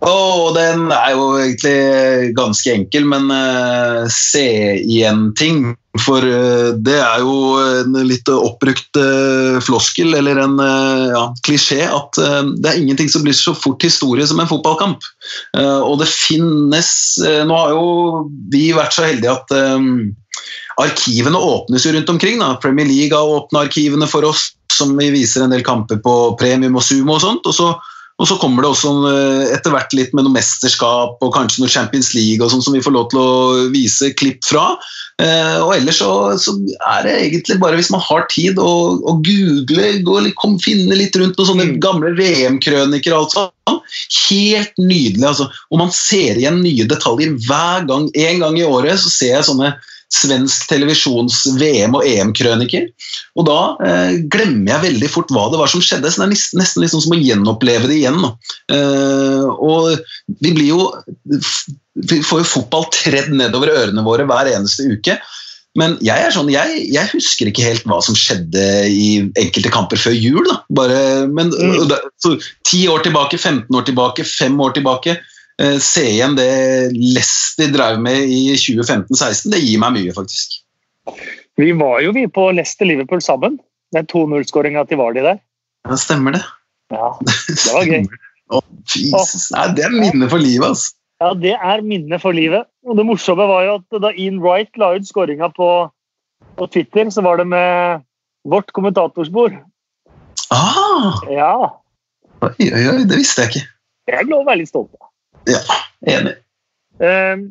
Åh, 0.00 0.52
den 0.56 0.86
er 0.94 1.12
jo 1.12 1.24
egentlig 1.36 2.32
ganske 2.36 2.72
enkel, 2.72 3.04
men 3.10 3.28
uh, 3.28 4.06
se 4.08 4.46
igjen-ting. 4.80 5.74
For 6.00 6.24
uh, 6.24 6.70
det 6.80 6.96
er 6.96 7.20
jo 7.20 7.34
en 7.60 7.98
litt 8.08 8.30
oppbrukt 8.32 8.96
uh, 8.96 9.58
floskel, 9.64 10.14
eller 10.16 10.40
en 10.40 10.56
ja, 10.60 11.26
klisjé, 11.44 11.82
at 11.84 12.16
det 12.16 12.70
er 12.70 12.80
ingenting 12.80 13.12
som 13.12 13.26
blir 13.26 13.36
så 13.36 13.52
fort 13.56 13.84
historie 13.84 14.24
som 14.28 14.40
en 14.40 14.48
fotballkamp. 14.48 15.04
Og 15.60 15.94
det 16.00 16.08
finnes 16.08 16.90
Nå 17.46 17.56
har 17.56 17.72
jo 17.74 17.84
vi 18.52 18.70
vært 18.76 18.94
så 18.96 19.04
heldige 19.06 19.34
at 19.34 19.52
arkivene 20.80 21.38
åpnes 21.38 21.84
jo 21.84 21.92
rundt 21.94 22.12
omkring. 22.12 22.40
Da. 22.40 22.54
Premier 22.62 22.88
League 22.88 23.16
har 23.16 23.36
åpna 23.40 23.66
arkivene 23.66 24.08
for 24.10 24.24
oss, 24.28 24.50
som 24.72 24.94
vi 24.98 25.10
viser 25.12 25.44
en 25.44 25.52
del 25.52 25.64
kamper 25.66 26.00
på 26.04 26.16
premium 26.40 26.78
og 26.80 26.86
sumo 26.86 27.18
og 27.18 27.24
sånt. 27.24 27.48
og 27.50 27.56
så 27.56 27.72
og 28.20 28.28
så 28.28 28.36
kommer 28.36 28.64
det 28.64 28.70
også 28.70 28.90
eh, 29.08 29.44
etter 29.56 29.72
hvert 29.72 29.94
litt 29.96 30.10
med 30.12 30.26
noe 30.26 30.34
mesterskap 30.34 31.22
og 31.24 31.32
kanskje 31.32 31.62
noe 31.62 31.72
Champions 31.72 32.12
League 32.12 32.44
og 32.44 32.52
sånn 32.52 32.64
som 32.66 32.76
vi 32.76 32.82
får 32.84 32.92
lov 32.92 33.06
til 33.12 33.20
å 33.22 33.68
vise 33.72 34.10
klipp 34.20 34.44
fra. 34.44 34.74
Eh, 35.20 35.56
og 35.60 35.72
ellers 35.78 36.00
så, 36.02 36.10
så 36.40 36.52
er 36.92 37.06
det 37.06 37.14
egentlig 37.16 37.56
bare 37.62 37.78
hvis 37.80 37.90
man 37.92 38.04
har 38.04 38.26
tid 38.32 38.60
å, 38.60 38.72
å 39.00 39.16
google, 39.24 39.88
gå, 40.04 40.18
kom, 40.40 40.58
finne 40.60 40.96
litt 41.00 41.16
rundt 41.16 41.40
noen 41.40 41.50
sånne 41.52 41.68
Mm. 41.70 41.78
gamle 41.82 42.10
VM-krøniker 42.16 43.14
og 43.14 43.22
alt 43.22 43.34
sånt. 43.36 43.88
Helt 44.30 44.78
nydelig. 44.80 45.26
altså. 45.26 45.48
Og 45.70 45.80
man 45.80 45.92
ser 45.94 46.38
igjen 46.40 46.60
nye 46.64 46.86
detaljer 46.88 47.34
hver 47.46 47.86
gang. 47.88 48.08
En 48.16 48.40
gang 48.42 48.58
i 48.58 48.66
året 48.66 49.00
så 49.02 49.12
ser 49.12 49.34
jeg 49.36 49.48
sånne 49.48 49.74
svensk 50.10 50.66
televisjons 50.70 51.42
VM- 51.60 51.96
og 51.98 52.06
EM-krøniker. 52.06 52.88
Og 53.38 53.46
da 53.46 53.58
eh, 53.86 54.16
glemmer 54.32 54.74
jeg 54.74 54.86
veldig 54.86 55.10
fort 55.12 55.30
hva 55.34 55.46
det 55.52 55.60
var 55.60 55.70
som 55.70 55.82
skjedde. 55.84 56.10
så 56.10 56.22
Det 56.22 56.28
er 56.28 56.32
nesten, 56.34 56.62
nesten 56.62 56.84
liksom 56.84 57.04
som 57.04 57.14
å 57.14 57.20
gjenoppleve 57.20 57.90
det 57.90 58.00
igjen. 58.00 58.18
Eh, 58.74 59.46
og 59.50 59.94
vi 60.42 60.54
blir 60.56 60.72
jo 60.72 60.90
Vi 62.00 62.20
får 62.24 62.42
jo 62.42 62.48
fotball 62.48 62.86
tredd 62.94 63.32
nedover 63.34 63.72
ørene 63.72 64.04
våre 64.06 64.26
hver 64.28 64.50
eneste 64.50 64.86
uke. 64.88 65.18
Men 65.78 65.94
jeg 66.02 66.18
er 66.18 66.32
sånn, 66.34 66.48
jeg, 66.50 66.80
jeg, 66.90 67.06
husker 67.12 67.46
ikke 67.46 67.62
helt 67.62 67.84
hva 67.86 68.00
som 68.02 68.16
skjedde 68.18 68.62
i 68.90 69.10
enkelte 69.38 69.70
kamper 69.70 70.00
før 70.02 70.16
jul. 70.16 70.42
da. 70.48 70.56
Bare, 70.74 71.02
men 71.30 71.52
mm. 71.54 71.92
så, 72.18 72.34
Ti 72.66 72.86
år 72.90 73.04
tilbake, 73.06 73.38
15 73.38 73.78
år 73.78 73.86
tilbake, 73.86 74.26
fem 74.26 74.58
år 74.62 74.74
tilbake. 74.78 75.20
Eh, 75.60 75.76
se 75.82 76.06
igjen 76.08 76.36
det 76.38 76.50
Leicester 76.94 77.68
drev 77.74 78.00
med 78.00 78.24
i 78.32 78.54
2015-16. 78.56 79.50
Det 79.52 79.60
gir 79.60 79.80
meg 79.82 79.96
mye, 79.98 80.14
faktisk. 80.16 80.60
Vi 81.60 81.72
var 81.76 82.00
jo 82.04 82.14
vi 82.16 82.24
på 82.32 82.46
Leicester-Liverpool 82.56 83.20
sammen. 83.24 83.58
Den 83.94 84.06
2-0-skåringa 84.08 84.86
til 84.88 85.00
Vardi 85.00 85.24
der. 85.26 85.40
Ja, 85.88 85.98
stemmer 86.00 86.38
det. 86.38 86.44
Ja, 86.94 87.12
Det 87.50 87.74
var 87.74 87.88
gøy. 87.88 88.06
oh, 88.54 88.64
Jesus. 88.94 89.50
Nei, 89.54 89.66
det 89.76 89.84
er 89.86 89.94
minne 89.94 90.30
for 90.30 90.42
livet, 90.42 90.72
altså. 90.72 90.96
Ja, 91.20 91.34
det 91.36 91.52
er 91.52 91.82
minnet 91.84 92.22
for 92.22 92.32
livet. 92.32 92.64
Og 92.88 92.96
det 92.96 93.04
morsomme 93.04 93.44
var 93.50 93.66
jo 93.66 93.74
at 93.82 94.00
da 94.06 94.12
Ian 94.16 94.40
Wright 94.40 94.72
la 94.80 94.94
ut 94.96 95.08
skåringa 95.08 95.50
på, 95.52 95.68
på, 96.56 96.70
Twitter, 96.72 97.10
så 97.12 97.20
var 97.26 97.36
det 97.42 97.50
med 97.50 98.06
vårt 98.48 98.72
kommentatorspor. 98.72 99.58
Ah! 100.56 101.20
Ja. 101.28 101.52
Oi, 102.40 102.70
oi, 102.70 102.84
oi, 102.94 103.04
det 103.04 103.20
visste 103.20 103.44
jeg 103.44 103.52
ikke. 103.52 103.66
Jeg 104.08 104.22
er 104.22 104.30
lov 104.30 104.46
å 104.46 104.48
være 104.48 104.62
litt 104.62 104.72
stolt 104.72 104.94
av. 104.96 105.09
Ja, 105.48 105.60
enig. 106.08 106.36
Um, 107.00 107.46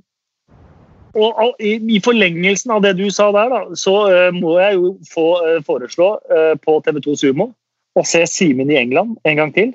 og, 1.17 1.55
i, 1.57 1.79
i, 1.89 1.97
forlengelsen 2.05 2.71
av 2.75 2.83
det 2.85 2.93
du 2.99 3.07
sa 3.09 3.31
der, 3.33 3.49
da, 3.49 3.77
så 3.79 3.95
uh, 4.11 4.27
må 4.35 4.59
jeg 4.59 4.77
jo 4.77 4.91
få 5.09 5.27
uh, 5.41 5.55
foreslå 5.65 6.11
uh, 6.29 6.53
på 6.61 6.77
TV2 6.85 7.15
Sumo 7.17 7.49
å 7.97 8.05
se 8.05 8.21
Simen 8.29 8.69
i 8.69 8.77
England 8.79 9.17
en 9.27 9.39
gang 9.41 9.53
til. 9.55 9.73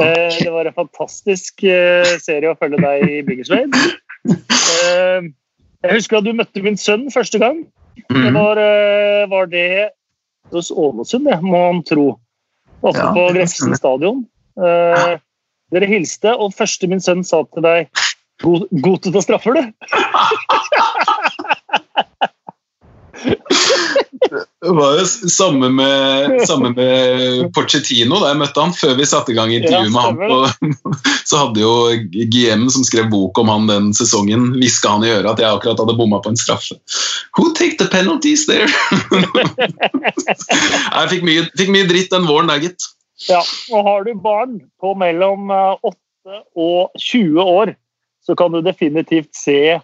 Eh, 0.00 0.44
det 0.44 0.50
var 0.50 0.64
en 0.64 0.76
fantastisk 0.76 1.64
eh, 1.68 2.16
serie 2.22 2.52
å 2.52 2.56
følge 2.58 2.80
deg 2.80 3.04
i 3.08 3.20
Biggerswade. 3.26 3.80
Eh, 4.24 5.28
jeg 5.82 5.98
husker 5.98 6.20
at 6.20 6.26
du 6.26 6.32
møtte 6.36 6.62
min 6.64 6.78
sønn 6.80 7.08
første 7.12 7.40
gang. 7.42 7.64
Det 8.08 8.16
mhm. 8.16 8.38
var, 8.38 8.60
var 9.28 9.50
det 9.52 9.90
hos 10.52 10.70
Ålesund, 10.70 11.26
det, 11.28 11.36
må 11.44 11.58
han 11.66 11.82
tro. 11.84 12.06
Også 12.80 13.10
på 13.14 13.26
Grefsen 13.34 13.76
stadion. 13.76 14.24
Dere 15.72 15.88
hilste, 15.88 16.34
og 16.36 16.52
første 16.56 16.88
min 16.90 17.00
sønn 17.00 17.24
sa 17.24 17.42
til 17.52 17.64
deg 17.64 17.88
God, 18.42 18.66
god 18.84 18.98
til 19.02 19.12
å 19.12 19.14
ta 19.16 19.22
straffer, 19.24 19.52
du! 19.56 19.62
Det 24.62 24.70
var 24.70 24.94
jo 24.98 25.06
samme 25.30 25.68
med, 25.74 26.36
samme 26.46 26.70
med 26.76 27.48
Pochettino 27.54 28.20
da 28.22 28.30
jeg 28.30 28.38
møtte 28.40 28.62
han 28.62 28.74
før 28.76 28.94
vi 28.98 29.06
satte 29.10 29.34
i 29.34 29.36
gang 29.36 29.50
intervjuet 29.52 29.90
ja, 29.90 29.92
med 29.92 30.02
ham. 30.02 30.16
På, 30.22 30.94
så 31.28 31.40
hadde 31.42 31.64
jo 31.64 31.72
GM 32.32 32.68
som 32.72 32.86
skrev 32.86 33.10
bok 33.12 33.38
om 33.42 33.50
han 33.52 33.66
den 33.70 33.90
sesongen, 33.96 34.52
hviska 34.60 34.94
han 34.94 35.06
i 35.06 35.10
øret 35.12 35.32
at 35.34 35.42
jeg 35.42 35.58
akkurat 35.58 35.82
hadde 35.82 35.98
bomma 35.98 36.22
på 36.22 36.32
en 36.32 36.40
straffe. 36.40 36.78
Who 37.36 37.50
take 37.58 37.76
the 37.82 37.90
penalties 37.92 38.46
there? 38.46 38.70
jeg 40.30 41.12
fikk 41.16 41.26
mye, 41.26 41.46
fikk 41.58 41.74
mye, 41.74 41.88
dritt 41.90 42.14
den 42.14 42.28
våren 42.30 42.50
der, 42.52 42.62
gitt. 42.62 42.86
Ja, 43.30 43.40
og 43.72 43.86
har 43.86 44.06
du 44.06 44.14
barn 44.18 44.58
på 44.82 44.94
mellom 44.98 45.50
8 45.52 45.92
eh, 45.92 46.42
og 46.58 46.94
20 46.98 47.42
år, 47.42 47.74
så 48.22 48.36
kan 48.38 48.54
du 48.54 48.62
definitivt 48.62 49.32
se 49.36 49.78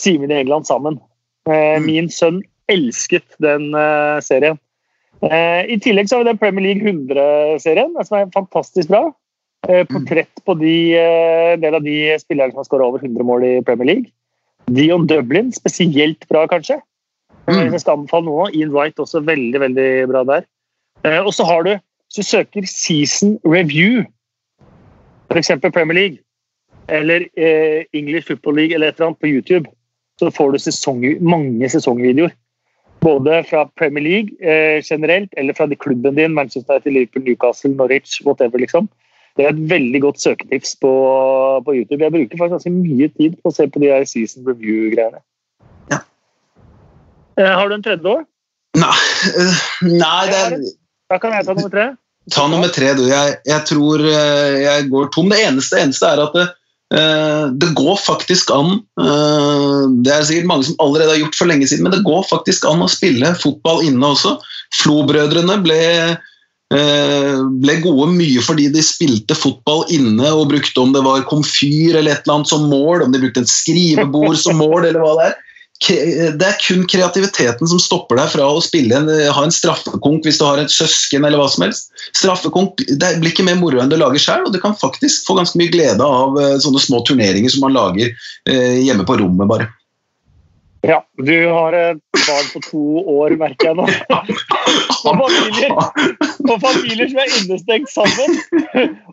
Simen 0.00 0.32
i 0.32 0.40
England 0.40 0.68
sammen. 0.68 0.98
Eh, 1.48 1.76
mm. 1.80 1.86
Min 1.86 2.10
sønn 2.12 2.40
elsket 2.70 3.36
den 3.42 3.72
uh, 3.74 4.20
serien. 4.24 4.60
I 5.20 5.76
tillegg 5.84 6.06
så 6.08 6.16
har 6.16 6.22
vi 6.22 6.30
den 6.30 6.38
Premier 6.40 6.64
League 6.64 6.86
100-serien, 6.86 7.90
som 8.06 8.14
er 8.16 8.30
fantastisk 8.32 8.88
bra. 8.88 9.10
Portrett 9.90 10.40
på 10.48 10.54
de, 10.56 10.94
en 10.96 11.60
del 11.60 11.76
av 11.76 11.84
de 11.84 11.96
spillerne 12.22 12.54
som 12.54 12.62
har 12.62 12.68
skåra 12.70 12.86
over 12.88 13.04
100 13.04 13.26
mål 13.28 13.44
i 13.44 13.50
Premier 13.66 13.90
League. 13.90 14.08
Dion 14.72 15.04
Dublin, 15.10 15.50
spesielt 15.52 16.24
bra, 16.30 16.46
kanskje. 16.48 16.78
Mm. 17.50 17.74
Jeg 17.74 17.82
skal 17.82 17.98
anbefale 17.98 18.30
noe. 18.30 18.48
Ian 18.56 18.72
Wright 18.72 19.02
også 19.02 19.20
veldig 19.26 19.60
veldig 19.60 19.90
bra 20.08 20.24
der. 20.30 20.48
Og 21.26 21.34
så 21.36 21.44
har 21.50 21.68
du, 21.68 21.74
hvis 22.10 22.26
du 22.26 22.26
søker 22.26 22.66
season 22.66 23.38
review, 23.44 24.02
f.eks. 25.30 25.50
Premier 25.72 25.94
League, 25.94 26.18
eller 26.88 27.28
English 27.94 28.26
Football 28.26 28.56
League 28.56 28.74
eller 28.74 28.88
et 28.88 28.94
eller 28.94 29.06
annet 29.06 29.20
på 29.20 29.26
YouTube, 29.30 29.70
så 30.18 30.30
får 30.30 30.50
du 30.50 30.58
sesong, 30.58 31.04
mange 31.22 31.68
sesongvideoer. 31.68 32.34
Både 33.00 33.44
fra 33.48 33.64
Premier 33.78 34.04
League 34.04 34.30
eh, 34.42 34.82
generelt, 34.84 35.30
eller 35.36 35.54
fra 35.54 35.68
klubben 35.74 36.14
din, 36.14 36.34
Manchester 36.34 36.74
United, 36.74 36.92
Liverpool, 36.92 37.24
Newcastle, 37.24 37.70
Norwich, 37.70 38.20
whatever. 38.26 38.58
liksom. 38.58 38.88
Det 39.36 39.44
er 39.44 39.54
et 39.54 39.70
veldig 39.70 40.02
godt 40.02 40.20
søketips 40.20 40.76
på, 40.80 40.92
på, 41.64 41.74
YouTube. 41.74 42.04
Jeg 42.04 42.12
bruker 42.12 42.38
faktisk 42.38 42.50
ganske 42.50 42.70
mye 42.70 43.08
tid 43.08 43.38
på 43.38 43.48
å 43.48 43.54
se 43.54 43.68
på 43.70 43.78
de 43.78 43.88
her 43.88 44.04
season 44.04 44.44
review-greiene. 44.48 45.22
Ja. 45.94 46.02
Eh, 47.38 47.54
har 47.54 47.68
du 47.68 47.74
en 47.78 47.86
tredje 47.86 48.18
år? 48.18 48.26
Nei, 48.80 48.98
uh, 49.38 49.62
nei 49.86 50.26
det 50.30 50.42
er 50.42 50.58
Da 51.10 51.18
kan 51.18 51.34
jeg 51.34 51.46
ta 51.46 51.56
nummer 51.56 51.72
tre. 51.72 51.90
Ta 52.30 52.46
nummer 52.46 52.70
tre, 52.72 52.94
du. 52.94 53.04
Jeg, 53.10 53.36
jeg 53.48 53.66
tror 53.66 54.02
uh, 54.04 54.56
jeg 54.62 54.88
går 54.92 55.10
tom. 55.14 55.30
Det 55.32 55.40
eneste, 55.42 55.80
eneste 55.82 56.06
er 56.06 56.22
at 56.22 56.36
det, 56.36 56.46
Eh, 56.90 57.44
det 57.54 57.68
går 57.78 58.00
faktisk 58.02 58.48
an 58.50 58.72
eh, 58.98 59.82
Det 60.02 60.10
er 60.10 60.24
sikkert 60.26 60.48
mange 60.50 60.66
som 60.66 60.80
allerede 60.82 61.12
har 61.12 61.20
gjort 61.20 61.36
for 61.38 61.46
lenge 61.46 61.68
siden, 61.70 61.84
men 61.86 61.94
det 61.94 62.02
går 62.02 62.24
faktisk 62.26 62.66
an 62.66 62.82
å 62.82 62.90
spille 62.90 63.30
fotball 63.38 63.84
inne 63.86 64.10
også. 64.10 64.34
Flo-brødrene 64.74 65.60
ble, 65.62 65.78
eh, 66.74 67.36
ble 67.62 67.76
gode 67.84 68.08
mye 68.16 68.42
fordi 68.42 68.66
de 68.74 68.82
spilte 68.82 69.38
fotball 69.38 69.84
inne 69.94 70.32
og 70.34 70.48
brukte 70.50 70.82
om 70.82 70.90
det 70.96 71.04
var 71.06 71.28
komfyr 71.30 72.00
eller 72.00 72.16
et 72.16 72.26
eller 72.26 72.40
annet 72.40 72.50
som 72.50 72.66
mål, 72.72 73.06
om 73.06 73.14
de 73.14 73.22
brukte 73.22 73.46
et 73.46 73.54
skrivebord 73.54 74.40
som 74.42 74.58
mål 74.58 74.88
eller 74.88 74.98
hva 75.04 75.14
det 75.20 75.30
er 75.30 75.38
det 75.80 76.44
er 76.44 76.58
kun 76.60 76.82
kreativiteten 76.90 77.68
som 77.70 77.80
stopper 77.80 78.18
deg 78.20 78.28
fra 78.34 78.44
å 78.52 78.60
spille 78.60 78.98
en, 78.98 79.08
ha 79.08 79.44
en 79.46 79.54
straffekonk 79.54 80.26
hvis 80.26 80.40
du 80.40 80.44
har 80.44 80.60
et 80.60 80.72
søsken 80.72 81.24
eller 81.24 81.40
hva 81.40 81.48
som 81.48 81.64
helst. 81.64 81.88
Straffekonk 82.18 82.82
det 82.90 83.14
blir 83.22 83.32
ikke 83.32 83.46
mer 83.48 83.56
moro 83.60 83.80
enn 83.80 83.92
du 83.92 83.96
lager 83.96 84.20
sjøl, 84.20 84.44
og 84.44 84.52
du 84.52 84.60
kan 84.60 84.76
faktisk 84.76 85.28
få 85.28 85.38
ganske 85.40 85.56
mye 85.60 85.72
glede 85.72 86.04
av 86.04 86.36
uh, 86.36 86.58
sånne 86.60 86.82
små 86.84 87.00
turneringer 87.08 87.54
som 87.54 87.64
man 87.64 87.76
lager 87.78 88.12
uh, 88.12 88.76
hjemme 88.76 89.06
på 89.08 89.16
rommet, 89.22 89.48
bare. 89.48 89.70
Ja, 90.84 91.02
du 91.16 91.48
har 91.48 91.74
et 91.76 92.00
barn 92.14 92.46
på 92.54 92.60
to 92.64 92.84
år, 93.12 93.34
merker 93.40 93.70
jeg 93.70 93.76
nå. 93.76 93.88
Og 95.08 95.16
familier, 95.16 95.74
og 96.44 96.54
familier 96.60 97.08
som 97.08 97.20
er 97.20 97.34
innestengt 97.40 97.92
sammen 97.92 98.38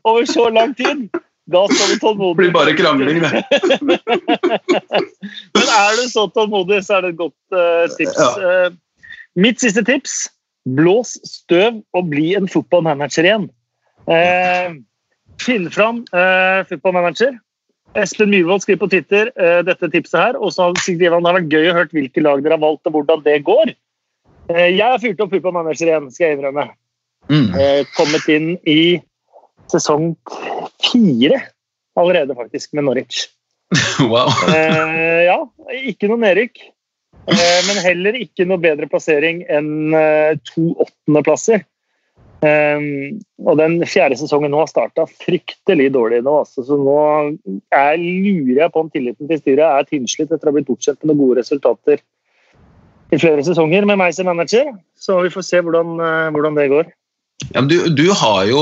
over 0.07 0.27
så 0.27 0.47
lang 0.51 0.75
tid. 0.79 1.07
Da 1.47 1.61
skal 1.71 1.93
du 1.93 1.99
tålmodig. 2.01 2.35
Det 2.35 2.43
blir 2.43 2.55
bare 2.55 2.73
krangling, 2.75 3.21
det. 3.23 3.39
Men 5.55 5.63
er 5.63 5.93
du 5.95 6.03
så 6.11 6.27
tålmodig, 6.35 6.81
så 6.83 6.97
er 6.97 7.05
det 7.05 7.11
et 7.13 7.21
godt 7.21 7.39
uh, 7.55 7.85
tips. 7.95 8.17
Ja. 8.19 8.67
Uh, 8.67 8.71
mitt 9.39 9.63
siste 9.63 9.79
tips 9.87 10.27
blås 10.75 11.15
støv 11.23 11.79
og 11.95 12.09
bli 12.11 12.35
en 12.35 12.51
fotballmanager 12.51 13.23
igjen. 13.29 13.47
Uh, 14.11 14.75
finn 15.39 15.71
fram 15.71 16.03
uh, 16.11 16.67
fotballmanager. 16.67 17.39
Espen 17.97 18.29
Myhrvold 18.33 18.61
skriver 18.65 18.81
på 18.83 18.91
Twitter 18.91 19.29
dette 19.65 19.87
tipset 19.89 20.19
her. 20.19 20.35
Og 20.37 20.51
så 20.53 20.67
skriver 20.83 21.15
han 21.15 21.23
det 21.23 21.31
har 21.31 21.39
vært 21.39 21.53
gøy 21.55 21.71
å 21.71 21.77
høre 21.79 21.95
hvilke 21.95 22.21
lag 22.21 22.43
dere 22.43 22.59
har 22.59 22.61
valgt, 22.61 22.85
og 22.85 22.93
hvordan 22.93 23.23
det 23.25 23.39
går. 23.47 23.71
jeg 24.51 24.83
har 24.83 24.99
fyrt 25.01 25.23
opp 25.23 25.31
fotballmanager 25.33 25.87
igjen, 25.87 26.11
skal 26.11 26.27
jeg 26.27 26.37
innrømme. 26.37 26.67
Mm. 27.31 27.49
kommet 27.97 28.27
inn 28.31 28.53
i 28.69 28.99
sesong 29.71 30.15
fire 30.83 31.41
allerede, 31.97 32.35
faktisk, 32.37 32.73
med 32.73 32.87
Norwich. 32.89 33.27
Wow. 34.07 34.29
eh, 34.53 35.25
ja, 35.27 35.39
ikke 35.89 36.07
noe 36.07 36.21
nedrykk. 36.21 36.61
Eh, 37.27 37.61
men 37.67 37.79
heller 37.83 38.15
ikke 38.15 38.45
noe 38.47 38.61
bedre 38.61 38.87
plassering 38.87 39.41
enn 39.51 39.95
eh, 39.97 40.37
to 40.47 40.69
åttendeplasser. 40.85 41.65
Eh, 42.45 42.85
og 43.43 43.57
den 43.59 43.79
fjerde 43.89 44.19
sesongen 44.19 44.53
nå 44.53 44.61
har 44.61 44.69
starta 44.71 45.07
fryktelig 45.09 45.89
dårlig 45.95 46.21
nå. 46.23 46.37
Altså. 46.45 46.63
Så 46.67 46.77
nå 46.79 46.99
er, 47.73 47.97
lurer 47.97 48.61
jeg 48.63 48.73
på 48.73 48.85
om 48.85 48.93
tilliten 48.93 49.31
til 49.31 49.41
styret 49.41 49.65
er 49.67 49.89
tynnslitt 49.89 50.31
etter 50.31 50.47
å 50.47 50.53
ha 50.53 50.59
blitt 50.59 50.69
bortskjemt 50.69 51.01
med 51.03 51.11
noen 51.11 51.23
gode 51.25 51.41
resultater 51.41 52.03
i 53.11 53.19
flere 53.19 53.43
sesonger 53.43 53.87
med 53.87 53.99
meg 53.99 54.15
som 54.15 54.27
manager. 54.29 54.71
Så 54.99 55.19
vi 55.25 55.33
får 55.33 55.45
se 55.49 55.63
hvordan, 55.63 55.97
eh, 55.99 56.31
hvordan 56.35 56.59
det 56.59 56.71
går. 56.71 56.93
Ja, 57.53 57.61
du, 57.61 57.75
du, 57.93 58.07
har 58.17 58.47
jo 58.49 58.61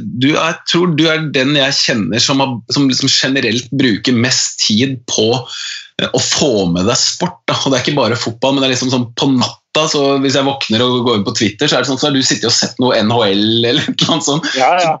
du, 0.00 0.30
Jeg 0.32 0.54
tror 0.70 0.94
du 0.96 1.04
er 1.12 1.26
den 1.32 1.52
jeg 1.58 1.76
kjenner 1.76 2.22
som, 2.22 2.40
har, 2.40 2.54
som 2.72 2.88
liksom 2.88 3.10
generelt 3.12 3.68
bruker 3.68 4.16
mest 4.16 4.56
tid 4.64 4.96
på 5.10 5.26
eh, 5.36 6.08
å 6.08 6.20
få 6.22 6.52
med 6.72 6.88
deg 6.88 6.96
sport. 6.98 7.42
Da. 7.44 7.58
Og 7.60 7.70
Det 7.70 7.78
er 7.78 7.84
ikke 7.84 7.98
bare 8.00 8.18
fotball, 8.18 8.56
men 8.56 8.64
det 8.64 8.70
er 8.70 8.74
liksom 8.76 8.92
sånn 8.94 9.10
på 9.12 9.28
natta. 9.34 9.84
så 9.92 10.04
Hvis 10.24 10.38
jeg 10.40 10.48
våkner 10.48 10.86
og 10.86 11.02
går 11.04 11.20
inn 11.20 11.28
på 11.28 11.36
Twitter, 11.36 11.68
så 11.68 11.78
er 11.78 11.84
det 11.84 11.90
sånn 11.92 12.00
så 12.00 12.08
har 12.08 12.16
du 12.16 12.24
sittet 12.24 12.48
og 12.48 12.56
sett 12.56 12.80
noe 12.82 12.96
NHL 13.04 13.68
eller 13.74 13.92
noe 13.92 14.20
sånt. 14.24 14.48
Ja, 14.56 14.72
ja. 14.80 14.96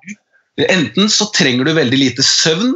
Enten 0.68 1.08
så 1.12 1.30
trenger 1.32 1.64
du 1.64 1.76
veldig 1.76 1.98
lite 1.98 2.24
søvn, 2.26 2.74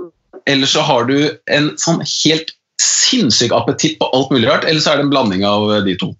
eller 0.48 0.70
så 0.70 0.84
har 0.86 1.06
du 1.10 1.16
en 1.50 1.72
sånn 1.82 2.00
helt 2.06 2.54
sinnssyk 2.82 3.52
appetitt 3.54 3.98
på 4.00 4.08
alt 4.16 4.32
mulig 4.32 4.48
rart, 4.48 4.64
eller 4.66 4.82
så 4.82 4.92
er 4.92 5.00
det 5.00 5.06
en 5.06 5.12
blanding 5.12 5.44
av 5.46 5.68
de 5.86 5.96
to. 5.98 6.12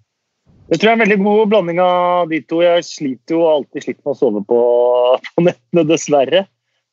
Det 0.71 0.79
tror 0.79 0.89
jeg 0.89 0.93
er 0.93 0.97
en 0.97 1.03
veldig 1.03 1.19
god 1.25 1.49
blanding 1.51 1.79
av 1.83 2.31
de 2.31 2.39
to. 2.47 2.61
Jeg 2.63 2.85
sliter 2.87 3.35
jo 3.35 3.43
alltid 3.49 3.85
slitt 3.85 3.99
med 3.99 4.13
å 4.13 4.19
sove 4.19 4.43
på, 4.47 4.59
på 5.35 5.45
nettene, 5.45 5.85
dessverre. 5.89 6.45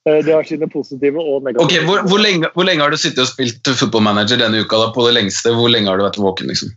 Eh, 0.08 0.20
det 0.26 0.34
har 0.34 0.46
sine 0.48 0.68
positive 0.70 1.22
og 1.22 1.46
negative. 1.46 1.66
Okay, 1.66 1.86
hvor, 1.86 2.02
hvor, 2.08 2.22
lenge, 2.22 2.50
hvor, 2.56 2.66
lenge, 2.66 2.82
har 2.82 2.92
du 2.92 3.00
sittet 3.00 3.22
og 3.24 3.30
spilt 3.30 3.70
footballmanager 3.70 4.40
denne 4.42 4.64
uka? 4.64 4.80
da, 4.80 4.92
på 4.94 5.06
det 5.06 5.16
lengste? 5.18 5.54
Hvor 5.56 5.70
lenge 5.72 5.92
har 5.92 6.00
du 6.00 6.06
vært 6.08 6.20
våken? 6.22 6.50
liksom? 6.50 6.72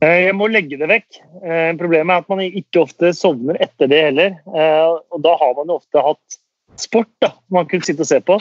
Eh, 0.00 0.20
Jeg 0.28 0.36
må 0.38 0.48
legge 0.48 0.78
det 0.80 0.88
vekk. 0.88 1.20
Eh, 1.44 1.72
Problemet 1.80 2.14
er 2.14 2.24
at 2.24 2.30
man 2.32 2.44
ikke 2.46 2.86
ofte 2.86 3.12
sovner 3.16 3.60
etter 3.60 3.90
det 3.90 4.04
heller. 4.08 4.38
Og 4.48 5.20
da 5.26 5.36
har 5.42 5.58
man 5.58 5.68
jo 5.68 5.80
ofte 5.82 6.06
hatt 6.06 6.40
sport 6.80 7.10
da, 7.20 7.34
man 7.52 7.68
kunne 7.68 7.84
sitte 7.84 8.06
og 8.06 8.08
se 8.08 8.22
på. 8.24 8.38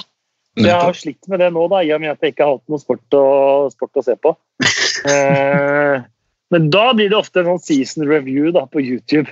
Jeg 0.59 0.75
har 0.75 0.95
slitt 0.97 1.27
med 1.31 1.39
det 1.43 1.49
nå, 1.55 1.65
da, 1.71 1.81
i 1.83 1.91
og 1.95 2.01
med 2.01 2.13
at 2.13 2.23
jeg 2.23 2.33
ikke 2.33 2.45
har 2.47 2.57
hatt 2.57 2.71
noe 2.71 2.81
sport 2.81 3.15
å, 3.15 3.25
sport 3.73 3.99
å 3.99 4.03
se 4.05 4.15
på. 4.19 4.33
Men 6.49 6.69
da 6.73 6.87
blir 6.97 7.11
det 7.11 7.17
ofte 7.19 7.43
en 7.43 7.51
sånn 7.51 7.61
season 7.61 8.07
review 8.09 8.49
da, 8.55 8.63
på 8.65 8.81
YouTube. 8.81 9.29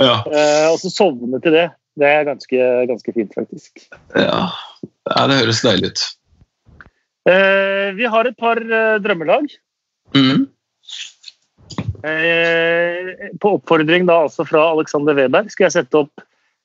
Ja. 0.00 0.20
Eh, 0.28 0.66
Og 0.70 0.78
så 0.82 0.90
sovne 0.92 1.40
til 1.40 1.56
det. 1.56 1.68
Det 2.00 2.06
er 2.06 2.26
ganske, 2.28 2.68
ganske 2.88 3.12
fint, 3.16 3.32
faktisk. 3.36 3.86
ja. 4.14 4.46
ja, 5.10 5.22
det 5.28 5.40
høres 5.40 5.62
deilig 5.64 5.90
ut. 5.94 6.02
Eh, 7.28 7.90
Vi 7.96 8.06
har 8.12 8.28
et 8.28 8.36
par 8.40 8.60
eh, 8.60 8.98
drømmelag. 9.02 9.48
Mm. 10.16 10.46
Eh, 12.04 13.28
På 13.40 13.56
oppfordring 13.58 14.06
da 14.08 14.22
altså 14.26 14.46
fra 14.48 14.70
Alexander 14.72 15.16
Weber 15.18 15.48
skal 15.52 15.68
jeg 15.68 15.76
sette 15.80 16.04
opp 16.04 16.24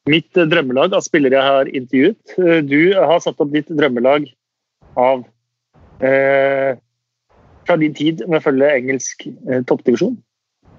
mitt 0.10 0.38
drømmelag 0.38 0.93
av 0.93 1.02
spillere 1.02 1.39
jeg 1.39 1.52
har 1.56 1.70
intervjuet. 1.82 2.36
Du 2.70 2.80
har 2.93 3.20
satt 3.24 3.39
opp 3.41 3.52
ditt 3.56 3.72
drømmelag 3.74 4.28
av 5.02 5.24
eh, 6.06 6.78
fra 7.68 7.78
din 7.82 7.95
tid 7.97 8.24
med 8.30 8.39
å 8.39 8.45
følge 8.45 8.72
engelsk 8.80 9.28
eh, 9.28 9.61
toppdivisjon. 9.70 10.18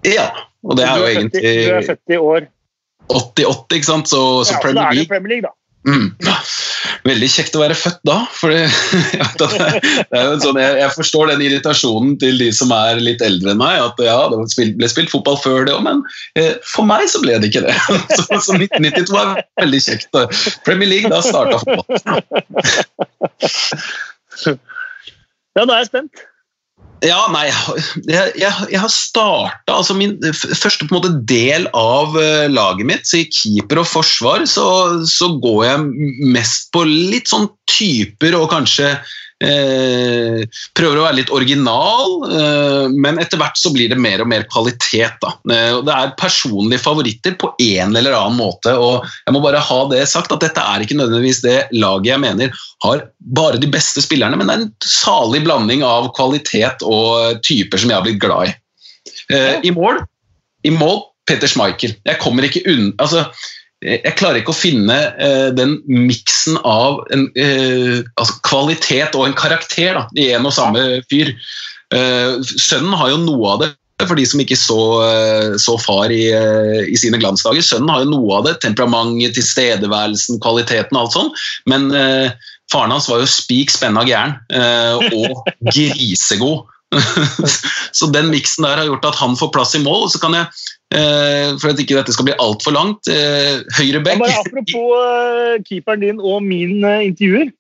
Ja, 0.07 0.30
og 0.66 0.78
det 0.78 0.87
er 0.87 1.01
jo 1.01 1.07
70 1.07 1.16
egentlig 1.16 1.43
Du 1.43 1.74
er 1.74 1.89
70 1.93 2.26
år. 2.32 2.51
88, 3.07 3.78
ikke 3.78 3.89
sant? 3.89 4.11
Så, 4.11 4.20
så 4.47 4.57
Ja, 4.57 4.61
så 4.62 4.74
da 4.74 4.91
er 4.91 5.01
det 5.01 5.09
Premier 5.11 5.37
League, 5.37 5.47
da. 5.47 5.55
Mm. 5.87 6.09
Veldig 7.07 7.26
kjekt 7.30 7.55
å 7.55 7.61
være 7.62 7.76
født 7.78 8.01
da. 8.09 8.16
For 8.34 8.51
det, 8.51 8.64
jeg, 9.14 9.28
det, 9.39 9.49
det 10.11 10.18
er 10.18 10.32
sånn, 10.43 10.59
jeg, 10.59 10.78
jeg 10.80 10.95
forstår 10.97 11.30
den 11.30 11.45
irritasjonen 11.47 12.16
til 12.22 12.41
de 12.43 12.49
som 12.55 12.72
er 12.74 12.99
litt 13.03 13.22
eldre 13.22 13.55
enn 13.55 13.61
meg. 13.62 13.78
At 13.84 14.03
ja, 14.03 14.16
det 14.32 14.41
ble 14.80 14.91
spilt, 14.91 15.12
fotball 15.14 15.39
før 15.43 15.68
det 15.68 15.76
òg, 15.76 15.84
men 15.87 16.03
eh, 16.41 16.55
for 16.66 16.89
meg 16.89 17.07
så 17.12 17.22
ble 17.22 17.39
det 17.43 17.53
ikke 17.53 17.66
det. 17.68 17.76
Så, 18.16 18.26
så 18.26 18.57
1992 18.59 19.14
var 19.14 19.37
veldig 19.62 19.82
kjekt. 19.87 20.11
Premier 20.66 20.91
League, 20.91 21.11
da 21.12 21.22
starta 21.24 21.62
fotball. 21.62 21.87
Ja, 25.57 25.64
da 25.64 25.72
er 25.72 25.78
jeg 25.80 25.89
spent. 25.89 26.20
Ja, 27.07 27.19
nei, 27.31 27.45
jeg, 28.09 28.33
jeg, 28.41 28.51
jeg 28.73 28.81
har 28.83 28.91
starta 28.93 29.77
altså 29.77 29.95
Min 29.99 30.17
første 30.57 30.89
måte 30.91 31.13
del 31.29 31.69
av 31.77 32.17
uh, 32.17 32.47
laget 32.51 32.89
mitt, 32.89 33.07
så 33.07 33.21
i 33.21 33.29
keeper 33.31 33.83
og 33.83 33.89
forsvar, 33.91 34.47
så, 34.51 34.67
så 35.09 35.31
går 35.43 35.61
jeg 35.69 36.09
mest 36.35 36.73
på 36.75 36.83
litt 36.89 37.31
sånn 37.31 37.49
typer 37.71 38.37
og 38.39 38.51
kanskje 38.55 38.97
eh, 39.45 40.43
prøver 40.76 41.01
å 41.01 41.05
være 41.05 41.18
litt 41.18 41.32
original, 41.34 42.14
eh, 42.30 42.95
men 42.95 43.20
etter 43.22 43.41
hvert 43.41 43.59
så 43.61 43.72
blir 43.74 43.91
det 43.93 43.99
mer 44.01 44.22
og 44.24 44.30
mer 44.30 44.47
kvalitet. 44.53 45.18
da. 45.22 45.32
Eh, 45.53 45.72
og 45.78 45.87
det 45.89 45.97
er 45.97 46.14
personlige 46.20 46.84
favoritter 46.84 47.37
på 47.41 47.53
en 47.62 47.97
eller 47.97 48.16
annen 48.16 48.39
måte, 48.41 48.74
og 48.76 49.05
jeg 49.05 49.37
må 49.37 49.43
bare 49.45 49.62
ha 49.62 49.80
det 49.93 50.05
sagt 50.11 50.32
at 50.34 50.45
dette 50.45 50.62
er 50.62 50.84
ikke 50.84 50.99
nødvendigvis 50.99 51.43
det 51.45 51.59
laget 51.76 52.12
jeg 52.14 52.24
mener 52.24 52.62
har 52.84 53.07
bare 53.37 53.61
de 53.61 53.70
beste 53.70 54.05
spillerne, 54.05 54.39
men 54.39 54.49
det 54.49 54.55
er 54.55 54.64
en 54.64 54.72
salig 54.84 55.43
blanding 55.47 55.84
av 55.87 56.12
kvalitet 56.16 56.84
og 56.87 57.43
typer 57.47 57.80
som 57.80 57.93
jeg 57.93 57.99
har 57.99 58.07
blitt 58.07 58.22
glad 58.22 58.53
i. 58.53 58.57
Eh, 59.34 59.61
I 59.66 59.74
mål, 59.74 60.01
i 60.66 60.72
mål 60.74 61.03
Peter 61.26 61.51
Schmeichel. 61.51 61.97
Jeg 62.07 62.20
kommer 62.22 62.47
ikke 62.47 62.64
unna 62.70 62.93
altså, 63.03 63.26
jeg 63.87 64.16
klarer 64.18 64.41
ikke 64.41 64.55
å 64.55 64.59
finne 64.59 64.97
eh, 65.22 65.49
den 65.55 65.78
miksen 65.87 66.59
av 66.66 67.01
en, 67.14 67.28
eh, 67.39 68.03
altså, 68.18 68.37
kvalitet 68.47 69.16
og 69.18 69.28
en 69.28 69.37
karakter 69.39 69.95
da, 69.99 70.05
i 70.18 70.30
en 70.34 70.49
og 70.49 70.55
samme 70.57 70.84
fyr. 71.11 71.32
Eh, 71.95 72.39
sønnen 72.43 72.97
har 72.99 73.12
jo 73.14 73.24
noe 73.24 73.53
av 73.55 73.64
det. 73.64 73.72
For 74.05 74.18
de 74.18 74.26
som 74.28 74.43
ikke 74.43 74.59
så, 74.61 74.80
eh, 75.07 75.55
så 75.62 75.78
far 75.80 76.12
i, 76.12 76.26
eh, 76.28 76.82
i 76.93 76.99
sine 77.01 77.16
glansdager. 77.16 77.64
Sønnen 77.64 77.89
har 77.89 78.05
jo 78.05 78.11
noe 78.11 78.39
av 78.39 78.45
det. 78.45 78.59
Temperamentet, 78.61 79.39
tilstedeværelsen, 79.39 80.41
kvaliteten 80.45 80.99
og 80.99 81.07
alt 81.07 81.16
sånn. 81.16 81.30
Men 81.72 81.89
eh, 81.97 82.34
faren 82.72 82.93
hans 82.93 83.09
var 83.09 83.22
jo 83.22 83.30
spik 83.30 83.72
spenna 83.72 84.05
gæren 84.05 84.37
eh, 84.53 85.01
og 85.16 85.47
grisegod. 85.74 86.66
så 87.99 88.09
den 88.14 88.28
miksen 88.30 88.66
der 88.66 88.78
har 88.78 88.87
gjort 88.87 89.09
at 89.09 89.18
han 89.18 89.37
får 89.39 89.53
plass 89.55 89.74
i 89.78 89.82
mål. 89.82 90.07
og 90.07 90.12
Så 90.12 90.20
kan 90.20 90.37
jeg, 90.37 90.45
eh, 90.45 90.76
for 91.61 91.72
at 91.72 91.80
ikke 91.82 91.97
dette 91.99 92.14
skal 92.14 92.28
bli 92.28 92.37
altfor 92.43 92.74
langt, 92.76 93.09
eh, 93.11 93.62
høyre 93.78 94.03
Ja, 94.07 94.39
apropos 94.39 94.93
eh, 95.03 95.62
keeperen 95.66 96.01
din 96.05 96.20
og 96.20 96.43
min 96.43 96.84
eh, 96.84 97.07
intervjuer. 97.09 97.51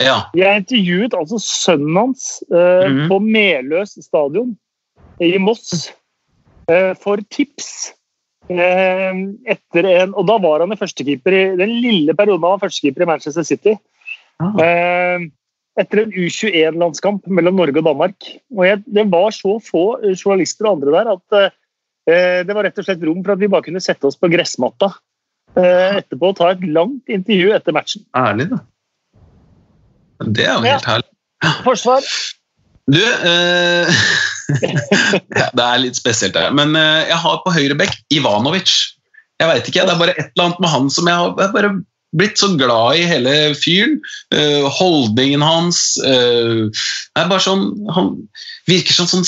ja, 0.00 0.22
Jeg 0.34 0.64
intervjuet 0.64 1.14
altså 1.14 1.38
sønnen 1.38 1.96
hans 1.96 2.42
mm 2.50 2.56
-hmm. 2.56 3.08
på 3.08 3.18
Meløs 3.18 3.98
stadion 4.02 4.56
i 5.20 5.38
Moss 5.38 5.92
eh, 6.68 6.94
for 6.98 7.18
tips. 7.30 7.92
Eh, 8.50 9.14
etter 9.46 9.86
en, 9.86 10.14
og 10.14 10.26
da 10.26 10.38
var 10.38 10.60
han 10.60 10.76
førstekeeper 10.76 11.32
i 11.32 11.56
den 11.56 11.80
lille 11.80 12.14
perioden 12.14 12.42
han 12.42 12.58
var 12.58 12.64
førstekeeper 12.66 13.02
i 13.02 13.06
Manchester 13.06 13.42
City. 13.42 13.76
Ah. 14.42 14.58
Eh, 14.58 15.28
etter 15.80 16.02
en 16.02 16.12
U21-landskamp 16.12 17.28
mellom 17.32 17.56
Norge 17.56 17.80
og 17.80 17.86
Danmark. 17.86 18.28
Og 18.56 18.66
jeg, 18.66 18.82
det 18.86 19.06
var 19.12 19.30
så 19.30 19.56
få 19.64 19.84
eh, 20.02 20.16
journalister 20.16 20.68
og 20.68 20.76
andre 20.76 20.96
der 20.98 21.12
at 21.14 21.38
eh, 21.38 21.54
det 22.08 22.54
var 22.56 22.66
rett 22.66 22.78
og 22.80 22.86
slett 22.86 23.02
rom 23.06 23.20
for 23.22 23.36
at 23.36 23.40
vi 23.42 23.50
bare 23.52 23.66
kunne 23.66 23.82
sette 23.82 24.08
oss 24.08 24.16
på 24.18 24.30
gressmatta 24.32 24.88
eh, 25.58 25.98
etterpå 26.00 26.32
og 26.32 26.38
ta 26.38 26.52
et 26.52 26.64
langt 26.66 27.12
intervju 27.12 27.52
etter 27.56 27.76
matchen. 27.76 28.04
ærlig, 28.16 28.48
da. 28.52 28.62
Det 30.22 30.46
er 30.46 30.54
jo 30.54 30.66
helt 30.66 30.86
herlig. 30.86 31.08
Forsvar. 31.64 32.06
Du, 32.90 33.02
eh, 33.02 34.02
det 35.56 35.64
er 35.64 35.80
litt 35.82 35.98
spesielt, 35.98 36.34
det. 36.34 36.50
Men 36.54 36.76
eh, 36.78 37.08
jeg 37.10 37.18
har 37.24 37.40
på 37.44 37.54
høyre 37.54 37.78
bekk 37.78 37.96
Ivanovic. 38.14 38.74
Jeg 39.42 39.50
vet 39.50 39.68
ikke, 39.68 39.86
Det 39.86 39.94
er 39.94 40.02
bare 40.02 40.14
et 40.14 40.28
eller 40.30 40.50
annet 40.50 40.62
med 40.62 40.70
han 40.70 40.92
som 40.94 41.08
jeg 41.10 41.18
har 41.18 41.32
jeg 41.40 41.54
bare 41.56 41.72
blitt 42.12 42.38
så 42.38 42.52
glad 42.60 43.00
i 43.00 43.06
hele 43.08 43.32
fyren. 43.58 43.96
Eh, 44.34 44.68
holdningen 44.78 45.42
hans 45.42 45.96
det 45.98 47.18
er 47.18 47.30
bare 47.30 47.42
sånn, 47.42 47.72
Han 47.96 48.12
virker 48.70 48.94
som 48.94 49.08
sånn 49.10 49.26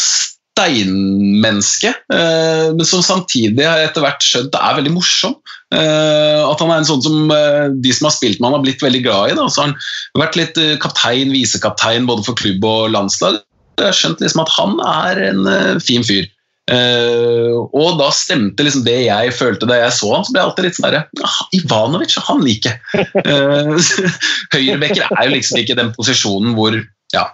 steinmenneske, 0.55 1.91
eh, 2.15 2.69
men 2.75 2.87
som 2.87 3.03
samtidig 3.03 3.65
har 3.67 3.83
etter 3.83 4.05
hvert 4.05 4.23
skjønt 4.23 4.55
er 4.59 4.77
veldig 4.79 4.93
morsom. 4.95 5.35
Eh, 5.75 6.43
at 6.45 6.61
han 6.63 6.71
er 6.71 6.83
en 6.83 6.87
sånn 6.87 7.03
som 7.03 7.33
eh, 7.35 7.67
de 7.83 7.95
som 7.95 8.07
har 8.07 8.15
spilt 8.15 8.39
med 8.39 8.49
han 8.49 8.59
har 8.61 8.67
blitt 8.67 8.85
veldig 8.85 9.03
glad 9.07 9.33
i. 9.33 9.39
Da. 9.39 9.49
Så 9.51 9.65
har 9.65 9.75
vært 10.21 10.39
litt 10.39 10.61
kaptein, 10.83 11.35
visekaptein 11.35 12.07
både 12.11 12.27
for 12.29 12.39
klubb 12.39 12.65
og 12.69 12.95
landslag. 12.95 13.43
Jeg 13.81 13.91
har 13.91 13.99
skjønt 13.99 14.23
liksom 14.23 14.45
at 14.45 14.55
han 14.55 14.79
er 14.87 15.23
en 15.33 15.47
fin 15.83 16.07
fyr. 16.07 16.31
Og 16.71 17.99
da 17.99 18.07
stemte 18.15 18.65
liksom 18.65 18.85
det 18.87 19.01
jeg 19.09 19.35
følte 19.35 19.67
da 19.69 19.81
jeg 19.83 19.97
så 19.99 20.13
han, 20.15 20.23
så 20.25 20.33
ble 20.33 20.41
jeg 20.41 20.49
alltid 20.49 20.69
litt 20.69 20.79
sånn 20.79 20.87
derre 20.87 21.27
ah, 21.27 21.41
Ivanovic, 21.59 22.15
han 22.29 22.45
liker 22.47 22.79
jeg. 22.95 23.09
Høyrebekker 24.55 25.11
er 25.11 25.27
jo 25.27 25.35
liksom 25.35 25.61
ikke 25.65 25.77
den 25.83 25.91
posisjonen 25.99 26.55
hvor 26.55 26.79
Ja, 27.13 27.27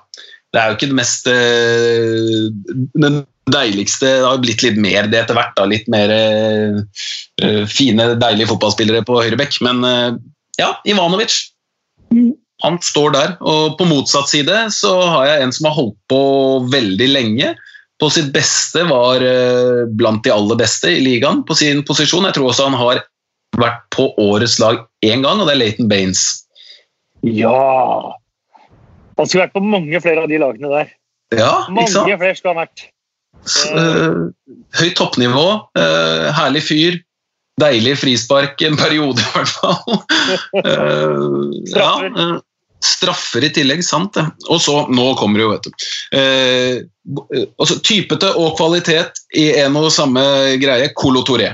det 0.51 0.59
er 0.59 0.71
jo 0.71 0.79
ikke 0.79 0.91
det 0.91 0.99
mest 0.99 1.29
eh, 1.31 2.49
Den 2.99 3.21
deiligste 3.51 4.09
Det 4.09 4.27
har 4.27 4.43
blitt 4.43 4.65
litt 4.65 4.79
mer 4.83 5.09
det 5.11 5.23
etter 5.23 5.39
hvert. 5.39 5.55
da, 5.59 5.67
Litt 5.71 5.87
mer 5.91 6.13
eh, 6.15 7.65
fine, 7.71 8.13
deilige 8.21 8.51
fotballspillere 8.51 9.05
på 9.07 9.19
høyrebekk. 9.23 9.59
Men 9.67 9.83
uh, 9.87 10.19
ja, 10.61 10.75
Ivanovic. 10.87 11.39
Han 12.63 12.77
står 12.85 13.15
der. 13.17 13.35
Og 13.41 13.79
på 13.79 13.89
motsatt 13.91 14.31
side 14.31 14.67
så 14.77 14.93
har 15.03 15.31
jeg 15.31 15.47
en 15.47 15.55
som 15.57 15.71
har 15.71 15.79
holdt 15.79 15.99
på 16.13 16.21
veldig 16.71 17.09
lenge. 17.11 17.55
På 18.01 18.11
sitt 18.13 18.31
beste 18.35 18.85
var 18.91 19.25
uh, 19.25 19.87
blant 19.99 20.23
de 20.27 20.35
aller 20.35 20.61
beste 20.61 20.93
i 20.93 21.03
ligaen 21.03 21.43
på 21.49 21.57
sin 21.59 21.83
posisjon. 21.87 22.29
Jeg 22.29 22.39
tror 22.39 22.53
også 22.53 22.69
han 22.71 22.79
har 22.79 23.03
vært 23.59 23.83
på 23.95 24.13
årets 24.21 24.61
lag 24.63 24.85
én 25.07 25.27
gang, 25.27 25.41
og 25.41 25.49
det 25.49 25.57
er 25.57 25.63
Leighton 25.65 25.91
Baines. 25.91 26.29
Ja! 27.27 28.15
Han 29.21 29.29
skulle 29.29 29.45
vært 29.47 29.55
på 29.59 29.63
mange 29.69 30.01
flere 30.03 30.25
av 30.25 30.33
de 30.33 30.41
lagene 30.41 30.73
der. 30.73 30.91
Ja, 31.37 31.51
ikke 31.69 31.77
Mange 31.77 32.17
flere 32.25 32.35
skulle 32.39 32.57
han 32.57 32.65
vært. 32.65 32.87
S- 33.45 33.71
uh, 33.71 34.33
høyt 34.81 34.97
toppnivå, 34.99 35.47
uh, 35.79 36.27
herlig 36.41 36.65
fyr. 36.67 36.99
Deilig 37.61 37.99
frispark 38.01 38.63
en 38.65 38.79
periode, 38.81 39.21
i 39.27 39.33
hvert 39.35 39.51
fall. 39.53 39.99
Eh, 40.57 40.63
ja, 40.65 41.67
Straffer. 41.69 42.07
eh, 42.09 42.39
straffer 42.81 43.45
i 43.45 43.51
tillegg, 43.53 43.83
sant 43.85 44.15
det. 44.17 44.23
Og 44.49 44.63
så, 44.65 44.79
nå 44.89 45.11
kommer 45.21 45.37
det 45.43 45.45
jo, 45.45 45.51
vet 45.53 45.67
du. 45.69 45.85
Eh, 46.17 46.79
eh, 46.81 47.45
altså, 47.61 47.77
typete 47.85 48.31
og 48.41 48.55
kvalitet 48.57 49.21
i 49.37 49.51
en 49.61 49.77
og 49.77 49.91
samme 49.93 50.25
greie. 50.63 50.89
Colo 50.97 51.21
Touré. 51.29 51.51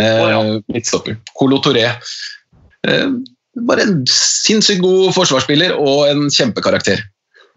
Eh, 0.00 0.24
ja. 0.32 0.40
Midtstopper. 0.72 1.18
Colo 1.36 1.60
Touré. 1.60 1.90
Bare 3.68 3.84
en 3.84 3.98
sinnssykt 4.08 4.80
god 4.80 5.12
forsvarsspiller 5.16 5.74
og 5.76 6.06
en 6.08 6.30
kjempekarakter. 6.32 7.02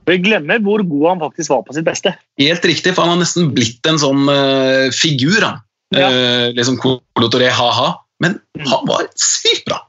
Vi 0.06 0.18
glemmer 0.22 0.60
hvor 0.62 0.84
god 0.86 1.06
han 1.08 1.22
faktisk 1.24 1.50
var 1.54 1.64
på 1.66 1.74
sitt 1.74 1.86
beste. 1.88 2.12
Helt 2.42 2.66
riktig, 2.68 2.94
for 2.94 3.08
han 3.08 3.16
har 3.16 3.24
nesten 3.24 3.48
blitt 3.56 3.88
en 3.90 3.98
sånn 4.02 4.28
uh, 4.30 4.92
figur. 4.94 5.40
Han. 5.42 5.62
Ja. 5.96 6.10
Uh, 6.12 6.48
liksom 6.58 6.78
Colo 6.84 7.30
Touré, 7.32 7.50
ha-ha. 7.50 7.94
Men 8.24 8.40
Mm. 8.56 8.68
han 8.72 8.86
var 8.88 9.08
sykt 9.20 9.66
bra. 9.68 9.82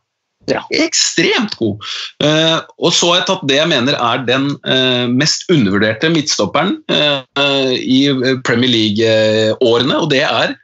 Ja. 0.50 0.62
Ekstremt 0.70 1.57
god. 1.59 1.82
Uh, 2.22 2.62
og 2.78 2.92
så 2.94 3.11
har 3.11 3.20
jeg 3.20 3.26
tatt 3.28 3.44
det 3.50 3.59
jeg 3.59 3.70
mener 3.70 3.94
er 3.98 4.22
den 4.26 4.48
uh, 4.66 5.07
mest 5.11 5.46
undervurderte 5.50 6.11
midtstopperen 6.14 6.76
uh, 6.90 7.74
i 7.74 8.07
Premier 8.46 8.70
League-årene, 8.70 9.98
og 9.98 10.11
det 10.11 10.22
er 10.26 10.54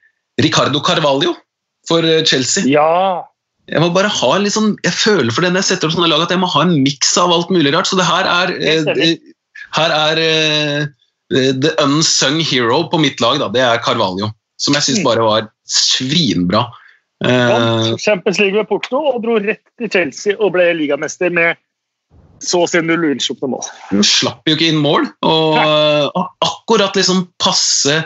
Ricardo 0.43 0.81
Carvalho 0.83 1.35
for 1.87 2.07
Chelsea. 2.27 2.65
Ja. 2.71 3.23
Jeg 3.73 3.81
må 3.81 3.89
bare 3.95 4.11
ha 4.13 4.31
en 4.37 4.45
litt 4.45 4.55
sånn, 4.55 4.75
jeg 4.85 4.93
føler 4.93 5.33
for 5.33 5.45
det 5.45 5.53
når 5.55 5.63
jeg 5.63 5.71
setter 5.73 5.89
opp 5.89 5.95
sånne 5.97 6.11
lag 6.13 6.25
at 6.27 6.35
jeg 6.35 6.43
må 6.43 6.51
ha 6.53 6.65
en 6.67 6.75
miks 6.85 7.15
av 7.21 7.33
alt 7.33 7.53
mulig 7.55 7.73
rart. 7.73 7.89
Så 7.89 7.97
det 7.97 8.05
her 8.05 8.29
er, 8.29 8.53
eh, 8.61 9.17
her 9.79 9.95
er 9.97 10.21
eh, 10.21 10.87
the 11.33 11.73
unsung 11.81 12.41
hero 12.45 12.83
på 12.93 13.01
mitt 13.01 13.21
lag. 13.25 13.41
Da. 13.41 13.49
Det 13.49 13.65
er 13.65 13.81
Carvalho, 13.85 14.29
som 14.61 14.77
jeg 14.77 14.85
syns 14.89 15.01
Mm. 15.01 15.09
bare 15.09 15.25
var 15.25 15.51
svinbra. 15.65 16.67
Eh, 17.25 17.97
Champions 18.03 18.39
League 18.43 18.59
med 18.59 18.69
Porto 18.69 18.99
og 19.15 19.23
dro 19.23 19.39
rett 19.39 19.63
til 19.79 19.89
Chelsea 19.89 20.37
og 20.39 20.53
ble 20.53 20.73
ligamester 20.75 21.31
med 21.31 21.57
så 22.43 22.65
å 22.65 22.69
si 22.69 22.81
null 22.83 23.05
unnslupne 23.13 23.49
mål. 23.53 23.63
Hun 23.93 24.03
slapp 24.03 24.43
jo 24.51 24.57
ikke 24.57 24.73
inn 24.73 24.81
mål, 24.83 25.07
og 25.23 25.59
eh, 25.63 26.25
akkurat 26.43 26.97
liksom 26.99 27.29
passe 27.39 28.03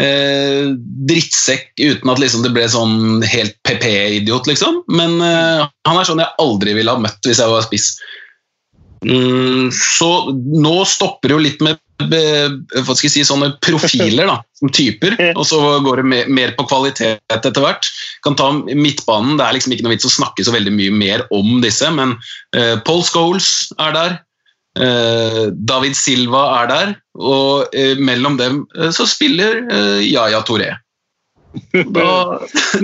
eh, 0.00 0.70
drittsekk 1.08 1.72
uten 1.80 2.12
at 2.12 2.22
liksom 2.22 2.44
det 2.46 2.52
ble 2.54 2.66
sånn 2.70 3.24
helt 3.26 3.58
PP-idiot, 3.66 4.48
liksom. 4.50 4.82
Men 4.90 5.18
eh, 5.24 5.66
han 5.88 5.98
er 5.98 6.08
sånn 6.08 6.22
jeg 6.22 6.38
aldri 6.42 6.76
ville 6.78 6.94
ha 6.94 7.02
møtt 7.02 7.28
hvis 7.28 7.42
jeg 7.42 7.52
var 7.52 7.66
spiss. 7.66 7.92
Mm, 9.06 9.68
så 9.74 10.08
nå 10.34 10.80
stopper 10.88 11.30
det 11.30 11.36
jo 11.36 11.42
litt 11.44 11.60
med 11.62 11.78
eh, 12.02 12.48
hva 12.82 12.94
skal 12.96 13.06
jeg 13.06 13.14
si, 13.14 13.24
sånne 13.26 13.52
profiler, 13.62 14.26
da, 14.26 14.38
som 14.58 14.72
typer, 14.74 15.14
og 15.34 15.44
så 15.46 15.60
går 15.84 16.02
det 16.02 16.24
mer, 16.34 16.54
på 16.58 16.66
kvalitet 16.70 17.22
etter 17.34 17.62
hvert. 17.62 17.90
Kan 18.26 18.38
ta 18.38 18.50
midtbanen, 18.58 19.36
Det 19.38 19.46
er 19.46 19.58
liksom 19.58 19.74
ikke 19.74 19.86
noe 19.86 19.94
vits 19.94 20.08
å 20.08 20.16
snakke 20.18 20.46
så 20.46 20.54
veldig 20.54 20.74
mye 20.74 20.94
mer 20.94 21.26
om 21.34 21.60
disse, 21.64 21.90
men 21.94 22.16
eh, 22.56 22.76
Paul 22.86 23.04
Scholes 23.06 23.68
er 23.78 23.94
der. 23.96 24.18
Eh, 24.78 25.48
David 25.52 25.96
Silva 25.98 26.42
er 26.60 26.68
der, 26.70 26.92
og 27.18 27.74
eh, 27.74 27.98
mellom 27.98 28.36
dem 28.38 28.62
eh, 28.76 28.92
så 28.94 29.08
spiller 29.08 29.64
Yaya 30.04 30.44
Toré. 30.46 30.74
Da, 31.96 32.08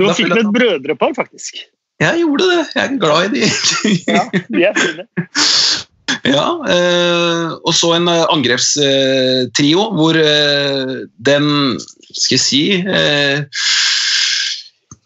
Nå 0.01 0.15
fikk 0.17 0.31
du 0.33 0.35
vi 0.35 0.41
et 0.41 0.53
brødrepar, 0.55 1.13
faktisk. 1.15 1.61
jeg 2.01 2.23
gjorde 2.23 2.47
det. 2.49 2.63
Jeg 2.75 2.85
er 2.85 2.95
glad 2.99 3.27
i 3.27 3.29
de. 3.35 3.51
Ja, 4.09 4.25
de 4.49 4.65
er 4.71 4.79
fine. 4.79 5.07
Ja, 6.25 6.45
eh, 6.69 7.53
og 7.65 7.73
så 7.77 7.95
en 7.97 8.09
angrepstrio 8.09 9.83
hvor 9.97 10.17
den 10.17 11.47
Skal 12.15 12.37
jeg 12.37 12.43
si 12.45 12.61
eh, 12.81 13.45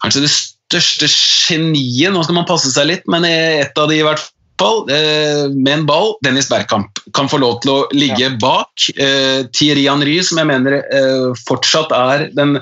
Kanskje 0.03 0.23
det 0.23 0.31
største 0.31 1.09
geniet, 1.09 2.13
nå 2.13 2.23
skal 2.23 2.37
man 2.37 2.47
passe 2.47 2.71
seg 2.71 2.87
litt, 2.91 3.07
men 3.11 3.25
et 3.27 3.79
av 3.79 3.89
de 3.91 3.97
i 3.99 4.05
hvert 4.05 4.21
fall, 4.21 4.38
eh, 4.61 5.45
med 5.53 5.73
en 5.73 5.85
ball, 5.89 6.13
Dennis 6.25 6.49
Bergkamp, 6.51 7.01
kan 7.15 7.29
få 7.31 7.39
lov 7.41 7.59
til 7.63 7.73
å 7.73 7.87
ligge 7.95 8.31
bak. 8.41 8.89
Eh, 8.95 9.45
Thierry 9.55 9.87
Henry, 9.89 10.19
som 10.25 10.41
jeg 10.41 10.49
mener 10.51 10.79
eh, 10.81 11.29
fortsatt 11.47 11.93
er 11.95 12.27
den 12.37 12.59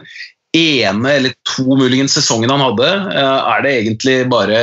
ene 0.58 1.18
eller 1.18 1.36
to 1.50 1.76
muligens 1.78 2.16
sesongen 2.18 2.50
han 2.54 2.64
hadde, 2.64 2.88
er 3.20 3.66
det 3.66 3.74
egentlig 3.82 4.22
bare 4.32 4.62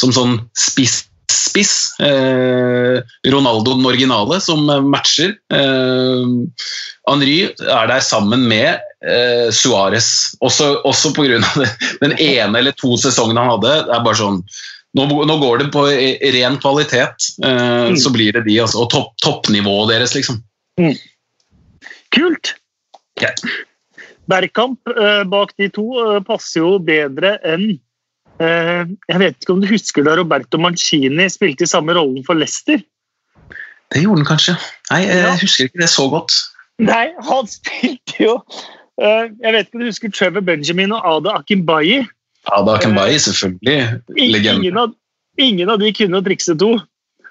som 0.00 0.14
sånn 0.14 0.38
spiss 0.56 1.02
spiss. 1.34 1.94
Eh, 2.00 3.00
Ronaldo 3.30 3.74
den 3.76 3.86
originale 3.86 4.40
som 4.40 4.66
matcher. 4.90 5.34
Eh, 5.52 6.26
Henry 7.08 7.38
er 7.46 7.90
der 7.90 8.04
sammen 8.04 8.46
med 8.48 8.80
eh, 9.06 9.48
Suárez. 9.54 10.36
Også, 10.40 10.74
også 10.84 11.14
pga. 11.16 11.40
den 12.04 12.16
ene 12.18 12.58
eller 12.58 12.76
to 12.78 12.96
sesongene 13.00 13.44
han 13.44 13.54
hadde. 13.56 13.74
Det 13.88 13.96
er 13.96 14.06
bare 14.06 14.20
sånn 14.20 14.40
nå, 14.94 15.06
nå 15.26 15.36
går 15.42 15.58
det 15.64 15.68
på 15.74 15.84
ren 16.36 16.58
kvalitet, 16.62 17.30
eh, 17.42 17.88
Mm. 17.90 17.96
så 17.98 18.12
blir 18.14 18.32
det 18.32 18.44
de. 18.46 18.60
Altså, 18.62 18.82
og 18.84 18.90
topp, 18.92 19.14
toppnivået 19.22 19.90
deres, 19.94 20.14
liksom. 20.14 20.42
Kult! 22.14 22.54
Yeah. 23.20 23.34
Bergkamp 24.30 24.80
eh, 24.90 25.22
bak 25.30 25.52
de 25.60 25.68
to 25.74 25.84
eh, 26.02 26.20
passer 26.26 26.62
jo 26.64 26.78
bedre 26.82 27.36
enn 27.46 27.74
eh, 28.40 28.82
Jeg 29.10 29.20
vet 29.20 29.36
ikke 29.38 29.52
om 29.54 29.60
du 29.62 29.68
husker 29.70 30.02
da 30.06 30.16
Roberto 30.18 30.58
Mancini 30.58 31.26
spilte 31.30 31.66
i 31.66 31.70
samme 31.70 31.94
rollen 31.94 32.24
for 32.26 32.34
Leicester? 32.38 32.80
Det 33.92 34.00
gjorde 34.02 34.22
han 34.24 34.30
kanskje. 34.32 34.54
Nei, 34.90 35.02
jeg 35.06 35.20
Ja. 35.22 35.34
husker 35.38 35.68
ikke 35.68 35.82
det 35.84 35.90
så 35.92 36.08
godt. 36.10 36.32
Nei, 36.82 37.12
han 37.28 37.46
spilte 37.56 38.16
jo 38.18 38.38
eh, 38.98 39.28
Jeg 39.42 39.52
vet 39.54 39.66
ikke 39.68 39.78
om 39.78 39.84
du 39.84 39.90
husker 39.92 40.14
Trevor 40.16 40.46
Benjamin 40.48 40.94
og 40.96 41.04
Ada 41.18 41.36
Akimbayi? 41.42 42.00
Ada 42.52 42.78
Kambai, 42.82 43.14
selvfølgelig. 43.18 44.00
I- 44.18 44.30
Legende. 44.32 44.60
Ingen 44.60 44.78
av, 44.78 44.94
ingen 45.38 45.70
av 45.70 45.78
de 45.80 45.92
kunne 45.92 46.20
trikse 46.24 46.54
to. 46.58 46.72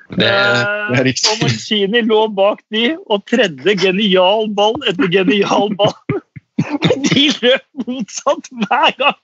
Det, 0.09 0.19
det 0.19 0.27
er 0.29 0.93
Eh, 0.93 1.03
riktig. 1.05 1.29
Og 1.31 1.37
Mancini 1.41 2.01
lå 2.01 2.27
bak 2.35 2.59
de 2.71 2.97
og 3.09 3.23
tredde 3.29 3.75
genial 3.79 4.49
ball 4.53 4.75
etter 4.87 5.07
genial 5.11 5.69
ball. 5.77 5.93
Men 6.57 7.03
de 7.03 7.29
løp 7.41 7.63
motsatt 7.87 8.49
hver 8.51 8.91
gang! 8.97 9.15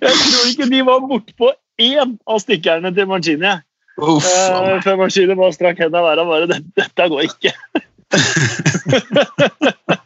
Jeg 0.00 0.14
tror 0.20 0.46
ikke 0.50 0.70
de 0.70 0.80
var 0.86 1.00
bortpå 1.06 1.50
én 1.80 2.16
av 2.26 2.38
stikkerne 2.42 2.94
til 2.94 3.06
Mancini. 3.06 3.52
Uff, 4.00 4.24
Eh, 4.24 4.80
Før 4.84 4.96
Mancini 4.96 5.34
bare 5.36 5.52
strakk 5.52 5.78
hendene 5.78 6.00
i 6.00 6.06
været 6.08 6.18
og 6.18 6.26
bare 6.26 6.46
"Dette- 6.46 6.72
Dette 6.76 7.08
går 7.08 7.20
ikke. 7.28 7.52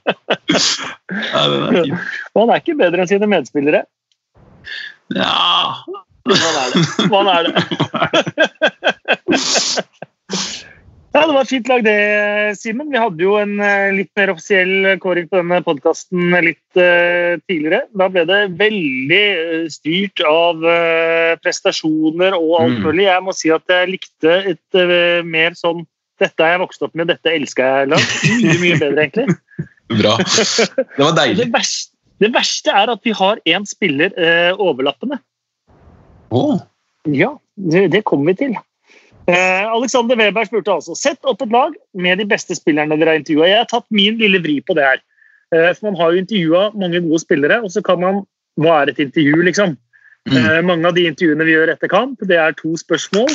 er. 0.54 1.92
Og 2.34 2.40
han 2.42 2.52
er 2.54 2.62
ikke 2.62 2.78
bedre 2.78 3.04
enn 3.04 3.10
sine 3.10 3.28
medspillere. 3.30 3.84
Ja, 5.14 5.84
Hva 6.24 7.20
er 7.34 7.50
det. 7.50 7.54
Er. 7.92 8.14
Ja, 11.14 11.20
det 11.30 11.34
var 11.36 11.44
fint 11.46 11.68
lag 11.70 11.84
det, 11.86 11.92
Simen. 12.58 12.88
Vi 12.90 12.98
hadde 12.98 13.22
jo 13.22 13.36
en 13.38 13.52
eh, 13.62 13.92
litt 13.94 14.10
mer 14.18 14.32
offisiell 14.32 14.96
kåring 14.98 15.28
på 15.30 15.38
denne 15.38 15.60
podkasten 15.62 16.32
litt 16.42 16.74
eh, 16.80 17.36
tidligere. 17.46 17.84
Da 17.94 18.08
ble 18.10 18.24
det 18.26 18.38
veldig 18.58 19.20
eh, 19.20 19.68
styrt 19.70 20.24
av 20.26 20.64
eh, 20.66 21.36
prestasjoner 21.44 22.34
og 22.34 22.56
alt 22.64 22.80
Mm. 22.80 22.82
mulig. 22.88 23.06
Jeg 23.06 23.22
må 23.22 23.30
si 23.38 23.52
at 23.54 23.62
jeg 23.70 23.92
likte 23.92 24.34
et 24.56 24.80
eh, 24.80 25.22
mer 25.22 25.54
sånn 25.54 25.84
Dette 26.18 26.42
har 26.42 26.52
jeg 26.56 26.60
vokst 26.64 26.82
opp 26.86 26.92
med, 26.98 27.08
dette 27.10 27.30
elsker 27.30 27.62
jeg 27.66 27.88
lag. 27.90 28.02
Mye, 28.42 28.58
mye 28.62 28.76
bedre, 28.82 29.06
egentlig. 29.06 29.38
bra. 29.92 30.16
Det 30.96 31.02
var 31.02 31.16
deilig. 31.16 31.38
Det 31.42 31.50
verste, 31.54 31.90
det 32.22 32.30
verste 32.34 32.74
er 32.74 32.92
at 32.92 33.02
vi 33.04 33.14
har 33.16 33.40
én 33.48 33.66
spiller 33.68 34.14
eh, 34.16 34.52
overlappende. 34.54 35.18
Oh. 36.34 36.60
Ja, 37.10 37.34
det, 37.54 37.88
det 37.92 38.04
kommer 38.08 38.32
vi 38.32 38.38
til. 38.44 38.54
Eh, 39.26 39.64
Alexander 39.72 40.18
Weberg 40.20 40.50
spurte 40.50 40.72
altså 40.74 40.96
sett 40.98 41.24
opp 41.28 41.42
et 41.44 41.52
lag 41.52 41.74
med 41.96 42.20
de 42.20 42.26
beste 42.28 42.56
spillerne 42.56 42.96
dere 43.00 43.14
har 43.14 43.20
intervjua. 43.20 43.48
Jeg 43.48 43.62
har 43.62 43.70
tatt 43.70 43.86
min 43.94 44.18
lille 44.20 44.40
vri 44.44 44.58
på 44.64 44.76
det 44.76 44.84
her. 44.88 45.02
Eh, 45.54 45.70
for 45.72 45.90
Man 45.90 45.98
har 46.00 46.12
jo 46.12 46.22
intervjua 46.24 46.64
mange 46.74 47.00
gode 47.04 47.22
spillere, 47.24 47.60
og 47.62 47.72
så 47.72 47.84
kan 47.84 48.00
man 48.00 48.24
Hva 48.54 48.84
er 48.84 48.92
et 48.92 49.00
intervju, 49.02 49.40
liksom? 49.42 49.72
Mm. 50.30 50.36
Eh, 50.38 50.60
mange 50.62 50.86
av 50.86 50.94
de 50.94 51.08
intervjuene 51.08 51.42
vi 51.42 51.56
gjør 51.56 51.72
etter 51.72 51.90
kamp, 51.90 52.20
det 52.22 52.36
er 52.38 52.54
to 52.54 52.76
spørsmål. 52.78 53.32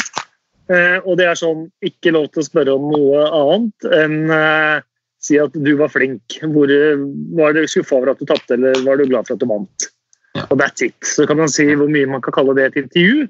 Eh, 0.71 0.99
og 1.03 1.17
det 1.19 1.25
er 1.27 1.35
sånn 1.35 1.65
ikke 1.83 2.13
lov 2.15 2.29
til 2.31 2.39
å 2.39 2.45
spørre 2.47 2.75
om 2.77 2.85
noe 2.93 3.25
annet 3.27 3.87
enn 3.97 4.31
eh, 4.31 4.85
si 5.23 5.39
at 5.41 5.55
du 5.55 5.71
var 5.79 5.91
flink. 5.91 6.39
Hvor, 6.41 6.71
eh, 6.71 6.99
var 7.37 7.55
du 7.55 7.65
skuffa 7.67 7.97
over 7.97 8.13
at 8.13 8.21
du 8.21 8.27
tapte, 8.29 8.55
eller 8.55 8.77
var 8.85 8.99
du 8.99 9.07
glad 9.09 9.27
for 9.27 9.35
at 9.35 9.43
du 9.43 9.49
vant? 9.49 9.89
Ja. 10.37 10.45
Og 10.49 10.59
that's 10.61 10.85
it. 10.85 10.97
Så 11.03 11.27
kan 11.27 11.37
man 11.37 11.51
si 11.51 11.65
hvor 11.73 11.89
mye 11.91 12.09
man 12.09 12.21
kan 12.21 12.35
kalle 12.35 12.55
det 12.57 12.69
et 12.69 12.83
intervju. 12.83 13.27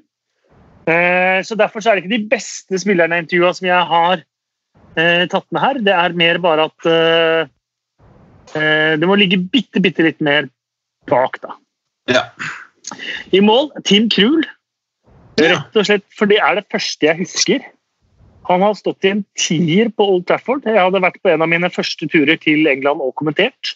Eh, 0.90 1.40
så 1.46 1.56
Derfor 1.56 1.80
så 1.80 1.90
er 1.90 1.98
det 1.98 2.04
ikke 2.04 2.16
de 2.18 2.30
beste 2.30 2.78
spillerne 2.80 3.16
i 3.16 3.24
intervjua 3.24 3.52
som 3.56 3.66
jeg 3.68 3.88
har 3.92 4.22
eh, 4.96 5.26
tatt 5.30 5.46
med 5.50 5.62
her. 5.64 5.82
Det 5.86 5.96
er 5.96 6.16
mer 6.18 6.40
bare 6.42 6.68
at 6.70 6.88
eh, 6.90 7.50
eh, 8.54 8.94
det 9.00 9.08
må 9.08 9.18
ligge 9.18 9.40
bitte, 9.40 9.82
bitte 9.82 10.06
litt 10.06 10.20
mer 10.24 10.48
bak, 11.10 11.40
da. 11.42 11.56
Ja. 12.10 12.24
I 13.32 13.42
mål, 13.44 13.70
Tim 13.86 14.08
Krul. 14.12 14.46
Rett 15.40 15.76
og 15.78 15.86
slett, 15.88 16.04
for 16.12 16.28
det 16.28 16.40
er 16.42 16.58
det 16.58 16.68
første 16.72 17.06
jeg 17.06 17.22
husker. 17.22 17.64
Han 18.48 18.62
har 18.64 18.74
stått 18.78 19.04
i 19.04 19.12
en 19.14 19.24
tier 19.38 19.90
på 19.92 20.06
Old 20.14 20.26
Trafford. 20.28 20.64
Jeg 20.66 20.80
hadde 20.80 21.02
vært 21.02 21.20
på 21.22 21.30
en 21.32 21.44
av 21.44 21.50
mine 21.50 21.70
første 21.72 22.08
turer 22.10 22.38
til 22.40 22.68
England 22.70 23.02
og 23.04 23.14
kommentert. 23.20 23.74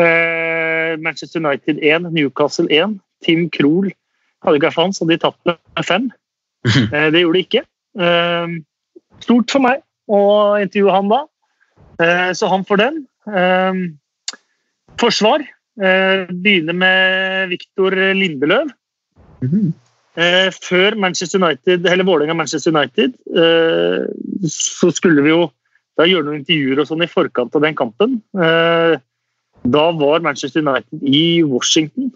Eh, 0.00 0.94
Manchester 1.02 1.42
United 1.42 1.82
1, 1.82 2.10
Newcastle 2.14 2.70
1. 2.70 2.98
Tim 3.24 3.48
Krohl 3.50 3.90
hadde 4.44 4.60
ikke 4.60 4.72
han, 4.76 4.94
så 4.94 5.06
de 5.08 5.18
tatt 5.20 5.38
med 5.48 5.58
fem. 5.86 6.10
Eh, 6.64 7.10
det 7.12 7.20
gjorde 7.24 7.36
de 7.36 7.44
ikke. 7.44 7.64
Eh, 8.00 8.54
stort 9.24 9.52
for 9.52 9.64
meg 9.64 9.82
å 10.08 10.20
intervjue 10.62 10.94
han 10.94 11.10
da, 11.12 11.20
eh, 12.00 12.30
så 12.32 12.48
han 12.48 12.64
får 12.64 12.80
den. 12.80 13.02
Eh, 13.28 13.82
forsvar. 15.00 15.44
Eh, 15.74 16.24
begynner 16.30 16.76
med 16.78 17.48
Viktor 17.50 17.96
Lindeløv. 18.14 18.70
Mhm. 19.42 19.74
Eh, 20.14 20.50
før 20.54 20.94
Manchester 20.94 21.40
United, 21.42 21.86
eller 21.90 22.06
Vålerenga-Manchester 22.06 22.70
United, 22.70 23.16
eh, 23.34 24.04
så 24.46 24.92
skulle 24.94 25.24
vi 25.24 25.32
jo 25.32 25.48
da 25.98 26.06
gjøre 26.06 26.28
noen 26.28 26.42
intervjuer 26.42 26.82
og 26.82 26.88
sånn 26.90 27.02
i 27.02 27.10
forkant 27.10 27.54
av 27.54 27.64
den 27.64 27.74
kampen. 27.78 28.20
Eh, 28.38 28.94
da 29.64 29.84
var 29.98 30.22
Manchester 30.22 30.62
United 30.62 31.02
i 31.02 31.42
Washington. 31.42 32.12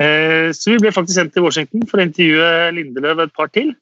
Eh, 0.00 0.48
så 0.56 0.72
vi 0.72 0.80
ble 0.80 0.92
faktisk 0.94 1.18
sendt 1.18 1.34
til 1.36 1.44
Washington 1.44 1.84
for 1.90 2.00
å 2.00 2.06
intervjue 2.06 2.50
Lindeløv 2.76 3.24
et 3.26 3.34
par 3.36 3.50
til. 3.52 3.74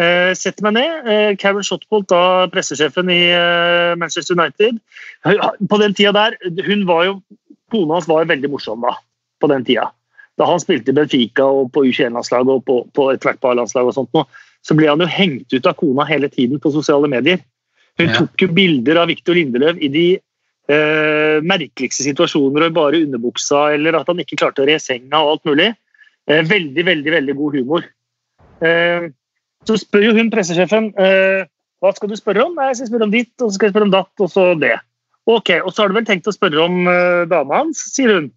Eh, 0.00 0.32
setter 0.36 0.64
meg 0.64 0.76
ned. 0.78 1.08
Eh, 1.12 1.30
Karen 1.40 1.64
Shotbolt, 1.64 2.08
da 2.12 2.48
pressesjefen 2.52 3.10
i 3.12 3.20
eh, 3.36 3.96
Manchester 4.00 4.36
United 4.38 4.78
På 5.68 5.80
den 5.80 5.96
tida 5.96 6.12
der, 6.16 6.36
hun 6.64 6.86
var 6.88 7.04
jo 7.08 7.16
Kona 7.70 7.98
hans 7.98 8.08
var 8.08 8.26
veldig 8.26 8.50
morsom 8.50 8.80
da, 8.82 8.96
på 9.38 9.48
den 9.52 9.64
tida. 9.64 9.90
Da 10.40 10.48
han 10.48 10.62
spilte 10.62 10.92
i 10.92 10.96
Benfica 10.96 11.44
og 11.44 11.68
på 11.74 11.84
U21-landslaget 11.84 12.54
og 12.54 12.64
på, 12.64 12.78
på 12.96 13.10
ethvert 13.12 13.44
A-landslag, 13.44 13.90
og 13.90 13.96
sånt 13.96 14.12
nå, 14.16 14.24
så 14.64 14.76
ble 14.76 14.88
han 14.88 15.02
jo 15.02 15.08
hengt 15.08 15.52
ut 15.52 15.68
av 15.68 15.76
kona 15.76 16.06
hele 16.08 16.30
tiden 16.32 16.60
på 16.62 16.72
sosiale 16.72 17.08
medier. 17.12 17.42
Hun 18.00 18.08
ja. 18.08 18.16
tok 18.22 18.44
jo 18.44 18.50
bilder 18.56 19.02
av 19.02 19.10
Viktor 19.12 19.36
Lindeløv 19.36 19.80
i 19.84 19.90
de 19.92 20.06
eh, 20.16 21.38
merkeligste 21.44 22.06
situasjoner 22.06 22.68
og 22.68 22.76
bare 22.76 23.02
underbuksa, 23.04 23.70
eller 23.76 24.00
at 24.00 24.08
han 24.08 24.20
ikke 24.24 24.40
klarte 24.40 24.64
å 24.64 24.68
re 24.68 24.78
senga 24.80 25.20
og 25.20 25.34
alt 25.34 25.48
mulig. 25.52 25.70
Eh, 26.30 26.44
veldig, 26.48 26.84
veldig 26.88 27.16
veldig 27.16 27.36
god 27.36 27.56
humor. 27.58 27.88
Eh, 28.64 29.08
så 29.68 29.76
spør 29.80 30.08
jo 30.08 30.16
hun 30.16 30.32
pressesjefen 30.32 30.92
eh, 31.00 31.48
hva 31.80 31.92
skal 31.96 32.12
du 32.12 32.16
spørre 32.18 32.44
om. 32.46 32.56
Nei, 32.56 32.70
jeg 32.70 32.80
skal 32.80 32.92
spørre 32.92 33.08
om 33.08 33.14
ditt, 33.14 33.34
og 33.40 33.48
så 33.48 33.56
skal 33.56 33.68
jeg 33.68 33.74
spørre 33.74 33.88
om 33.88 33.94
datt, 33.94 34.12
og 34.20 34.32
så 34.32 34.46
det. 34.60 34.76
Ok, 35.28 35.52
Og 35.64 35.72
så 35.72 35.82
har 35.82 35.90
du 35.90 35.96
vel 35.96 36.06
tenkt 36.08 36.28
å 36.28 36.34
spørre 36.34 36.64
om 36.64 36.88
uh, 36.88 37.28
dama 37.28 37.60
hans, 37.62 37.82
sier 37.94 38.12
hun. 38.16 38.30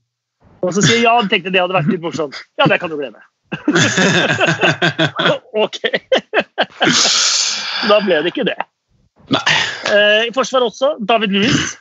Og 0.64 0.74
så 0.76 0.84
sier 0.84 1.02
jeg 1.02 1.06
ja, 1.06 1.16
tenkte 1.30 1.52
det 1.54 1.62
hadde 1.62 1.76
vært 1.76 1.92
litt 1.92 2.04
morsomt. 2.04 2.38
Ja, 2.60 2.68
det 2.72 2.80
kan 2.82 2.92
du 2.92 2.98
glemme. 3.00 3.22
ok. 5.66 5.80
da 7.90 8.00
ble 8.06 8.22
det 8.24 8.32
ikke 8.32 8.48
det. 8.48 8.58
Nei. 9.34 9.44
Uh, 9.90 10.22
I 10.30 10.32
forsvar 10.36 10.66
også, 10.66 10.96
David 11.04 11.36
Lewis. 11.36 11.76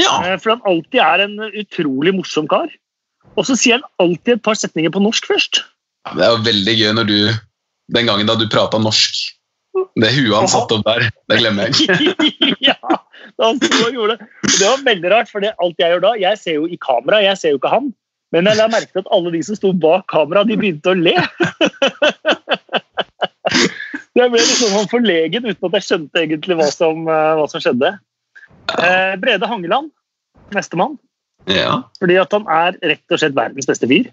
Ja. 0.00 0.18
Uh, 0.20 0.34
for 0.42 0.56
han 0.56 0.66
alltid 0.68 1.00
er 1.02 1.24
en 1.28 1.38
utrolig 1.48 2.12
morsom 2.18 2.50
kar. 2.50 2.68
Og 3.36 3.48
så 3.48 3.56
sier 3.58 3.78
han 3.78 3.88
alltid 4.02 4.36
et 4.36 4.44
par 4.44 4.58
setninger 4.58 4.92
på 4.92 5.02
norsk 5.04 5.28
først. 5.30 5.62
Det 6.14 6.22
er 6.22 6.34
jo 6.34 6.44
veldig 6.46 6.74
gøy 6.78 6.92
når 6.94 7.06
du 7.10 7.18
Den 7.94 8.08
gangen 8.08 8.26
da 8.26 8.34
du 8.34 8.48
prata 8.50 8.80
norsk 8.82 9.36
det 10.00 10.12
huet 10.16 10.34
han 10.34 10.48
satte 10.50 10.78
opp 10.78 10.86
der, 10.86 11.08
det 11.30 11.38
glemmer 11.40 11.68
jeg 11.68 11.86
ikke. 11.86 12.56
ja, 12.70 12.76
han 13.42 13.60
sto 13.60 13.86
og 13.86 13.96
gjorde 13.96 14.16
det. 14.16 14.28
Det 14.46 14.66
var 14.66 14.84
veldig 14.86 15.12
rart, 15.12 15.30
for 15.32 15.46
alt 15.46 15.82
jeg 15.82 15.92
gjør 15.92 16.04
da 16.04 16.12
Jeg 16.20 16.40
ser 16.40 16.58
jo 16.58 16.66
i 16.66 16.78
kamera, 16.80 17.24
jeg 17.24 17.40
ser 17.40 17.54
jo 17.54 17.60
ikke 17.60 17.72
han. 17.72 17.92
Men 18.34 18.50
jeg 18.50 18.58
la 18.58 18.66
merke 18.70 18.90
til 18.90 19.04
at 19.04 19.12
alle 19.14 19.32
de 19.34 19.42
som 19.46 19.58
sto 19.58 19.72
bak 19.72 20.06
kamera, 20.10 20.44
de 20.46 20.58
begynte 20.58 20.92
å 20.92 20.98
le. 20.98 21.14
jeg 24.18 24.32
ble 24.32 24.40
liksom 24.40 24.74
sånn 24.74 24.90
forlegen 24.90 25.46
uten 25.46 25.68
at 25.68 25.76
jeg 25.78 25.86
skjønte 25.86 26.22
egentlig 26.24 26.58
hva 26.58 26.68
som, 26.72 27.06
eh, 27.06 27.34
hva 27.38 27.46
som 27.50 27.62
skjedde. 27.62 27.92
Eh, 28.76 29.12
Brede 29.22 29.50
Hangeland, 29.50 29.92
nestemann. 30.54 30.96
Ja. 31.46 31.84
Fordi 32.00 32.16
at 32.18 32.34
han 32.34 32.48
er 32.50 32.78
rett 32.82 33.14
og 33.14 33.22
slett 33.22 33.38
verdens 33.38 33.70
beste 33.70 33.88
fyr. 33.90 34.10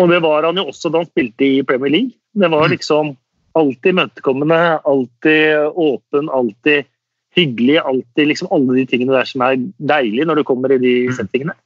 Og 0.00 0.08
det 0.10 0.22
var 0.24 0.46
han 0.46 0.58
jo 0.58 0.66
også 0.70 0.90
da 0.92 1.02
han 1.02 1.10
spilte 1.10 1.46
i 1.46 1.62
Premier 1.66 1.92
League. 1.92 2.16
Det 2.34 2.50
var 2.50 2.72
liksom 2.72 3.14
alltid 3.54 3.92
imøtekommende, 3.92 4.60
alltid 4.88 5.76
åpen, 5.78 6.30
alltid 6.32 6.88
hyggelig. 7.36 7.78
Alltid 7.82 8.30
liksom 8.30 8.50
alle 8.54 8.78
de 8.80 8.86
tingene 8.90 9.16
der 9.16 9.28
som 9.28 9.44
er 9.46 9.58
deilige 9.78 10.26
når 10.28 10.40
du 10.40 10.46
kommer 10.48 10.72
i 10.72 10.80
de 10.82 10.94
mm. 11.08 11.18
settingene. 11.18 11.56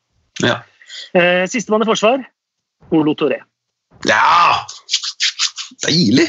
Ja. 0.44 0.60
Eh, 1.14 1.44
Sistemann 1.50 1.84
i 1.84 1.88
forsvar, 1.88 2.24
Olo 2.94 3.14
Toré. 3.18 3.40
Ja! 4.08 4.64
Deilig! 5.86 6.28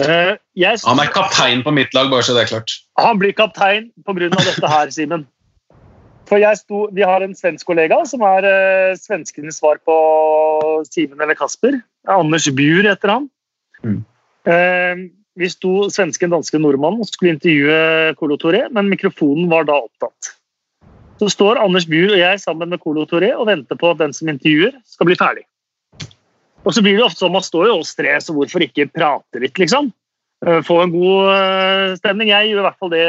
Eh, 0.00 0.36
jeg, 0.56 0.80
han 0.86 1.02
er 1.02 1.10
kaptein 1.12 1.64
på 1.66 1.72
mitt 1.74 1.92
lag, 1.96 2.08
bare 2.12 2.24
så 2.24 2.36
det 2.36 2.46
er 2.46 2.52
klart. 2.54 2.78
Han 3.00 3.20
blir 3.20 3.34
kaptein 3.36 3.90
pga. 4.06 4.30
dette 4.30 4.70
her, 4.70 4.90
Simen. 4.94 5.26
For 6.30 6.38
jeg 6.38 6.60
sto, 6.60 6.86
Vi 6.94 7.02
har 7.02 7.24
en 7.24 7.34
svensk 7.34 7.66
kollega 7.66 8.04
som 8.06 8.22
er 8.22 8.46
uh, 8.46 8.98
svenskenes 8.98 9.58
svar 9.58 9.80
på 9.82 9.96
Simen 10.86 11.20
eller 11.20 11.34
Kasper. 11.34 11.80
Anders 12.06 12.46
Bjur 12.54 12.86
heter 12.86 13.10
han. 13.10 13.26
Mm. 13.82 14.04
Uh, 14.46 15.10
vi 15.40 15.48
sto 15.50 15.88
svensken, 15.92 16.32
dansken, 16.32 16.62
nordmannen 16.64 17.00
og 17.02 17.08
skulle 17.08 17.34
intervjue 17.34 18.14
Colo 18.20 18.36
Toré, 18.40 18.66
men 18.74 18.90
mikrofonen 18.92 19.48
var 19.50 19.64
da 19.68 19.78
opptatt. 19.80 20.34
Så 21.20 21.28
står 21.32 21.60
Anders 21.60 21.86
Bjur 21.88 22.14
og 22.14 22.20
jeg 22.20 22.40
sammen 22.40 22.70
med 22.72 22.80
Colo 22.80 23.06
Toré 23.08 23.32
og 23.36 23.48
venter 23.48 23.76
på 23.80 23.92
at 23.92 24.00
den 24.00 24.12
som 24.16 24.28
intervjuer, 24.32 24.76
skal 24.88 25.08
bli 25.08 25.16
ferdig. 25.20 25.46
Og 26.64 26.74
så 26.76 26.84
blir 26.84 26.98
det 26.98 27.06
ofte 27.06 27.24
sånn 27.24 27.32
man 27.32 27.44
står 27.44 27.70
jo 27.70 27.78
oss 27.80 27.94
tre, 27.96 28.12
så 28.20 28.36
hvorfor 28.36 28.64
ikke 28.64 28.90
prate 28.92 29.40
litt, 29.40 29.56
liksom? 29.60 29.90
Eh, 30.46 30.60
få 30.64 30.78
en 30.82 30.92
god 30.92 31.32
eh, 31.34 31.96
stemning. 32.00 32.32
Jeg 32.32 32.50
gjør 32.50 32.62
i 32.62 32.66
hvert 32.68 32.80
fall 32.80 32.92
det 32.94 33.04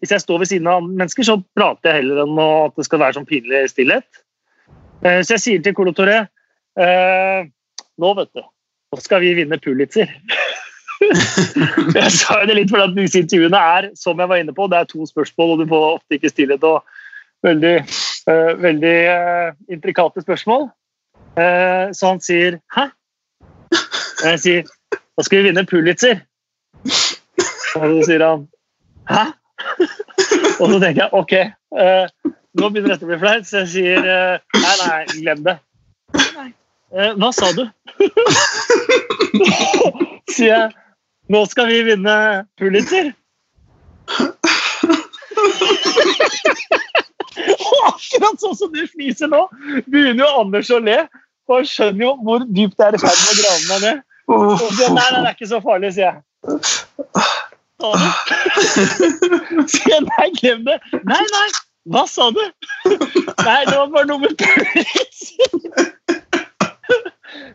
hvis 0.00 0.14
jeg 0.14 0.22
står 0.22 0.38
ved 0.40 0.48
siden 0.48 0.68
av 0.70 0.86
mennesker, 0.86 1.26
så 1.26 1.36
prater 1.58 1.90
jeg 1.90 2.00
heller 2.00 2.22
enn 2.22 2.38
at 2.40 2.78
det 2.78 2.86
skal 2.86 3.02
være 3.02 3.18
sånn 3.18 3.28
pinlig 3.28 3.66
stillhet. 3.68 4.22
Eh, 5.04 5.20
så 5.20 5.36
jeg 5.36 5.44
sier 5.44 5.64
til 5.64 5.76
Colo 5.76 5.94
Toré 5.96 6.22
Nå, 8.00 8.10
vet 8.16 8.30
du, 8.32 8.40
nå 8.40 9.00
skal 9.02 9.20
vi 9.20 9.34
vinne 9.36 9.58
Pulitzer. 9.60 10.08
jeg 11.98 12.12
sa 12.14 12.40
det 12.46 12.56
litt 12.56 12.70
fordi 12.70 12.86
at 12.86 12.96
disse 12.96 13.22
intervjuene 13.24 13.60
er 13.76 13.88
som 13.98 14.20
jeg 14.20 14.30
var 14.30 14.42
inne 14.42 14.54
på, 14.54 14.68
det 14.70 14.78
er 14.78 14.90
to 14.90 15.06
spørsmål, 15.08 15.54
og 15.54 15.62
du 15.62 15.70
får 15.70 15.86
ofte 15.96 16.18
ikke 16.18 16.32
stillhet 16.32 16.66
og 16.66 16.84
veldig, 17.46 17.76
uh, 18.30 18.52
veldig 18.62 18.96
uh, 19.10 19.48
intrikate 19.72 20.24
spørsmål. 20.24 20.68
Uh, 21.38 21.90
så 21.96 22.12
han 22.12 22.20
sier 22.20 22.58
'hæ?' 22.76 22.90
Og 24.20 24.30
Jeg 24.30 24.40
sier 24.40 24.62
'da 24.92 25.24
skal 25.24 25.38
vi 25.38 25.48
vinne 25.48 25.66
Pulitzer'. 25.66 26.20
Og 27.76 27.86
så 27.86 28.02
sier 28.06 28.26
han 28.28 28.48
'hæ?' 29.10 29.32
Og 30.60 30.70
så 30.70 30.80
tenker 30.80 31.02
jeg 31.02 31.10
'ok, 31.12 31.34
nå 32.54 32.68
begynner 32.68 32.94
dette 32.94 33.06
å 33.06 33.10
bli 33.10 33.18
flaut', 33.18 33.46
så 33.46 33.64
jeg 33.64 33.68
sier 33.68 34.00
'nei, 34.02 34.74
nei, 34.86 35.04
glem 35.22 35.44
det'. 35.44 35.58
Nei. 36.36 36.52
hva 37.14 37.32
sa 37.32 37.46
du? 37.54 37.68
sier 40.34 40.54
jeg 40.54 40.70
nå 41.30 41.46
skal 41.46 41.70
vi 41.70 41.82
vinne 41.86 42.14
Pulitzer! 42.58 43.12
Og 47.70 47.80
akkurat 47.86 48.42
sånn 48.42 48.56
som 48.58 48.72
du 48.74 48.82
fniser 48.90 49.30
nå, 49.30 49.44
begynner 49.86 50.24
jo 50.24 50.30
Anders 50.42 50.70
å 50.74 50.80
le. 50.82 50.98
Og 51.50 51.60
han 51.60 51.66
skjønner 51.70 52.04
jo 52.04 52.12
hvor 52.24 52.44
dypt 52.46 52.76
det 52.78 52.86
er 52.86 52.96
i 52.98 53.02
ferd 53.02 53.20
med 53.20 53.30
å 53.30 53.38
grave 53.40 53.64
meg 53.70 53.78
ned. 53.86 53.96
Og 54.30 54.42
sier 54.62 54.92
nei, 54.94 55.06
nei, 55.10 55.20
det 55.22 55.28
er 55.30 55.34
ikke 55.36 55.50
så 55.50 55.60
farlig, 55.64 55.90
sier 55.96 56.10
jeg. 56.10 56.18
Sier 59.72 59.94
jeg 59.94 60.02
nei, 60.04 60.26
glem 60.36 60.66
det. 60.66 60.76
Nei, 61.08 61.22
nei, 61.32 61.48
hva 61.90 62.04
sa 62.10 62.28
du? 62.34 62.42
Nei, 63.46 63.60
det 63.66 63.76
var 63.76 63.88
bare 63.94 64.06
noe 64.10 64.20
med 64.20 64.34
Pulitzer. 64.38 65.48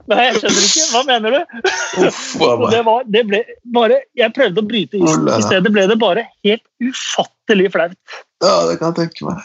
Nei, 0.09 0.25
jeg 0.27 0.41
skjønner 0.41 0.65
ikke. 0.67 0.83
Hva 0.91 1.01
mener 1.07 1.35
du? 1.35 1.39
Uff, 2.05 2.19
det 2.73 2.81
var, 2.85 3.07
det 3.11 3.23
ble 3.29 3.41
bare, 3.75 4.01
jeg 4.17 4.33
prøvde 4.35 4.61
å 4.61 4.67
bryte 4.67 4.99
isen. 4.99 5.29
I 5.31 5.41
stedet 5.45 5.71
ble 5.73 5.87
det 5.89 5.97
bare 6.01 6.27
helt 6.45 6.63
ufattelig 6.83 7.71
flaut. 7.73 7.97
Ja, 8.43 8.53
det 8.69 8.77
kan 8.81 8.93
jeg 8.93 8.97
tenke 8.99 9.21
meg. 9.25 9.37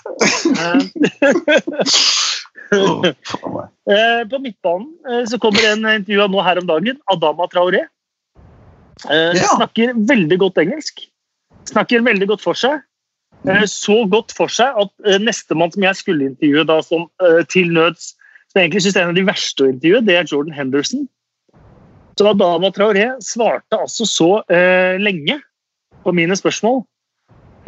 oh, 2.76 3.06
på 4.30 4.42
midtbanen 4.42 4.90
eh, 5.08 5.24
så 5.30 5.40
kommer 5.40 5.64
en 5.70 5.88
intervju 5.94 6.28
nå 6.28 6.44
her 6.44 6.60
om 6.60 6.68
dagen. 6.68 7.00
Adama 7.12 7.48
Traoré. 7.52 7.86
Ja. 9.08 9.48
Snakker 9.56 9.94
veldig 9.96 10.36
godt 10.42 10.60
engelsk. 10.60 11.06
Snakker 11.70 12.04
veldig 12.04 12.28
godt 12.34 12.44
for 12.44 12.58
seg. 12.58 12.82
Så 13.72 14.02
godt 14.12 14.34
for 14.36 14.52
seg 14.52 14.76
at 14.76 15.20
nestemann 15.22 15.72
som 15.72 15.86
jeg 15.86 15.96
skulle 15.96 16.26
intervjue 16.28 16.66
da, 16.68 16.82
som 16.84 17.06
til 17.48 17.72
nøds 17.72 18.10
som 18.50 18.58
jeg 18.58 18.66
egentlig 18.66 18.84
syns 18.84 18.98
er 18.98 19.06
en 19.06 19.12
av 19.12 19.18
de 19.18 19.26
verste 19.28 19.64
å 19.64 19.70
intervjue, 19.70 20.02
det 20.06 20.16
er 20.18 20.28
Jordan 20.28 20.56
Henderson. 20.56 21.04
Så 22.18 22.26
Adama 22.28 22.72
Traoré 22.74 23.06
svarte 23.24 23.78
altså 23.78 24.04
så 24.08 24.30
eh, 24.52 24.98
lenge 25.00 25.38
på 26.04 26.12
mine 26.16 26.36
spørsmål 26.36 26.82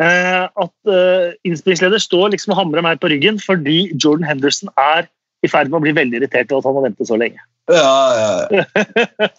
eh, 0.02 0.44
at 0.44 0.92
eh, 0.92 1.32
innspillingsleder 1.48 2.02
står 2.02 2.34
liksom 2.34 2.52
og 2.52 2.58
hamrer 2.58 2.84
meg 2.84 3.00
på 3.00 3.08
ryggen 3.12 3.38
fordi 3.40 3.86
Jordan 3.94 4.26
Henderson 4.28 4.72
er 4.80 5.06
i 5.42 5.50
ferd 5.50 5.70
med 5.70 5.78
å 5.80 5.84
bli 5.86 5.94
veldig 5.96 6.20
irritert 6.20 6.52
over 6.52 6.60
at 6.60 6.68
han 6.68 6.78
har 6.78 6.86
ventet 6.90 7.08
så 7.08 7.18
lenge. 7.18 7.40
Ja, 7.70 7.94
ja, 8.18 8.66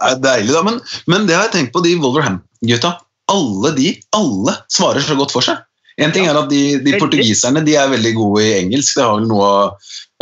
er 0.08 0.18
deilig, 0.24 0.52
da. 0.56 0.64
Men, 0.66 0.80
men 1.12 1.28
det 1.28 1.36
har 1.38 1.48
jeg 1.48 1.56
tenkt 1.58 1.76
på, 1.76 1.84
de 1.86 1.94
Wolverham-gutta. 2.00 2.96
Alle 3.32 3.72
de 3.76 3.94
alle 4.16 4.56
svarer 4.72 5.04
så 5.04 5.16
godt 5.20 5.36
for 5.36 5.46
seg. 5.46 5.62
En 6.02 6.14
ting 6.14 6.26
er 6.26 6.38
at 6.38 6.50
de, 6.50 6.64
de 6.82 6.96
portugiserne 7.02 7.62
de 7.66 7.76
er 7.78 7.92
veldig 7.92 8.14
gode 8.18 8.46
i 8.46 8.54
engelsk. 8.64 8.98
Det, 8.98 9.08
noe, 9.30 9.50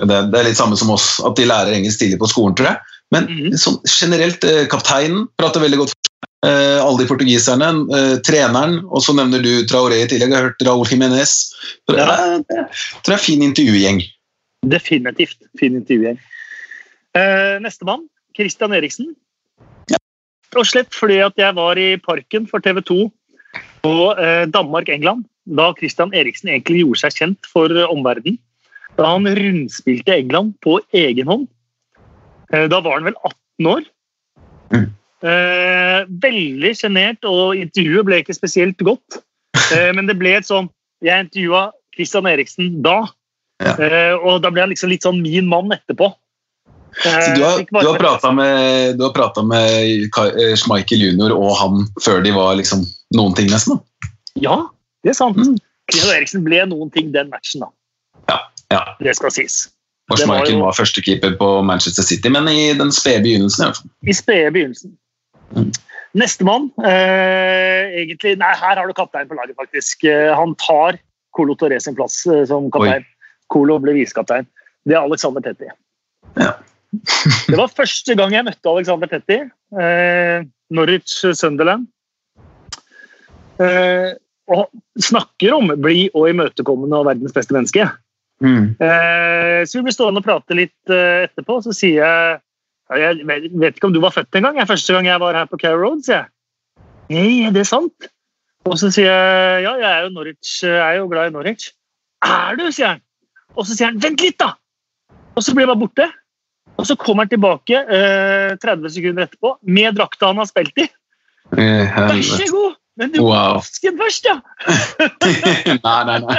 det, 0.01 0.07
det, 0.31 0.39
er 0.39 0.49
litt 0.49 0.59
samme 0.59 0.79
som 0.79 0.91
oss, 0.93 1.13
at 1.23 1.37
de 1.39 1.47
lærer 1.47 1.77
engelsk 1.77 2.01
tidlig 2.01 2.19
på 2.21 2.29
skolen, 2.31 2.55
tror 2.57 2.73
jeg. 2.73 2.97
Men 3.11 3.27
mm. 3.27 3.57
sånn, 3.59 3.79
generelt, 3.87 4.43
eh, 4.47 4.65
kapteinen 4.71 5.27
prater 5.39 5.63
veldig 5.63 5.81
godt. 5.83 6.11
Eh, 6.47 6.79
alle 6.81 7.03
de 7.03 7.07
portugiserne, 7.09 7.69
eh, 7.95 8.15
treneren, 8.25 8.79
og 8.89 9.03
så 9.05 9.13
nevner 9.15 9.43
du 9.43 9.51
Traoré 9.69 10.01
i 10.01 10.09
tillegg. 10.09 10.31
Jeg 10.31 10.39
har 10.39 10.49
hørt 10.49 10.65
Raúl 10.65 10.87
Jiménez. 10.89 11.35
Det, 11.91 11.99
ja. 11.99 12.39
det, 12.49 12.65
tror 13.03 13.15
jeg 13.15 13.19
er 13.19 13.25
fin 13.27 13.45
intervjugjeng. 13.45 14.03
Definitivt 14.71 15.37
fin 15.59 15.77
intervjugjeng. 15.77 16.19
Eh, 17.19 17.57
Nestemann, 17.63 18.07
Christian 18.37 18.73
Eriksen. 18.73 19.11
Ja. 19.91 19.99
Og 20.57 20.67
slett 20.67 20.95
fordi 20.95 21.19
at 21.23 21.37
jeg 21.39 21.55
var 21.57 21.79
i 21.79 21.93
parken 22.01 22.47
for 22.49 22.63
TV 22.63 22.81
2 22.87 23.01
på 23.83 23.95
eh, 24.15 24.45
Danmark-England 24.51 25.27
da 25.51 25.71
Christian 25.77 26.13
Eriksen 26.15 26.51
egentlig 26.51 26.83
gjorde 26.83 27.03
seg 27.03 27.17
kjent 27.19 27.49
for 27.49 27.71
eh, 27.73 27.89
omverdenen. 27.91 28.39
Da 28.97 29.07
han 29.13 29.27
rundspilte 29.27 30.15
England 30.15 30.55
på 30.63 30.79
egen 30.95 31.27
hånd. 31.27 31.47
Eh, 32.51 32.67
Da 32.71 32.81
var 32.83 32.99
han 32.99 33.07
vel 33.09 33.17
18 33.23 33.71
år. 33.71 33.85
Mm. 34.71 34.87
Eh, 35.21 35.99
veldig 36.23 36.71
sjenert, 36.75 37.27
og 37.27 37.55
intervjuet 37.59 38.07
ble 38.07 38.21
ikke 38.23 38.37
spesielt 38.37 38.79
godt. 38.83 39.21
Men 39.95 40.07
det 40.07 40.17
ble 40.19 40.33
et 40.35 40.43
sånn 40.47 40.65
Jeg 41.03 41.25
intervjua 41.25 41.69
Christian 41.95 42.27
Eriksen 42.27 42.81
da, 42.83 43.05
Ja. 43.63 43.73
og 44.19 44.41
da 44.43 44.49
ble 44.51 44.61
han 44.61 44.69
liksom 44.69 44.89
litt 44.89 45.05
sånn 45.05 45.21
min 45.21 45.47
mann 45.47 45.71
etterpå. 45.71 46.09
Så 46.99 47.35
du 47.35 47.43
har, 47.43 47.63
du 47.63 47.87
har 47.87 47.99
prata 47.99 48.31
med, 48.31 48.99
med 48.99 49.47
Michael 49.47 50.57
Schmeichel 50.59 50.99
jr. 50.99 51.31
og 51.31 51.55
han 51.57 51.87
før 52.03 52.21
de 52.23 52.33
var 52.35 52.57
liksom 52.59 52.83
noen 53.15 53.35
ting, 53.37 53.47
nesten? 53.49 53.79
da? 53.79 54.11
Ja, 54.43 54.57
det 55.03 55.13
er 55.13 55.17
sant. 55.17 55.37
Mm. 55.37 55.59
Christian 55.91 56.15
Eriksen 56.15 56.43
ble 56.45 56.63
noen 56.69 56.91
ting 56.93 57.11
den 57.13 57.29
matchen, 57.33 57.65
da. 57.65 57.71
Ja. 58.29 58.39
ja. 58.73 58.81
Det 59.01 59.15
skal 59.17 59.33
sies. 59.35 59.63
Forsmarken 60.11 60.59
var 60.59 60.71
var 60.71 60.77
førstekeeper 60.81 61.37
på 61.39 61.49
Manchester 61.65 62.03
City, 62.03 62.31
men 62.33 62.49
i 62.51 62.71
den 62.77 62.91
spede 62.95 63.23
begynnelsen. 63.23 63.63
i 63.63 63.67
hvert 63.69 63.79
fall. 63.79 63.91
I 64.07 64.17
spede 64.17 64.51
begynnelsen. 64.55 64.97
Mm. 65.55 65.71
Nestemann 66.19 66.67
eh, 66.83 68.01
egentlig, 68.01 68.35
Nei, 68.39 68.51
her 68.59 68.79
har 68.79 68.87
du 68.87 68.95
kaptein 68.95 69.29
på 69.29 69.37
laget, 69.37 69.55
faktisk. 69.59 70.03
Eh, 70.03 70.31
han 70.35 70.55
tar 70.59 70.99
Colo 71.35 71.55
Torre 71.55 71.79
sin 71.79 71.95
plass 71.95 72.25
eh, 72.27 72.43
som 72.49 72.67
kaptein. 72.73 73.07
Colo 73.51 73.77
ble 73.83 73.95
visekaptein. 73.95 74.47
Det 74.87 74.97
er 74.97 75.05
Alexander 75.05 75.43
Tetti. 75.45 75.71
Ja. 76.39 76.53
det 77.47 77.55
var 77.55 77.71
første 77.71 78.15
gang 78.19 78.35
jeg 78.35 78.47
møtte 78.47 78.73
Alexander 78.73 79.11
Tetti. 79.11 79.39
Eh, 79.79 80.43
Norwich 80.75 81.21
Sunderland. 81.39 81.87
Eh, 83.61 84.11
og 84.51 84.69
snakker 84.99 85.55
om 85.55 85.73
blid 85.81 86.11
og 86.17 86.29
imøtekommende 86.31 86.99
og 86.99 87.07
verdens 87.07 87.35
beste 87.35 87.55
menneske. 87.55 87.87
Mm. 88.41 88.73
Eh, 88.81 89.59
så 89.69 89.77
vi 89.77 89.85
blir 89.85 89.95
stående 89.95 90.21
og 90.21 90.25
prate 90.25 90.57
litt 90.57 90.93
eh, 90.93 91.27
etterpå, 91.27 91.59
så 91.61 91.75
sier 91.77 92.01
jeg 92.01 92.39
ja, 92.91 93.11
Jeg 93.13 93.51
vet 93.61 93.77
ikke 93.77 93.87
om 93.87 93.93
du 93.95 94.01
var 94.03 94.11
født 94.15 94.35
engang. 94.35 94.57
Første 94.67 94.95
gang 94.95 95.07
jeg 95.07 95.21
var 95.21 95.37
her 95.37 95.47
på 95.47 95.59
Carrow 95.61 95.79
Road, 95.79 96.01
sier 96.03 96.23
jeg. 96.23 96.31
Nei, 97.11 97.45
er 97.47 97.53
det 97.55 97.67
sant? 97.69 98.09
Og 98.67 98.75
så 98.77 98.91
sier 98.93 99.07
jeg 99.07 99.61
ja, 99.65 99.75
jeg 99.79 99.91
er 99.91 100.01
jo, 100.05 100.09
Norwich, 100.15 100.57
jeg 100.65 100.81
er 100.81 100.99
jo 100.99 101.07
glad 101.11 101.31
i 101.31 101.35
Norwich. 101.35 101.69
Er 102.25 102.57
du, 102.59 102.65
sier 102.73 102.95
han. 102.95 103.05
Og 103.55 103.65
så 103.67 103.75
sier 103.75 103.91
han 103.91 104.01
vent 104.01 104.21
litt, 104.23 104.37
da! 104.41 104.53
Og 105.35 105.45
så 105.45 105.55
blir 105.55 105.65
jeg 105.65 105.71
bare 105.71 105.81
borte. 105.81 106.09
Og 106.79 106.87
så 106.87 106.97
kommer 106.99 107.25
han 107.25 107.31
tilbake 107.31 107.77
eh, 107.77 108.53
30 108.61 108.93
sekunder 108.95 109.27
etterpå 109.27 109.55
med 109.69 109.95
drakta 109.97 110.31
han 110.31 110.41
har 110.41 110.49
spilt 110.49 110.81
i. 110.81 110.87
Eh, 111.57 111.97
Vær 111.97 112.21
så 112.25 112.47
god! 112.51 112.80
Men 112.99 113.11
du 113.13 113.21
må 113.21 113.29
Wow. 113.31 113.59
vaske 113.61 113.87
den 113.87 113.97
først, 114.01 114.25
ja! 114.27 114.37
nei, 115.85 115.99
nei, 116.09 116.19
nei. 116.25 116.37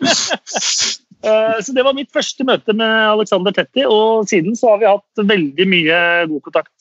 Eh, 1.20 1.58
Så 1.60 1.74
det 1.76 1.82
var 1.84 1.92
mitt 1.92 2.08
første 2.16 2.44
møte 2.48 2.72
med 2.72 2.88
Alexander 3.10 3.52
Tetti, 3.52 3.82
og 3.84 4.24
siden 4.30 4.54
så 4.56 4.70
har 4.72 4.78
vi 4.80 4.86
hatt 4.88 5.20
veldig 5.28 5.66
mye 5.68 5.98
god 6.30 6.40
kontakt. 6.46 6.72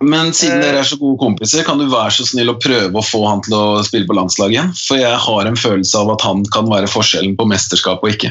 Men 0.00 0.30
siden 0.32 0.60
Eh. 0.60 0.62
dere 0.62 0.78
er 0.84 0.86
så 0.86 0.94
gode 1.00 1.18
kompiser, 1.18 1.64
kan 1.66 1.76
du 1.82 1.88
være 1.90 2.12
så 2.14 2.22
snill 2.28 2.52
å 2.52 2.58
prøve 2.62 2.94
å 2.94 3.02
få 3.02 3.24
han 3.26 3.42
til 3.42 3.56
å 3.58 3.82
spille 3.82 4.06
på 4.06 4.14
landslaget 4.14 4.54
igjen? 4.54 4.70
For 4.78 4.96
jeg 5.02 5.18
har 5.26 5.50
en 5.50 5.58
følelse 5.58 5.98
av 5.98 6.12
at 6.14 6.22
han 6.22 6.44
kan 6.54 6.70
være 6.70 6.86
forskjellen 6.86 7.34
på 7.36 7.48
mesterskap 7.50 7.98
og 8.06 8.14
ikke. 8.14 8.30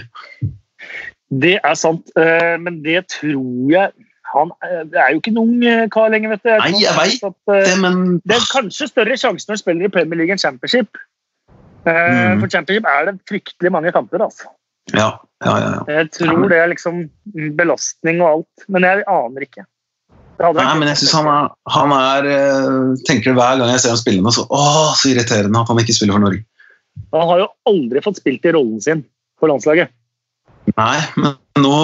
Det 1.29 1.59
er 1.59 1.75
sant, 1.75 2.07
eh, 2.15 2.55
men 2.57 2.79
det 2.81 3.09
tror 3.19 3.67
jeg 3.75 3.91
Han 4.33 4.51
eh, 4.65 4.83
er 4.93 5.13
jo 5.13 5.21
ikke 5.21 5.33
en 5.33 5.41
ung 5.41 5.55
eh, 5.65 5.87
kar 5.93 6.11
lenger, 6.13 6.35
vet 6.35 6.45
du. 6.45 6.51
Nei, 6.61 6.73
jeg 6.83 6.95
vet 6.97 7.25
at, 7.29 7.37
uh, 7.49 7.55
Det, 7.55 7.77
men 7.81 8.19
Det 8.27 8.37
er 8.37 8.45
kanskje 8.51 8.89
større 8.91 9.17
sjanse 9.17 9.49
når 9.49 9.57
du 9.57 9.63
spiller 9.63 9.87
i 9.87 9.93
Premier 9.93 10.21
League 10.21 10.35
enn 10.35 10.41
Championship. 10.41 11.01
Uh, 11.87 11.89
Mm. 11.89 12.41
For 12.41 12.51
Championship 12.51 12.87
er 12.91 13.05
det 13.07 13.15
fryktelig 13.29 13.71
mange 13.71 13.91
kamper. 13.95 14.21
altså. 14.25 14.49
ja, 14.93 15.09
ja, 15.45 15.53
ja, 15.63 15.69
ja. 15.77 15.81
Jeg 15.99 16.11
tror 16.17 16.49
det 16.51 16.57
er 16.59 16.71
liksom 16.73 17.05
belastning 17.57 18.21
og 18.21 18.29
alt, 18.29 18.65
men 18.67 18.85
jeg 18.85 19.05
aner 19.07 19.45
ikke. 19.45 19.65
Nei, 20.39 20.73
men 20.79 20.87
jeg 20.87 21.01
synes 21.01 21.15
han 21.17 21.27
er, 21.27 21.47
han 21.67 21.93
er 21.95 22.27
tenker 23.07 23.31
det 23.31 23.37
hver 23.39 23.57
gang 23.59 23.71
jeg 23.73 23.81
ser 23.83 23.91
ham 23.91 23.99
spille 23.99 24.23
nå, 24.23 24.31
så 24.31 24.45
åh, 24.47 24.93
så 24.95 25.09
irriterende 25.11 25.59
at 25.59 25.71
han 25.71 25.81
ikke 25.81 25.95
spiller 25.97 26.15
for 26.15 26.25
Norge. 26.27 26.43
Han 27.15 27.31
har 27.31 27.41
jo 27.41 27.49
aldri 27.71 28.03
fått 28.05 28.21
spilt 28.21 28.45
i 28.47 28.53
rollen 28.55 28.83
sin 28.83 29.03
på 29.39 29.49
landslaget. 29.49 29.91
Nei, 30.77 30.99
men 31.17 31.35
nå, 31.59 31.75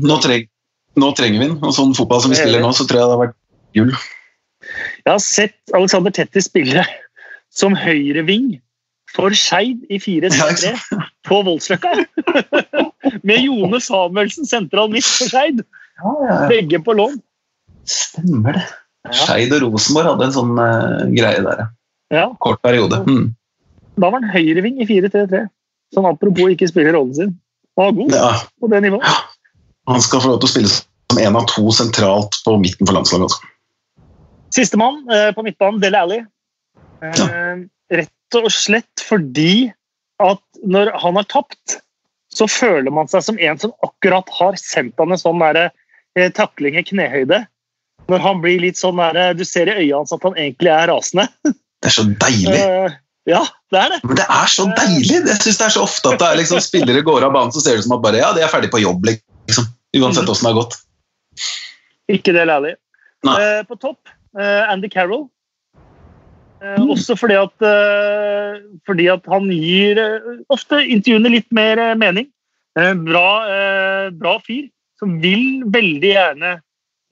nå, 0.00 0.16
treng, 0.24 0.46
nå 1.00 1.12
trenger 1.18 1.40
vi 1.40 1.46
den. 1.48 1.58
Og 1.64 1.72
sånn 1.76 1.94
fotball 1.96 2.20
som 2.24 2.32
vi 2.32 2.38
er 2.38 2.44
spiller 2.44 2.64
nå, 2.64 2.72
så 2.76 2.86
tror 2.88 3.00
jeg 3.00 3.08
det 3.08 3.16
har 3.16 3.22
vært 3.22 3.38
gull. 3.78 3.94
Jeg 5.02 5.10
har 5.10 5.22
sett 5.24 5.74
Alexander 5.76 6.14
Tetti 6.14 6.42
spille 6.44 6.84
som 7.52 7.74
høyreving 7.76 8.54
for 9.12 9.34
Skeid 9.36 9.82
i 9.92 9.98
4-3 10.00 10.46
ikke 10.54 11.00
på 11.28 11.40
Voldsløkka. 11.48 11.90
Med 13.28 13.42
Jone 13.44 13.80
Samuelsen 13.82 14.48
sentral 14.48 14.88
midt 14.92 15.08
for 15.08 15.28
Skeid. 15.32 15.64
Begge 16.48 16.80
på 16.86 16.94
lån. 16.96 17.18
Stemmer 17.88 18.56
det. 18.56 18.64
Ja. 19.02 19.16
Skeid 19.18 19.52
og 19.56 19.64
Rosenborg 19.66 20.12
hadde 20.12 20.28
en 20.28 20.34
sånn 20.36 20.52
uh, 20.56 21.02
greie 21.10 21.42
der. 21.42 21.64
ja. 22.14 22.28
Kort 22.40 22.62
periode. 22.62 23.00
Mm. 23.08 23.32
da 23.98 24.08
var 24.08 24.22
han 24.22 24.30
høyreving 24.32 24.78
i 24.80 24.86
4-3-3. 24.88 25.42
Sånn 25.92 26.06
apropos 26.08 26.54
ikke 26.54 26.68
spiller 26.70 26.94
rollen 26.96 27.16
sin. 27.18 27.32
Han 27.76 27.88
var 27.88 27.96
god 27.98 28.14
Ja, 28.16 28.30
på 28.62 28.70
det 28.72 28.80
nivået. 28.86 29.10
Han 29.90 30.02
skal 30.02 30.22
få 30.22 30.32
lov 30.32 30.42
til 30.42 30.48
å 30.48 30.52
spille 30.52 30.72
som 30.72 31.20
en 31.20 31.38
av 31.38 31.48
to 31.50 31.64
sentralt 31.74 32.38
på 32.44 32.56
midten 32.60 32.88
for 32.88 32.96
landslaget. 32.96 33.28
Altså. 33.28 34.08
Sistemann 34.54 35.02
eh, 35.12 35.30
på 35.36 35.44
midtbanen, 35.46 35.80
Dele 35.82 36.02
Alli. 36.04 36.18
Eh, 37.02 37.64
rett 37.92 38.38
og 38.38 38.50
slett 38.54 39.04
fordi 39.04 39.72
at 40.22 40.42
når 40.62 40.92
han 41.02 41.18
har 41.18 41.28
tapt, 41.32 41.78
så 42.32 42.46
føler 42.48 42.92
man 42.94 43.10
seg 43.10 43.24
som 43.26 43.40
en 43.42 43.58
som 43.60 43.74
akkurat 43.84 44.28
har 44.38 44.56
sendt 44.60 45.00
han 45.00 45.12
en 45.12 45.20
sånn 45.20 45.42
der, 45.42 45.72
eh, 46.16 46.30
takling 46.32 46.78
i 46.78 46.84
knehøyde. 46.86 47.42
Når 48.10 48.22
han 48.22 48.40
blir 48.42 48.60
litt 48.62 48.80
sånn 48.80 48.98
der, 48.98 49.34
Du 49.34 49.44
ser 49.44 49.68
i 49.68 49.76
øynene 49.78 50.02
hans 50.02 50.12
at 50.12 50.24
han 50.26 50.36
egentlig 50.36 50.72
er 50.72 50.88
rasende. 50.90 51.28
Det 51.82 51.90
er 51.90 51.94
så 51.96 52.04
deilig. 52.06 52.54
Eh, 52.54 52.92
ja, 53.26 53.40
det 53.74 53.78
er 53.78 53.88
det. 53.90 53.96
Men 54.06 54.18
det 54.18 54.24
er 54.30 54.50
så 54.50 54.68
deilig! 54.70 55.16
Jeg 55.26 55.38
synes 55.42 55.58
det 55.58 55.64
er 55.66 55.72
så 55.74 55.82
ofte 55.82 56.12
at 56.12 56.20
det 56.20 56.28
er 56.28 56.38
liksom 56.38 56.60
spillere 56.62 57.02
går 57.06 57.26
av 57.26 57.34
banen, 57.34 57.50
så 57.54 57.62
ser 57.62 57.74
det 57.74 57.82
ut 57.82 57.86
som 57.88 57.96
at 57.96 58.04
bare, 58.04 58.20
ja, 58.22 58.30
de 58.34 58.42
er 58.42 58.50
ferdig 58.50 58.70
på 58.70 58.78
jobb. 58.82 59.06
liksom. 59.06 59.31
Uansett 59.98 60.28
åssen 60.28 60.48
det 60.48 60.54
har 60.54 60.60
gått. 60.62 60.78
Ikke 62.12 62.34
det 62.34 62.46
lærlig. 62.48 62.76
Eh, 63.26 63.62
på 63.68 63.76
topp 63.80 64.10
eh, 64.38 64.70
Andy 64.72 64.88
Carroll. 64.92 65.28
Eh, 66.62 66.78
Mm. 66.78 66.90
Også 66.94 67.16
fordi 67.18 67.34
at, 67.34 67.64
eh, 67.66 68.60
fordi 68.86 69.08
at 69.10 69.26
han 69.30 69.48
gir 69.50 69.98
eh, 69.98 70.28
ofte 70.52 70.78
intervjuene 70.78 71.32
litt 71.34 71.48
mer 71.50 71.78
eh, 71.78 71.96
mening. 71.98 72.30
Bra, 72.72 74.08
bra 74.16 74.30
fyr 74.40 74.70
som 74.96 75.18
vil 75.20 75.60
veldig 75.68 76.08
gjerne 76.14 76.52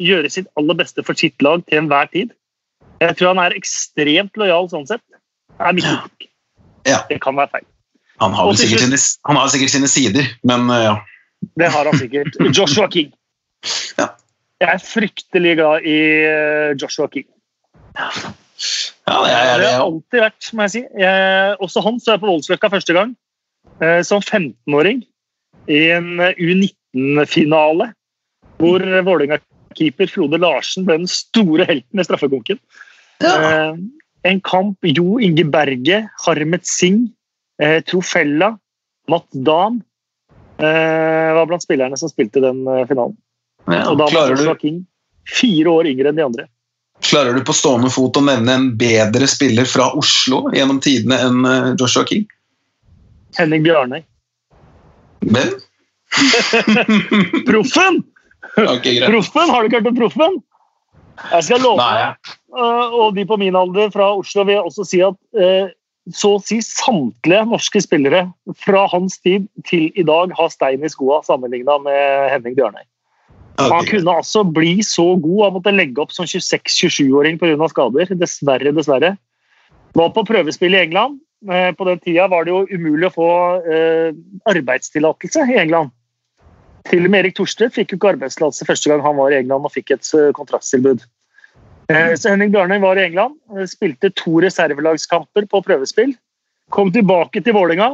gjøre 0.01 0.31
sitt 0.33 0.47
aller 0.57 0.79
beste 0.79 1.05
for 1.05 1.13
sitt 1.21 1.37
lag 1.45 1.61
til 1.67 1.83
enhver 1.83 2.09
tid. 2.15 2.31
Jeg 3.05 3.19
tror 3.19 3.35
han 3.35 3.43
er 3.43 3.57
ekstremt 3.59 4.41
lojal 4.41 4.71
sånn 4.73 4.87
sett. 4.89 5.05
Er 5.61 5.77
mitt 5.77 5.85
inntrykk. 5.85 6.31
Ja. 6.89 7.03
Det 7.11 7.19
kan 7.21 7.37
være 7.37 7.53
feil. 7.59 7.67
Han 8.25 8.33
har, 8.39 8.55
sikkert 8.57 8.87
sine, 8.87 9.03
han 9.29 9.37
har 9.37 9.53
sikkert 9.53 9.75
sine 9.75 9.93
sider, 9.93 10.33
men 10.49 10.65
ja. 10.81 10.95
Det 11.41 11.69
har 11.73 11.89
han 11.89 11.99
sikkert. 11.99 12.37
Joshua 12.57 12.89
King. 12.93 13.13
Ja. 13.99 14.13
Jeg 14.61 14.77
er 14.77 14.83
fryktelig 14.85 15.55
glad 15.57 15.87
i 15.89 15.99
eh, 16.29 16.73
Joshua 16.81 17.09
King. 17.13 17.27
Ja, 17.97 18.09
jeg, 19.25 19.31
jeg, 19.33 19.61
det 19.63 19.71
har 19.73 19.85
alltid 19.85 20.21
vært, 20.21 20.51
må 20.53 20.67
jeg 20.67 20.75
si. 20.75 20.83
Jeg, 21.01 21.55
også 21.65 21.83
han 21.85 22.01
så 22.01 22.15
jeg 22.15 22.23
på 22.23 22.29
Voldsløkka 22.29 22.71
første 22.73 22.97
gang, 22.97 23.15
eh, 23.81 24.03
som 24.07 24.21
15-åring. 24.21 25.01
I 25.71 25.81
en 25.97 26.21
eh, 26.21 26.37
U19-finale, 26.37 27.89
hvor 28.61 28.85
Vålerenga-keeper 28.85 30.13
Frode 30.13 30.41
Larsen 30.43 30.85
ble 30.89 31.01
den 31.01 31.11
store 31.11 31.65
helten 31.69 32.03
i 32.03 32.07
straffekonken. 32.07 32.61
ja. 33.25 33.35
Eh, 33.39 33.81
en 34.29 34.41
kamp 34.45 34.85
Jo 34.85 35.19
Inge 35.23 35.47
Berge, 35.49 36.03
Harmet 36.27 36.67
Singh, 36.69 37.09
eh, 37.63 37.79
Trofella, 37.89 38.51
Matt 39.09 39.29
Dahm 39.33 39.81
eh, 40.63 41.35
var 41.35 41.47
blant 41.47 41.65
spillerne 41.65 41.97
som 41.97 42.11
spilte 42.11 42.43
den 42.43 42.63
eh, 42.69 42.87
finalen. 42.89 43.17
Ja. 43.67 43.85
Og 43.91 43.99
da 44.01 44.09
var 44.13 44.33
Joshua 44.33 44.57
King 44.61 44.83
fire 45.31 45.71
år 45.71 45.91
yngre 45.91 46.11
enn 46.11 46.19
de 46.19 46.27
andre. 46.27 46.47
klarer 47.01 47.33
du 47.33 47.41
på 47.45 47.55
stående 47.57 47.91
fot 47.93 48.17
å 48.17 48.23
nevne 48.25 48.53
en 48.57 48.69
bedre 48.77 49.29
spiller 49.31 49.69
fra 49.69 49.91
Oslo 49.97 50.47
gjennom 50.53 50.81
tidene 50.85 51.21
enn 51.27 51.49
eh, 51.49 51.73
Joshua 51.81 52.05
King? 52.09 52.27
Henning 53.39 53.65
Bjarnøy. 53.65 54.03
Hvem? 55.31 55.59
Proffen! 57.49 58.03
Okay. 58.57 59.01
Proffen! 59.07 59.51
Har 59.51 59.63
du 59.63 59.71
ikke 59.71 59.81
hørt 59.81 59.93
om 59.93 59.99
Proffen? 59.99 60.41
Jeg 61.21 61.45
skal 61.45 61.61
love 61.61 61.85
deg, 61.85 62.31
og 62.97 63.13
de 63.13 63.27
på 63.29 63.37
min 63.37 63.57
alder 63.59 63.91
fra 63.93 64.07
Oslo 64.17 64.47
vil 64.49 64.57
jeg 64.57 64.71
også 64.71 64.87
si 64.89 65.03
at 65.05 65.19
så 66.09 66.35
å 66.37 66.43
si 66.43 66.59
samtlige 66.65 67.45
norske 67.51 67.83
spillere 67.85 68.25
fra 68.65 68.87
hans 68.91 69.19
tid 69.21 69.47
til 69.69 69.91
i 69.99 70.05
dag 70.07 70.33
har 70.37 70.53
stein 70.53 70.85
i 70.85 70.91
skoa 70.91 71.21
sammenligna 71.27 71.77
med 71.85 72.31
Henning 72.33 72.57
Bjørnøy. 72.57 72.87
Han 73.61 73.85
kunne 73.85 74.15
altså 74.17 74.45
bli 74.47 74.79
så 74.87 75.13
god. 75.21 75.41
Han 75.45 75.57
måtte 75.59 75.75
legge 75.75 76.01
opp 76.01 76.15
som 76.15 76.25
26-27-åring 76.25 77.37
pga. 77.41 77.69
skader. 77.69 78.15
Dessverre, 78.17 78.73
dessverre. 78.73 79.17
Var 79.99 80.13
på 80.17 80.25
prøvespill 80.25 80.75
i 80.75 80.81
England. 80.87 81.21
Eh, 81.51 81.71
På 81.77 81.85
den 81.85 82.01
tida 82.01 82.29
var 82.29 82.45
det 82.45 82.55
jo 82.55 82.67
umulig 82.71 83.09
å 83.11 83.15
få 83.15 83.31
eh, 83.65 84.11
arbeidstillatelse 84.49 85.47
i 85.53 85.59
England. 85.61 85.93
Til 86.89 87.05
og 87.05 87.13
med 87.13 87.25
Erik 87.25 87.37
Thorstvedt 87.37 87.77
fikk 87.77 87.93
jo 87.93 88.01
ikke 88.01 88.15
arbeidstillatelse 88.15 88.69
første 88.69 88.91
gang 88.91 89.03
han 89.05 89.19
var 89.19 89.33
i 89.33 89.41
England 89.43 89.69
og 89.69 89.75
fikk 89.75 89.93
et 89.97 90.13
eh, 90.17 90.31
kontraktstilbud. 90.37 91.05
Eh, 91.91 92.15
så 92.15 92.31
Henning 92.31 92.53
Bjørnøy 92.55 92.79
var 92.83 92.99
i 92.99 93.07
England, 93.09 93.37
eh, 93.57 93.67
spilte 93.71 94.13
to 94.15 94.41
reservelagskamper 94.45 95.49
på 95.51 95.63
prøvespill. 95.67 96.15
Kom 96.71 96.93
tilbake 96.95 97.43
til 97.43 97.57
Vålinga 97.57 97.91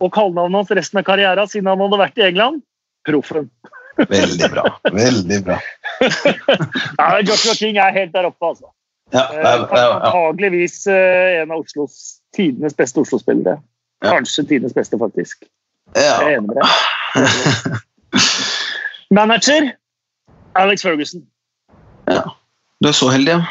og 0.00 0.12
kallenavnet 0.12 0.62
hans 0.62 0.72
resten 0.78 1.00
av 1.00 1.04
karrieren 1.08 1.50
siden 1.50 1.68
han 1.68 1.82
hadde 1.84 2.00
vært 2.00 2.20
i 2.20 2.26
England 2.30 2.62
Proffen. 3.06 3.50
Veldig 3.96 4.48
bra. 4.52 4.64
Veldig 4.92 5.38
bra. 5.44 5.58
ja, 6.98 7.06
Joshua 7.24 7.54
King 7.56 7.78
er 7.80 7.94
helt 7.96 8.12
der 8.12 8.28
oppe, 8.28 8.50
altså. 8.52 8.72
Ja, 9.14 9.22
ja, 9.32 9.52
ja, 9.70 9.84
Antageligvis 10.00 10.82
en 10.90 11.52
av 11.54 11.62
Oslos 11.62 12.18
tidenes 12.36 12.74
beste 12.76 13.00
Oslo-spillere. 13.00 13.60
Kanskje 14.04 14.44
tidenes 14.50 14.74
beste, 14.76 14.98
faktisk. 15.00 15.46
Jeg 15.94 16.08
er 16.10 16.34
enig 16.34 16.50
med 16.50 16.58
deg. 16.58 17.78
Manager 19.16 19.70
Alex 20.58 20.82
Ferguson. 20.82 21.24
Ja. 22.10 22.35
Du 22.82 22.90
er 22.90 22.96
så 22.96 23.08
heldig, 23.12 23.38
ja. 23.38 23.44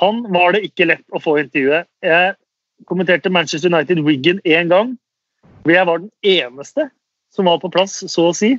Han 0.00 0.22
var 0.32 0.54
det 0.54 0.64
ikke 0.66 0.88
lett 0.88 1.04
å 1.14 1.20
få 1.22 1.36
intervjuet. 1.40 1.88
Jeg 2.04 2.34
kommenterte 2.88 3.32
Manchester 3.32 3.72
United 3.72 4.02
Wiggen 4.06 4.40
én 4.48 4.72
gang. 4.72 4.96
Hvor 5.62 5.74
jeg 5.74 5.88
var 5.88 6.02
den 6.02 6.10
eneste 6.26 6.88
som 7.32 7.48
var 7.48 7.60
på 7.62 7.70
plass, 7.72 8.00
så 8.10 8.28
å 8.28 8.36
si. 8.36 8.56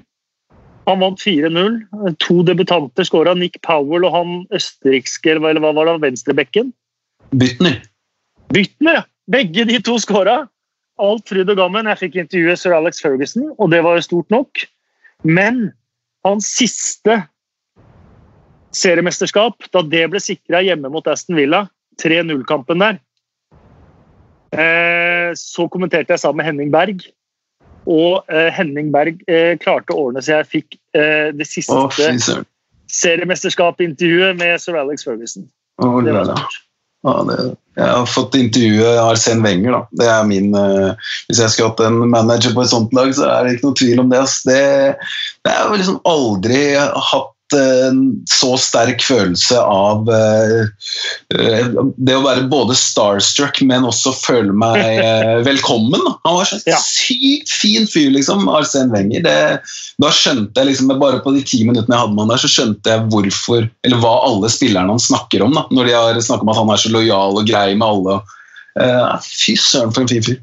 Han 0.88 1.02
vant 1.04 1.22
4-0. 1.22 1.82
To 2.26 2.40
debutanter 2.48 3.08
skåra. 3.08 3.36
Nick 3.38 3.60
Powell 3.66 4.08
og 4.08 4.16
han 4.16 4.32
østerrikske 4.56 5.36
eller 5.36 5.62
hva 5.64 5.74
var 5.76 5.92
det, 5.92 6.00
venstrebekken. 6.06 6.72
Bytner. 7.38 7.82
Bytner, 8.54 9.02
ja. 9.02 9.06
Begge 9.32 9.68
de 9.70 9.80
to 9.84 9.98
skåra. 10.02 10.44
Alt 11.02 11.30
fryd 11.30 11.50
og 11.50 11.60
gammen. 11.60 11.88
Jeg 11.90 12.02
fikk 12.02 12.18
intervjue 12.24 12.58
sir 12.60 12.76
Alex 12.76 13.02
Ferguson, 13.04 13.52
og 13.58 13.72
det 13.74 13.84
var 13.86 13.98
jo 13.98 14.08
stort 14.10 14.34
nok. 14.34 14.66
Men 15.24 15.70
hans 16.28 16.50
siste 16.50 17.22
seriemesterskap, 18.74 19.68
da 19.74 19.84
det 19.86 20.06
ble 20.12 20.22
sikra 20.24 20.62
hjemme 20.66 20.92
mot 20.94 21.08
Aston 21.10 21.38
Villa, 21.38 21.66
3-0-kampen 22.02 22.82
der, 22.82 22.98
eh, 24.56 25.30
så 25.38 25.68
kommenterte 25.70 26.16
jeg 26.16 26.24
sammen 26.24 26.42
med 26.42 26.50
Henning 26.50 26.74
Berg. 26.74 27.06
Og 27.90 28.24
eh, 28.32 28.50
Henning 28.56 28.94
Berg 28.94 29.22
eh, 29.28 29.54
klarte 29.62 29.94
å 29.94 30.08
ordne 30.08 30.24
så 30.24 30.40
jeg 30.40 30.52
fikk 30.52 30.78
det 30.94 31.48
siste 31.50 31.74
oh, 31.74 32.44
seriemesterskapintervjuet 32.94 34.38
med 34.38 34.62
sir 34.62 34.78
Alex 34.78 35.08
Ferguson. 35.08 35.50
Oh, 35.82 35.98
det 36.06 36.14
var 36.14 36.30
stort. 36.30 36.62
Ja, 37.04 37.18
det, 37.28 37.38
jeg 37.76 37.90
har 37.90 38.06
fått 38.08 38.36
intervjue 38.40 38.92
Arsen 39.02 39.42
Wenger. 39.44 39.74
Da. 39.76 39.82
Det 40.00 40.08
er 40.08 40.28
min, 40.30 40.54
uh, 40.56 41.10
hvis 41.28 41.42
jeg 41.42 41.52
skulle 41.52 41.74
hatt 41.74 41.82
en 41.84 41.98
manager 42.14 42.54
på 42.56 42.64
et 42.64 42.72
sånt 42.72 42.94
lag, 42.96 43.12
så 43.18 43.28
er 43.28 43.44
det 43.44 43.58
ikke 43.58 43.68
noe 43.68 43.80
tvil 43.82 44.04
om 44.06 44.14
det. 44.14 44.22
Det, 44.48 44.62
det 45.44 45.52
er 45.52 45.66
jo 45.66 45.80
liksom 45.82 46.00
aldri 46.08 46.62
hatt 46.78 47.33
en 47.60 48.00
så 48.30 48.54
sterk 48.60 49.04
følelse 49.06 49.60
av 49.60 50.10
uh, 50.10 50.68
det 51.30 52.16
å 52.18 52.24
være 52.26 52.46
både 52.52 52.76
starstruck, 52.78 53.62
men 53.68 53.88
også 53.88 54.14
føle 54.18 54.54
meg 54.56 54.80
uh, 55.00 55.42
velkommen. 55.50 56.04
Han 56.28 56.38
var 56.40 56.54
ja. 56.70 56.80
sykt 56.82 57.52
fin 57.54 57.90
fyr, 57.90 58.12
liksom, 58.16 58.46
Arsen 58.52 58.94
Wenger. 58.94 59.26
Det, 59.26 59.36
da 60.04 60.14
skjønte 60.14 60.62
jeg 60.62 60.72
liksom, 60.72 60.94
bare 61.02 61.22
på 61.26 61.36
de 61.36 61.44
ti 61.48 61.64
minuttene 61.68 61.96
jeg 61.96 62.06
hadde 62.06 62.18
med 62.18 62.26
han 62.26 62.34
der, 62.36 62.44
så 62.46 62.54
skjønte 62.56 62.96
jeg 62.96 63.10
hvorfor, 63.14 63.68
eller 63.88 64.02
hva 64.04 64.16
alle 64.30 64.54
spillerne 64.54 64.96
han 64.96 65.04
snakker 65.04 65.46
om. 65.46 65.58
Da, 65.58 65.68
når 65.74 65.90
de 65.90 65.98
har 65.98 66.24
snakket 66.24 66.48
om 66.48 66.56
at 66.56 66.62
han 66.64 66.74
er 66.74 66.84
så 66.86 66.94
lojal 66.94 67.42
og 67.42 67.48
grei 67.50 67.70
med 67.76 67.88
alle. 67.90 68.22
Fy 69.22 69.54
søren, 69.60 69.94
for 69.94 70.06
en 70.06 70.10
fin 70.10 70.26
fyr. 70.26 70.42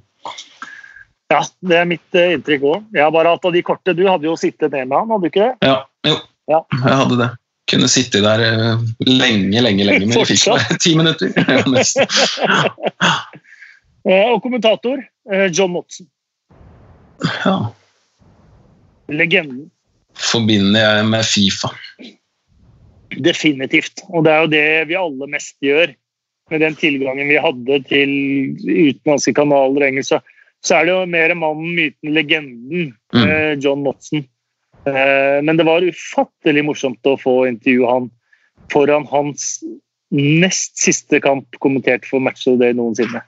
Ja, 1.31 1.45
det 1.63 1.77
er 1.79 1.87
mitt 1.87 2.17
inntrykk 2.19 2.65
òg. 2.67 2.87
Jeg 2.95 3.05
har 3.05 3.13
bare 3.15 3.31
hatt 3.37 3.47
av 3.47 3.55
de 3.55 3.63
korte. 3.63 3.95
Du 3.95 4.03
hadde 4.09 4.27
jo 4.27 4.35
sittet 4.39 4.73
ned 4.75 4.91
med 4.91 4.97
han, 4.99 5.13
hadde 5.15 5.23
du 5.23 5.31
ikke 5.31 5.47
det? 5.47 5.69
Ja, 5.69 5.77
jo. 6.09 6.17
Ja. 6.51 6.65
Jeg 6.75 6.99
hadde 7.03 7.19
det. 7.21 7.31
Kunne 7.71 7.89
sitte 7.93 8.23
der 8.25 8.43
eh, 8.43 8.87
lenge, 9.07 9.61
lenge, 9.63 9.85
lenge, 9.87 10.07
men 10.09 10.17
jeg 10.19 10.31
fikk 10.33 10.49
bare 10.51 10.79
ti 10.85 10.95
minutter. 10.99 11.31
Ja, 14.09 14.23
og 14.33 14.41
kommentator 14.43 15.03
eh, 15.31 15.47
John 15.53 15.75
Motsen. 15.77 16.09
Ja. 17.45 17.71
Legenden. 19.13 19.69
Forbinder 20.17 20.81
jeg 20.81 21.07
med 21.13 21.27
Fifa. 21.29 21.71
Definitivt. 23.21 24.03
Og 24.09 24.25
det 24.27 24.33
er 24.33 24.43
jo 24.43 24.53
det 24.53 24.67
vi 24.91 24.99
alle 24.99 25.31
mest 25.31 25.57
gjør. 25.65 25.95
Med 26.51 26.65
den 26.65 26.75
tilgangen 26.75 27.31
vi 27.31 27.39
hadde 27.39 27.79
til 27.87 28.13
utenlandske 28.67 29.37
kanaler 29.37 29.85
og 29.85 29.87
engelsk, 29.87 30.33
så 30.67 30.81
er 30.81 30.89
det 30.89 30.95
jo 30.97 31.05
mer 31.13 31.35
mannen, 31.39 31.71
myten, 31.77 32.11
legenden 32.17 32.91
mm. 33.15 33.23
Eh, 33.23 33.53
John 33.63 33.85
Motsen. 33.87 34.27
Eh, 34.89 35.43
men 35.43 35.57
det 35.57 35.67
var 35.69 35.85
ufattelig 35.85 36.65
morsomt 36.65 37.07
å 37.07 37.19
få 37.21 37.45
intervjue 37.51 37.91
han 37.91 38.09
foran 38.73 39.05
hans 39.11 39.59
nest 40.11 40.79
siste 40.81 41.21
kamp 41.23 41.59
kommentert 41.63 42.07
for 42.09 42.23
Match 42.23 42.47
of 42.47 42.57
the 42.57 42.65
Day 42.65 42.77
noensinne. 42.77 43.23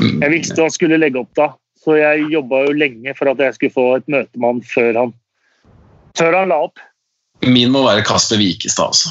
Mm, 0.00 0.22
jeg 0.24 0.32
visste 0.32 0.64
han 0.64 0.74
skulle 0.74 0.98
legge 0.98 1.20
opp 1.20 1.32
da, 1.38 1.52
så 1.78 1.90
jeg 1.98 2.32
jobba 2.32 2.64
jo 2.66 2.78
lenge 2.78 3.14
for 3.18 3.30
at 3.30 3.38
jeg 3.42 3.58
skulle 3.58 3.76
få 3.76 3.86
et 3.98 4.08
møte 4.10 4.40
med 4.40 4.48
han 4.48 4.62
før 4.72 4.92
han, 5.02 5.10
før 6.18 6.32
han 6.40 6.52
la 6.52 6.58
opp. 6.66 6.76
Min 7.46 7.70
må 7.70 7.84
være 7.86 8.06
Kasper 8.06 8.38
Wikestad, 8.40 8.90
altså. 8.90 9.08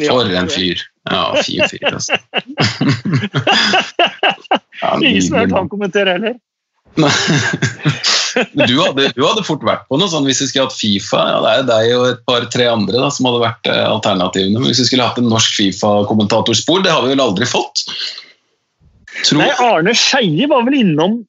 For 0.00 0.24
en 0.32 0.48
fyr. 0.48 0.78
Ja, 1.10 1.24
fin 1.42 1.60
fyr, 1.68 1.90
altså. 1.90 2.16
ja, 4.80 4.88
Ingen 5.00 5.22
som 5.26 5.36
har 5.36 5.44
hørt 5.44 5.58
han 5.58 5.72
kommentere 5.72 6.10
heller. 6.16 6.34
du, 8.54 8.74
hadde, 8.80 9.08
du, 9.16 9.22
hadde, 9.24 9.44
fort 9.46 9.64
vært 9.66 9.86
på 9.90 9.98
noe 10.00 10.10
sånn 10.10 10.26
hvis 10.28 10.42
vi 10.44 10.48
skulle 10.50 10.68
hatt 10.68 10.76
Fifa. 10.76 11.20
Ja, 11.32 11.40
det 11.44 11.52
er 11.52 11.66
deg 11.68 11.94
og 11.96 12.06
et 12.08 12.22
par-tre 12.28 12.68
andre 12.70 13.02
da, 13.02 13.10
som 13.14 13.28
hadde 13.28 13.42
vært 13.44 13.70
eh, 13.70 13.84
alternativene. 13.86 14.60
Men 14.60 14.70
hvis 14.70 14.82
vi 14.84 14.88
skulle 14.90 15.08
hatt 15.08 15.20
en 15.20 15.30
norsk 15.32 15.58
Fifa-kommentatorspor, 15.58 16.84
det 16.86 16.94
har 16.94 17.04
vi 17.04 17.14
vel 17.14 17.24
aldri 17.24 17.48
fått? 17.48 17.84
Tror. 19.26 19.42
Nei, 19.42 19.50
Arne 19.60 19.94
Skeie 19.98 20.48
var 20.50 20.64
vel 20.68 20.78
innom 20.80 21.20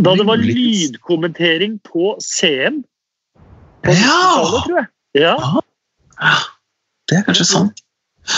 da 0.00 0.14
det 0.16 0.24
var 0.28 0.40
lydkommentering 0.40 1.76
på 1.84 2.14
CM. 2.24 2.80
På 3.84 3.92
ja! 3.96 4.86
Ja. 5.16 5.34
Det 7.10 7.18
er 7.18 7.26
kanskje 7.26 7.48
sant. 7.48 7.82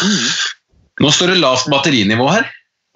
Mm. 0.02 0.26
Nå 1.02 1.12
står 1.14 1.32
det 1.32 1.40
lavt 1.42 1.70
batterinivå 1.70 2.26
her. 2.30 2.48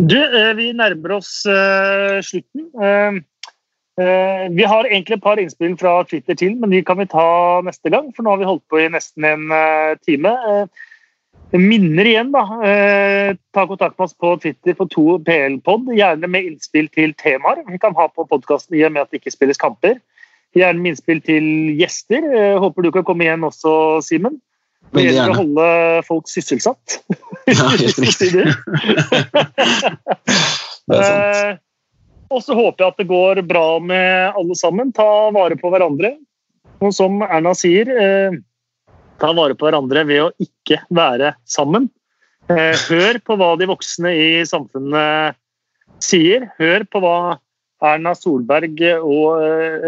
Du, 0.02 0.18
eh, 0.18 0.52
vi 0.58 0.72
nærmer 0.76 1.16
oss 1.16 1.40
uh, 1.48 2.18
slutten. 2.24 2.68
Uh, 3.96 4.52
vi 4.52 4.66
har 4.68 4.84
egentlig 4.84 5.16
et 5.16 5.24
par 5.24 5.40
innspill 5.40 5.76
fra 5.80 6.02
Twitter 6.04 6.36
til, 6.36 6.56
men 6.60 6.72
de 6.72 6.82
kan 6.84 6.98
vi 7.00 7.08
ta 7.08 7.62
neste 7.64 7.92
gang. 7.92 8.10
For 8.16 8.24
nå 8.24 8.34
har 8.34 8.42
vi 8.42 8.48
holdt 8.48 8.66
på 8.70 8.82
i 8.82 8.90
nesten 8.92 9.24
en 9.24 9.46
time. 10.04 10.34
minner 11.52 12.04
igjen, 12.04 12.32
da. 12.34 12.42
ta 13.54 13.66
kontakt 13.66 13.98
med 13.98 14.04
oss 14.04 14.16
på 14.18 14.34
Twitter 14.42 14.74
for 14.74 14.90
to 14.90 15.18
PL-pod. 15.24 15.86
Gjerne 15.94 16.28
med 16.28 16.44
innspill 16.44 16.88
til 16.92 17.14
temaer 17.14 17.62
vi 17.70 17.78
kan 17.78 17.94
ha 17.94 18.08
på 18.08 18.26
podkasten 18.26 18.76
i 18.76 18.82
og 18.84 18.92
med 18.92 19.02
at 19.02 19.10
det 19.10 19.22
ikke 19.22 19.30
spilles 19.36 19.60
kamper. 19.62 20.00
Gjerne 20.56 20.82
med 20.82 20.90
innspill 20.92 21.22
til 21.22 21.46
gjester. 21.78 22.58
håper 22.58 22.82
du 22.82 22.90
kan 22.90 23.04
komme 23.04 23.24
igjen 23.24 23.46
også, 23.46 24.02
Simen. 24.02 24.40
Det 24.94 25.04
gjelder 25.06 25.32
å 25.32 25.38
holde 25.40 25.68
folk 26.06 26.28
sysselsatt. 26.30 27.00
Ja, 27.50 27.68
helt 27.74 27.98
riktig. 28.04 28.30
det 30.86 30.98
er 30.98 31.06
sant. 31.06 31.62
Eh, 32.26 32.34
og 32.34 32.42
så 32.42 32.54
håper 32.54 32.84
jeg 32.84 32.92
at 32.92 32.98
det 32.98 33.08
går 33.08 33.42
bra 33.46 33.78
med 33.80 34.32
alle 34.36 34.54
sammen. 34.56 34.92
Ta 34.92 35.30
vare 35.30 35.56
på 35.56 35.70
hverandre. 35.70 36.16
Og 36.80 36.92
som 36.92 37.22
Erna 37.22 37.54
sier, 37.54 37.88
eh, 37.88 38.36
ta 39.18 39.32
vare 39.32 39.54
på 39.54 39.66
hverandre 39.66 40.06
ved 40.06 40.22
å 40.22 40.32
ikke 40.38 40.82
være 40.90 41.34
sammen. 41.46 41.90
Eh, 42.48 42.74
hør 42.88 43.18
på 43.24 43.36
hva 43.36 43.56
de 43.58 43.66
voksne 43.66 44.12
i 44.12 44.44
samfunnet 44.44 45.34
sier. 46.00 46.50
Hør 46.58 46.84
på 46.84 47.00
hva 47.00 47.38
Erna 47.82 48.14
Solberg 48.14 48.80
og 49.02 49.40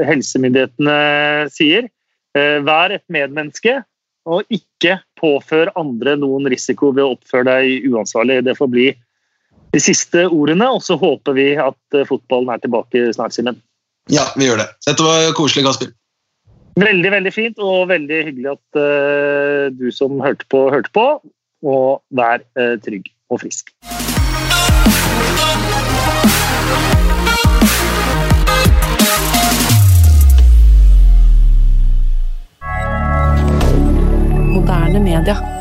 helsemyndighetene 0.04 1.48
sier. 1.50 1.88
Vær 2.34 2.92
et 2.92 3.04
medmenneske 3.08 3.82
og 4.28 4.44
ikke 4.52 4.98
påfør 5.18 5.70
andre 5.74 6.14
noen 6.20 6.46
risiko 6.52 6.92
ved 6.92 7.04
å 7.04 7.14
oppføre 7.16 7.48
deg 7.48 7.88
uansvarlig. 7.88 8.44
Det 8.44 8.56
får 8.58 8.68
bli 8.68 8.88
de 9.74 9.80
siste 9.82 10.26
ordene, 10.28 10.68
og 10.72 10.82
så 10.84 10.96
håper 11.00 11.36
vi 11.36 11.48
at 11.60 11.96
eh, 11.96 12.06
fotballen 12.08 12.52
er 12.54 12.62
tilbake 12.62 13.08
snart, 13.16 13.36
Simen. 13.36 13.60
Ja, 14.12 14.24
vi 14.38 14.48
gjør 14.48 14.62
det. 14.62 14.68
Dette 14.88 15.04
var 15.04 15.32
koselig, 15.36 15.66
Kasper. 15.68 15.92
Veldig, 16.78 17.10
veldig 17.12 17.32
fint, 17.34 17.58
og 17.58 17.88
veldig 17.90 18.22
hyggelig 18.30 18.52
at 18.54 18.78
uh, 18.78 19.66
du 19.74 19.90
som 19.92 20.20
hørte 20.22 20.46
på, 20.48 20.68
hørte 20.72 20.94
på. 20.94 21.06
Og 21.66 22.00
vær 22.14 22.44
uh, 22.54 22.78
trygg 22.80 23.10
og 23.28 23.42
frisk. 23.42 23.74
moderne 34.58 35.00
media. 35.00 35.57